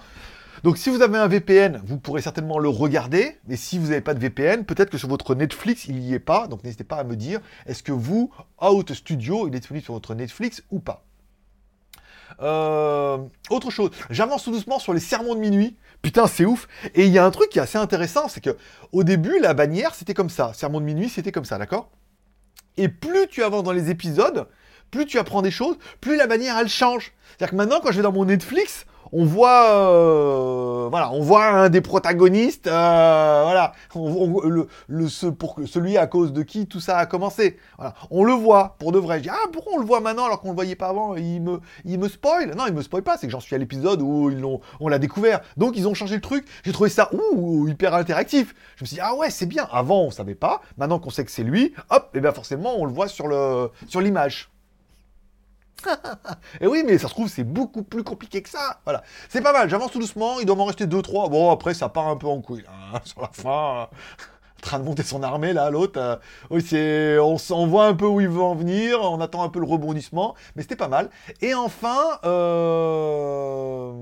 Donc 0.64 0.78
si 0.78 0.90
vous 0.90 1.02
avez 1.02 1.18
un 1.18 1.28
VPN, 1.28 1.82
vous 1.86 1.98
pourrez 1.98 2.22
certainement 2.22 2.60
le 2.60 2.70
regarder, 2.70 3.38
mais 3.48 3.56
si 3.56 3.78
vous 3.78 3.88
n'avez 3.88 4.02
pas 4.02 4.14
de 4.14 4.20
VPN, 4.20 4.66
peut-être 4.66 4.90
que 4.90 4.98
sur 4.98 5.08
votre 5.08 5.36
Netflix, 5.36 5.86
il 5.86 5.96
n'y 5.96 6.14
est 6.14 6.20
pas, 6.20 6.48
donc 6.48 6.64
n'hésitez 6.64 6.84
pas 6.84 6.98
à 6.98 7.04
me 7.04 7.16
dire, 7.16 7.40
est-ce 7.66 7.84
que 7.84 7.92
vous, 7.92 8.32
Out 8.62 8.94
Studio, 8.94 9.48
il 9.48 9.56
est 9.56 9.60
disponible 9.60 9.84
sur 9.84 9.94
votre 9.94 10.16
Netflix 10.16 10.64
ou 10.72 10.80
pas? 10.80 11.06
Euh, 12.42 13.18
autre 13.50 13.72
chose, 13.72 13.92
j'avance 14.10 14.44
tout 14.44 14.52
doucement 14.52 14.80
sur 14.80 14.94
les 14.94 15.00
sermons 15.00 15.36
de 15.36 15.40
minuit. 15.40 15.78
Putain, 16.02 16.28
c'est 16.28 16.46
ouf. 16.46 16.68
Et 16.96 17.06
il 17.06 17.12
y 17.12 17.18
a 17.18 17.26
un 17.26 17.32
truc 17.32 17.50
qui 17.50 17.60
est 17.60 17.62
assez 17.62 17.78
intéressant, 17.78 18.30
c'est 18.30 18.42
que 18.42 18.56
au 18.92 19.04
début, 19.04 19.40
la 19.40 19.54
bannière, 19.54 19.94
c'était 19.96 20.14
comme 20.14 20.30
ça. 20.30 20.54
Sermon 20.54 20.80
de 20.80 20.86
minuit, 20.86 21.10
c'était 21.10 21.32
comme 21.32 21.46
ça, 21.46 21.58
d'accord? 21.58 21.90
Et 22.78 22.88
plus 22.88 23.28
tu 23.28 23.44
avances 23.44 23.64
dans 23.64 23.74
les 23.74 23.90
épisodes, 23.90 24.48
plus 24.92 25.06
tu 25.06 25.20
apprends 25.20 25.42
des 25.42 25.52
choses, 25.52 25.78
plus 26.00 26.16
la 26.16 26.28
bannière, 26.28 26.58
elle 26.58 26.70
change. 26.70 27.12
C'est-à-dire 27.28 27.52
que 27.52 27.56
maintenant, 27.56 27.80
quand 27.82 27.92
je 27.92 27.98
vais 27.98 28.04
dans 28.04 28.14
mon 28.14 28.26
Netflix, 28.26 28.86
on 29.12 29.26
voit, 29.26 29.80
euh, 29.80 30.88
voilà, 30.90 31.12
on 31.12 31.22
voit 31.22 31.46
un 31.46 31.70
des 31.70 31.82
protagonistes, 31.82 32.68
euh, 32.68 33.42
voilà, 33.44 33.74
le, 33.96 35.30
pour 35.32 35.56
celui 35.66 35.98
à 35.98 36.08
cause 36.08 36.34
de 36.34 36.44
qui 36.44 36.68
tout 36.68 36.80
ça 36.80 36.98
a 36.98 37.06
commencé. 37.06 37.58
On 38.12 38.24
le 38.24 38.34
voit 38.34 38.76
pour 38.80 38.92
de 38.92 39.00
vrai. 39.00 39.18
Je 39.18 39.24
dis 39.24 39.30
ah 39.30 39.48
pourquoi 39.52 39.74
on 39.74 39.80
le 39.80 39.86
voit 39.86 40.00
maintenant 40.00 40.26
alors 40.26 40.42
qu'on 40.42 40.50
le 40.50 40.56
voyait 40.56 40.76
pas 40.76 40.88
avant? 40.88 41.16
Il 41.16 41.42
me, 41.42 41.60
il 41.86 42.10
spoil 42.10 42.54
Non, 42.56 42.66
il 42.68 42.74
me 42.74 42.82
spoil 42.82 43.04
pas. 43.04 43.18
C'est 43.18 43.28
que 43.28 43.32
j'en 43.32 43.40
suis 43.40 43.56
à 43.56 43.58
l'épisode 43.58 44.02
où 44.02 44.32
on 44.80 44.88
l'a 44.88 45.00
découvert. 45.00 45.42
Donc 45.58 45.78
ils 45.78 45.88
ont 45.88 45.94
changé 45.94 46.16
le 46.16 46.22
truc. 46.22 46.46
J'ai 46.64 46.72
trouvé 46.72 46.90
ça 46.90 47.10
ouh 47.14 47.68
hyper 47.68 47.94
interactif. 47.94 48.56
Je 48.76 48.84
me 48.84 48.88
suis 48.88 48.96
dit 48.96 49.02
ah 49.04 49.16
ouais 49.16 49.30
c'est 49.30 49.46
bien. 49.46 49.68
Avant 49.72 50.02
on 50.02 50.12
savait 50.12 50.36
pas. 50.36 50.62
Maintenant 50.78 51.00
qu'on 51.00 51.10
sait 51.10 51.26
que 51.26 51.32
c'est 51.32 51.44
lui, 51.44 51.74
hop, 51.90 52.10
et 52.14 52.20
bien 52.20 52.32
forcément 52.32 52.76
on 52.78 52.86
le 52.86 52.94
voit 52.94 53.08
sur 53.08 53.28
le, 53.28 53.70
sur 53.88 54.02
l'image. 54.02 54.50
Et 56.62 56.68
oui, 56.68 56.84
mais 56.86 56.98
ça 56.98 57.08
se 57.08 57.14
trouve, 57.14 57.28
c'est 57.30 57.44
beaucoup 57.44 57.84
plus 57.84 58.04
compliqué 58.04 58.42
que 58.42 58.50
ça. 58.50 58.80
Voilà. 58.84 59.04
C'est 59.30 59.42
pas 59.42 59.54
mal, 59.54 59.70
j'avance 59.70 59.92
tout 59.92 60.00
doucement, 60.00 60.40
il 60.40 60.46
doit 60.46 60.56
m'en 60.56 60.66
rester 60.66 60.86
2-3. 60.86 61.30
Bon, 61.30 61.52
après, 61.52 61.74
ça 61.74 61.90
part 61.90 62.08
un 62.08 62.18
peu 62.18 62.28
en 62.28 62.42
couille. 62.42 62.66
Hein, 62.68 63.00
sur 63.06 63.22
la 63.22 63.30
fin, 63.32 63.84
en 63.84 64.62
train 64.62 64.80
de 64.80 64.84
monter 64.84 65.04
son 65.04 65.24
armée, 65.24 65.54
là, 65.54 65.70
l'autre. 65.70 66.00
Euh, 66.00 66.16
oui, 66.50 66.62
c'est... 66.62 67.18
On, 67.20 67.38
on, 67.52 67.68
voit 67.68 67.88
un 67.88 67.94
peu 67.94 68.06
où 68.06 68.20
il 68.22 68.30
veut 68.30 68.42
en 68.42 68.56
venir, 68.56 69.00
on 69.02 69.22
attend 69.22 69.44
un 69.44 69.50
peu 69.50 69.60
le 69.60 69.66
rebondissement, 69.66 70.36
mais 70.56 70.62
c'était 70.62 70.76
pas 70.76 70.88
mal. 70.88 71.10
Et 71.42 71.54
enfin, 71.54 72.20
euh... 72.26 73.94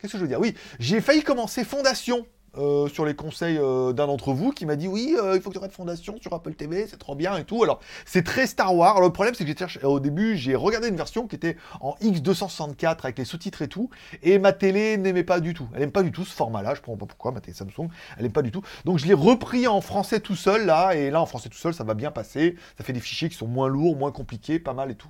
qu'est-ce 0.00 0.12
que 0.12 0.18
je 0.18 0.22
veux 0.22 0.28
dire? 0.28 0.40
Oui, 0.40 0.54
j'ai 0.78 1.00
failli 1.00 1.22
commencer 1.22 1.64
Fondation 1.64 2.26
euh, 2.56 2.88
sur 2.88 3.04
les 3.04 3.14
conseils 3.14 3.58
euh, 3.58 3.92
d'un 3.92 4.06
d'entre 4.06 4.32
vous 4.32 4.52
qui 4.52 4.64
m'a 4.64 4.76
dit 4.76 4.86
oui, 4.86 5.16
euh, 5.20 5.34
il 5.34 5.42
faut 5.42 5.50
que 5.50 5.54
tu 5.54 5.58
regardes 5.58 5.74
Fondation 5.74 6.16
sur 6.20 6.32
Apple 6.32 6.54
TV, 6.54 6.86
c'est 6.86 6.98
trop 6.98 7.16
bien 7.16 7.36
et 7.36 7.44
tout. 7.44 7.62
Alors, 7.64 7.80
c'est 8.06 8.22
très 8.22 8.46
Star 8.46 8.74
Wars. 8.74 9.00
Le 9.00 9.10
problème, 9.10 9.34
c'est 9.34 9.44
que 9.44 9.48
j'étais 9.48 9.84
au 9.84 9.98
début, 9.98 10.36
j'ai 10.36 10.54
regardé 10.54 10.88
une 10.88 10.96
version 10.96 11.26
qui 11.26 11.34
était 11.34 11.56
en 11.80 11.96
X264 12.00 12.98
avec 13.02 13.18
les 13.18 13.24
sous-titres 13.24 13.62
et 13.62 13.68
tout, 13.68 13.90
et 14.22 14.38
ma 14.38 14.52
télé 14.52 14.96
n'aimait 14.96 15.24
pas 15.24 15.40
du 15.40 15.52
tout. 15.52 15.68
Elle 15.74 15.80
n'aime 15.80 15.90
pas 15.90 16.02
du 16.02 16.12
tout 16.12 16.24
ce 16.24 16.32
format-là. 16.32 16.74
Je 16.74 16.80
comprends 16.80 16.96
pas 16.96 17.06
pourquoi 17.06 17.32
ma 17.32 17.40
télé 17.40 17.56
Samsung, 17.56 17.88
elle 18.16 18.22
n'aime 18.22 18.32
pas 18.32 18.42
du 18.42 18.52
tout. 18.52 18.62
Donc, 18.84 18.98
je 18.98 19.06
l'ai 19.06 19.14
repris 19.14 19.66
en 19.66 19.80
français 19.80 20.20
tout 20.20 20.36
seul 20.36 20.66
là, 20.66 20.94
et 20.94 21.10
là, 21.10 21.20
en 21.20 21.26
français 21.26 21.48
tout 21.48 21.58
seul, 21.58 21.74
ça 21.74 21.82
va 21.82 21.94
bien 21.94 22.12
passer. 22.12 22.56
Ça 22.78 22.84
fait 22.84 22.92
des 22.92 23.00
fichiers 23.00 23.28
qui 23.28 23.36
sont 23.36 23.48
moins 23.48 23.68
lourds, 23.68 23.96
moins 23.96 24.12
compliqués, 24.12 24.60
pas 24.60 24.74
mal 24.74 24.90
et 24.92 24.94
tout. 24.94 25.08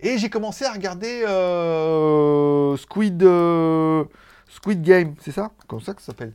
Et 0.00 0.18
j'ai 0.18 0.30
commencé 0.30 0.64
à 0.64 0.72
regarder 0.72 1.20
Squid. 2.78 3.22
Squid 4.48 4.82
Game, 4.82 5.14
c'est 5.20 5.30
ça? 5.30 5.52
Comme 5.68 5.80
ça 5.80 5.94
que 5.94 6.02
ça 6.02 6.06
s'appelle? 6.06 6.34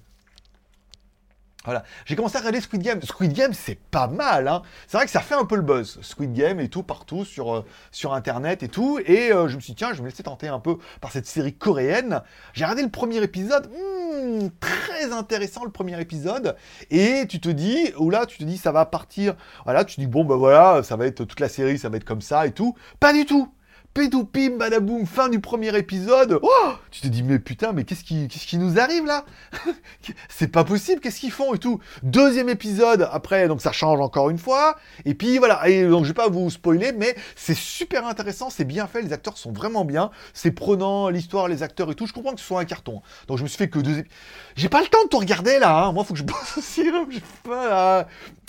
Voilà. 1.66 1.84
J'ai 2.06 2.16
commencé 2.16 2.36
à 2.38 2.40
regarder 2.40 2.62
Squid 2.62 2.82
Game. 2.82 3.02
Squid 3.02 3.34
Game, 3.34 3.54
c'est 3.54 3.80
pas 3.92 4.08
mal. 4.08 4.48
Hein. 4.48 4.62
C'est 4.88 4.98
vrai 4.98 5.06
que 5.06 5.12
ça 5.12 5.20
fait 5.20 5.36
un 5.36 5.46
peu 5.46 5.56
le 5.56 5.62
buzz. 5.62 6.00
Squid 6.02 6.34
Game 6.34 6.60
et 6.60 6.70
tout, 6.70 6.84
partout, 6.84 7.26
sur, 7.26 7.56
euh, 7.56 7.66
sur 7.92 8.14
Internet 8.14 8.64
et 8.64 8.68
tout. 8.68 9.00
Et 9.06 9.32
euh, 9.32 9.48
je 9.48 9.56
me 9.56 9.62
suis 9.62 9.74
dit, 9.74 9.78
tiens, 9.78 9.94
je 9.94 10.02
me 10.02 10.08
laisser 10.08 10.24
tenter 10.24 10.48
un 10.48 10.60
peu 10.60 10.78
par 11.02 11.12
cette 11.12 11.26
série 11.26 11.54
coréenne. 11.54 12.22
J'ai 12.54 12.64
regardé 12.64 12.84
le 12.84 12.90
premier 12.90 13.22
épisode. 13.24 13.68
Hmm, 13.68 14.48
très 14.60 15.12
intéressant, 15.12 15.66
le 15.66 15.72
premier 15.72 16.00
épisode. 16.00 16.56
Et 16.92 17.26
tu 17.28 17.40
te 17.40 17.50
dis, 17.50 17.92
ou 17.98 18.10
là, 18.10 18.26
tu 18.26 18.38
te 18.38 18.44
dis, 18.44 18.58
ça 18.58 18.72
va 18.72 18.86
partir. 18.86 19.36
Voilà, 19.64 19.86
tu 19.86 19.96
te 19.96 20.02
dis, 20.02 20.08
bon, 20.08 20.24
ben 20.24 20.36
voilà, 20.36 20.84
ça 20.84 20.96
va 20.96 21.08
être 21.08 21.26
toute 21.26 21.40
la 21.40 21.50
série, 21.50 21.78
ça 21.78 21.90
va 21.90 21.98
être 21.98 22.06
comme 22.06 22.22
ça 22.22 22.46
et 22.46 22.52
tout. 22.52 22.76
Pas 23.00 23.14
du 23.14 23.26
tout 23.26 23.52
pédopim, 23.96 24.58
badaboum, 24.58 25.06
fin 25.08 25.30
du 25.30 25.40
premier 25.40 25.76
épisode. 25.78 26.38
Oh 26.44 26.74
tu 26.92 27.00
te 27.00 27.08
dis, 27.08 27.24
mais 27.24 27.40
putain, 27.40 27.72
mais 27.72 27.86
qu'est-ce 27.86 28.04
qui, 28.04 28.28
qu'est-ce 28.28 28.46
qui 28.46 28.58
nous 28.58 28.78
arrive 28.78 29.06
là? 29.06 29.24
C'est 30.30 30.50
pas 30.50 30.66
possible, 30.66 31.00
qu'est-ce 31.00 31.22
qu'ils 31.22 31.32
font 31.32 31.54
et 31.54 31.58
tout? 31.58 31.80
Deuxième 32.04 32.50
épisode, 32.50 33.08
après, 33.12 33.48
donc 33.48 33.62
ça 33.62 33.72
change 33.72 34.02
encore 34.02 34.30
une 34.30 34.38
fois. 34.38 34.76
Et 35.06 35.14
puis 35.14 35.38
voilà, 35.38 35.68
et 35.70 35.88
donc 35.88 36.04
je 36.04 36.10
vais 36.10 36.14
pas 36.14 36.28
vous 36.28 36.50
spoiler, 36.50 36.92
mais 36.92 37.16
c'est 37.38 37.56
super 37.56 38.06
intéressant, 38.06 38.50
c'est 38.50 38.66
bien 38.66 38.86
fait, 38.86 39.02
les 39.02 39.14
acteurs 39.14 39.38
sont 39.38 39.54
vraiment 39.54 39.86
bien. 39.86 40.12
C'est 40.34 40.52
prenant, 40.52 41.08
l'histoire, 41.08 41.48
les 41.48 41.64
acteurs 41.64 41.90
et 41.90 41.96
tout. 41.96 42.06
Je 42.06 42.14
comprends 42.14 42.34
que 42.34 42.42
ce 42.42 42.46
soit 42.46 42.60
un 42.60 42.66
carton. 42.66 43.02
Donc 43.28 43.38
je 43.38 43.44
me 43.44 43.48
suis 43.48 43.58
fait 43.58 43.70
que 43.70 43.80
deux 43.80 44.00
épisodes. 44.00 44.18
J'ai 44.58 44.70
pas 44.70 44.82
le 44.82 44.88
temps 44.88 45.04
de 45.06 45.10
tout 45.10 45.20
regarder 45.20 45.58
là, 45.58 45.86
hein. 45.86 45.94
moi 45.94 46.04
faut 46.04 46.14
que 46.14 46.20
je 46.20 46.24
bosse 46.26 46.58
aussi. 46.58 46.84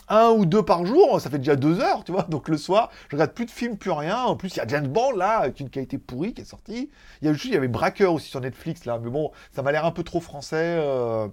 Un 0.09 0.31
ou 0.31 0.47
deux 0.47 0.63
par 0.63 0.87
jour, 0.87 1.21
ça 1.21 1.31
fait 1.31 1.39
déjà 1.39 1.57
deux 1.57 1.81
heures, 1.81 2.05
tu 2.05 2.13
vois. 2.13 2.23
Donc 2.23 2.49
le 2.49 2.57
soir, 2.57 2.91
je 3.09 3.17
regarde 3.17 3.33
plus 3.33 3.47
de 3.47 3.51
films, 3.51 3.77
plus 3.77 3.91
rien. 3.91 4.23
En 4.23 4.37
plus, 4.37 4.55
il 4.55 4.59
y 4.59 4.61
a 4.61 4.67
James 4.67 4.89
Bond 4.89 5.13
là, 5.13 5.39
avec 5.39 5.61
une 5.61 5.71
qualité 5.71 5.99
pourrie 5.99 6.35
qui 6.35 6.43
est 6.43 6.47
sortie. 6.47 6.91
Il 7.23 7.29
y 7.29 7.55
a 7.55 7.57
avait 7.57 7.69
Braqueur 7.69 8.13
aussi 8.13 8.29
sur 8.29 8.41
Netflix 8.41 8.85
là, 8.85 8.99
mais 9.03 9.11
bon, 9.11 9.31
ça 9.53 9.63
m'a 9.63 9.73
l'air 9.73 9.85
un 9.85 9.93
peu 9.93 10.03
trop 10.03 10.21
français. 10.21 10.57
Euh... 10.57 11.29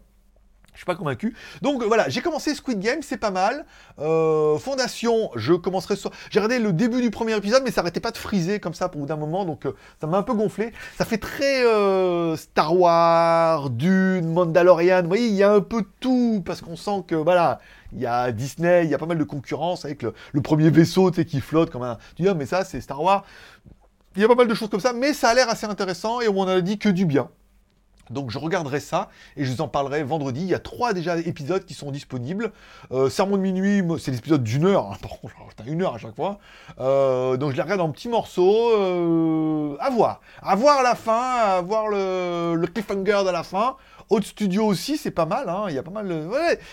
Je 0.73 0.79
suis 0.79 0.85
pas 0.85 0.95
convaincu. 0.95 1.35
Donc 1.61 1.83
voilà, 1.83 2.09
j'ai 2.09 2.21
commencé 2.21 2.55
Squid 2.55 2.79
Game, 2.79 3.01
c'est 3.03 3.17
pas 3.17 3.29
mal. 3.29 3.65
Euh, 3.99 4.57
Fondation, 4.57 5.29
je 5.35 5.53
commencerai 5.53 5.95
sur... 5.95 6.09
J'ai 6.31 6.39
regardé 6.39 6.57
le 6.57 6.73
début 6.73 6.99
du 7.01 7.11
premier 7.11 7.37
épisode, 7.37 7.61
mais 7.63 7.69
ça 7.69 7.81
arrêtait 7.81 7.99
pas 7.99 8.09
de 8.09 8.17
friser 8.17 8.59
comme 8.59 8.73
ça 8.73 8.89
pour 8.89 9.01
bout 9.01 9.07
d'un 9.07 9.15
moment, 9.15 9.45
donc 9.45 9.65
euh, 9.65 9.75
ça 10.01 10.07
m'a 10.07 10.17
un 10.17 10.23
peu 10.23 10.33
gonflé. 10.33 10.73
Ça 10.97 11.05
fait 11.05 11.19
très 11.19 11.63
euh, 11.63 12.35
Star 12.35 12.75
Wars, 12.75 13.69
Dune, 13.69 14.33
Mandalorian. 14.33 15.03
Vous 15.03 15.09
voyez, 15.09 15.27
il 15.27 15.35
y 15.35 15.43
a 15.43 15.51
un 15.51 15.61
peu 15.61 15.83
tout, 15.99 16.41
parce 16.43 16.61
qu'on 16.61 16.75
sent 16.75 17.03
que, 17.07 17.15
voilà, 17.15 17.59
il 17.95 18.01
y 18.01 18.05
a 18.05 18.31
Disney, 18.31 18.85
il 18.85 18.89
y 18.89 18.93
a 18.93 18.97
pas 18.97 19.05
mal 19.05 19.17
de 19.17 19.23
concurrence 19.23 19.85
avec 19.85 20.01
le, 20.01 20.41
premier 20.41 20.69
vaisseau, 20.69 21.11
qui 21.11 21.41
flotte 21.41 21.69
comme 21.69 21.83
un... 21.83 21.97
Tu 22.15 22.23
dis, 22.23 22.29
ah, 22.29 22.33
mais 22.33 22.45
ça, 22.45 22.63
c'est 22.65 22.81
Star 22.81 23.01
Wars. 23.01 23.23
Il 24.15 24.21
y 24.21 24.25
a 24.25 24.27
pas 24.27 24.35
mal 24.35 24.47
de 24.47 24.53
choses 24.53 24.69
comme 24.69 24.79
ça, 24.79 24.93
mais 24.93 25.13
ça 25.13 25.29
a 25.29 25.33
l'air 25.33 25.49
assez 25.49 25.65
intéressant, 25.65 26.21
et 26.21 26.27
on 26.27 26.47
a 26.47 26.61
dit 26.61 26.77
que 26.77 26.89
du 26.89 27.05
bien. 27.05 27.29
Donc 28.09 28.31
je 28.31 28.37
regarderai 28.37 28.79
ça 28.79 29.09
et 29.37 29.45
je 29.45 29.51
vous 29.51 29.61
en 29.61 29.67
parlerai 29.67 30.03
vendredi. 30.03 30.41
Il 30.41 30.47
y 30.47 30.53
a 30.53 30.59
trois 30.59 30.93
déjà 30.93 31.17
épisodes 31.17 31.63
qui 31.65 31.73
sont 31.73 31.91
disponibles. 31.91 32.51
Euh, 32.91 33.09
Sermon 33.09 33.37
de 33.37 33.41
minuit, 33.41 33.81
c'est 33.99 34.11
l'épisode 34.11 34.43
d'une 34.43 34.65
heure. 34.65 34.91
Hein. 34.91 34.97
Par 35.01 35.19
contre, 35.19 35.33
une 35.65 35.81
heure 35.81 35.95
à 35.95 35.97
chaque 35.97 36.15
fois. 36.15 36.39
Euh, 36.79 37.37
donc 37.37 37.51
je 37.51 37.55
les 37.55 37.61
regarde 37.61 37.81
en 37.81 37.91
petits 37.91 38.09
morceaux. 38.09 38.71
Euh, 38.77 39.77
à 39.79 39.89
voir. 39.89 40.21
À 40.41 40.55
voir 40.55 40.83
la 40.83 40.95
fin, 40.95 41.35
à 41.35 41.61
voir 41.61 41.87
le, 41.87 42.65
cliffhanger 42.73 43.23
de 43.25 43.31
la 43.31 43.43
fin. 43.43 43.77
Haute 44.13 44.25
studio 44.25 44.67
aussi, 44.67 44.97
c'est 44.97 45.09
pas 45.09 45.25
mal. 45.25 45.49
Hein. 45.49 45.65
Il 45.69 45.73
y 45.73 45.79
a 45.79 45.81
pas 45.81 45.89
mal 45.89 46.07
de... 46.07 46.29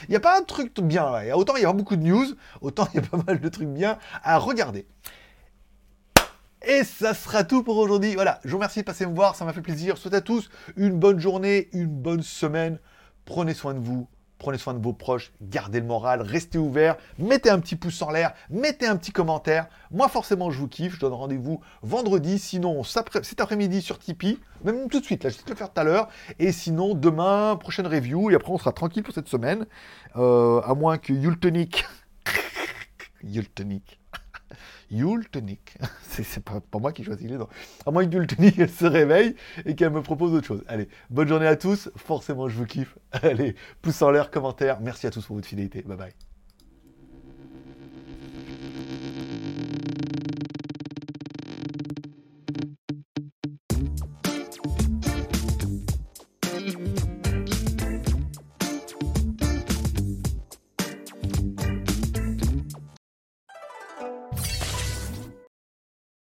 il 0.08 0.12
y 0.12 0.16
a 0.16 0.20
pas 0.20 0.38
un 0.38 0.42
truc 0.42 0.78
bien. 0.82 1.10
Autant 1.32 1.56
il 1.56 1.62
y 1.62 1.64
a 1.64 1.72
beaucoup 1.72 1.96
de 1.96 2.02
news, 2.02 2.26
autant 2.60 2.86
il 2.92 3.00
y 3.00 3.02
a 3.02 3.06
pas 3.06 3.16
mal 3.26 3.40
de 3.40 3.48
trucs 3.48 3.70
bien 3.70 3.98
à 4.22 4.36
regarder. 4.36 4.86
Et 6.60 6.84
ça 6.84 7.14
sera 7.14 7.42
tout 7.44 7.62
pour 7.62 7.78
aujourd'hui. 7.78 8.12
Voilà, 8.12 8.40
je 8.44 8.50
vous 8.50 8.58
remercie 8.58 8.80
de 8.80 8.84
passer 8.84 9.06
me 9.06 9.14
voir, 9.14 9.36
ça 9.36 9.46
m'a 9.46 9.54
fait 9.54 9.62
plaisir. 9.62 9.96
Je 9.96 10.02
souhaite 10.02 10.12
à 10.12 10.20
tous 10.20 10.50
une 10.76 10.98
bonne 10.98 11.18
journée, 11.18 11.70
une 11.72 11.86
bonne 11.86 12.22
semaine. 12.22 12.78
Prenez 13.24 13.54
soin 13.54 13.72
de 13.72 13.78
vous, 13.78 14.06
prenez 14.40 14.58
soin 14.58 14.74
de 14.74 14.82
vos 14.82 14.92
proches, 14.92 15.32
gardez 15.40 15.78
le 15.78 15.86
moral, 15.86 16.22
restez 16.22 16.58
ouverts, 16.58 16.96
mettez 17.18 17.50
un 17.50 17.60
petit 17.60 17.76
pouce 17.76 18.02
en 18.02 18.10
l'air, 18.10 18.32
mettez 18.48 18.86
un 18.86 18.96
petit 18.96 19.12
commentaire. 19.12 19.68
Moi, 19.92 20.08
forcément, 20.08 20.50
je 20.50 20.58
vous 20.58 20.66
kiffe. 20.66 20.94
Je 20.94 21.00
donne 21.00 21.12
rendez-vous 21.12 21.60
vendredi, 21.82 22.38
sinon 22.38 22.82
cet 22.82 23.40
après-midi 23.40 23.82
sur 23.82 23.98
Tipeee, 23.98 24.38
même 24.64 24.88
tout 24.88 25.00
de 25.00 25.04
suite, 25.04 25.22
là, 25.22 25.30
je 25.30 25.36
vais 25.36 25.42
le 25.48 25.54
faire 25.54 25.72
tout 25.72 25.80
à 25.80 25.84
l'heure. 25.84 26.08
Et 26.38 26.50
sinon, 26.50 26.94
demain, 26.94 27.56
prochaine 27.56 27.86
review, 27.86 28.30
et 28.30 28.34
après, 28.34 28.50
on 28.50 28.58
sera 28.58 28.72
tranquille 28.72 29.02
pour 29.02 29.14
cette 29.14 29.28
semaine. 29.28 29.66
Euh, 30.16 30.60
à 30.62 30.74
moins 30.74 30.98
que 30.98 31.12
Yultonic. 31.12 31.84
Yultonic 33.22 34.00
Yultonic. 34.90 35.76
c'est 36.02 36.42
pas, 36.42 36.60
pas 36.60 36.78
moi 36.78 36.92
qui 36.92 37.04
choisis 37.04 37.28
les 37.28 37.36
noms. 37.36 37.48
À 37.86 37.90
moins 37.90 38.06
que 38.06 38.16
elle 38.60 38.70
se 38.70 38.86
réveille 38.86 39.34
et 39.64 39.74
qu'elle 39.74 39.90
me 39.90 40.02
propose 40.02 40.32
autre 40.34 40.46
chose. 40.46 40.64
Allez, 40.68 40.88
bonne 41.10 41.28
journée 41.28 41.46
à 41.46 41.56
tous. 41.56 41.90
Forcément, 41.96 42.48
je 42.48 42.56
vous 42.56 42.66
kiffe. 42.66 42.96
Allez, 43.12 43.54
pouce 43.82 44.02
en 44.02 44.10
l'air, 44.10 44.30
commentaire. 44.30 44.80
Merci 44.80 45.06
à 45.06 45.10
tous 45.10 45.24
pour 45.24 45.36
votre 45.36 45.48
fidélité. 45.48 45.82
Bye 45.82 45.96
bye. 45.96 46.29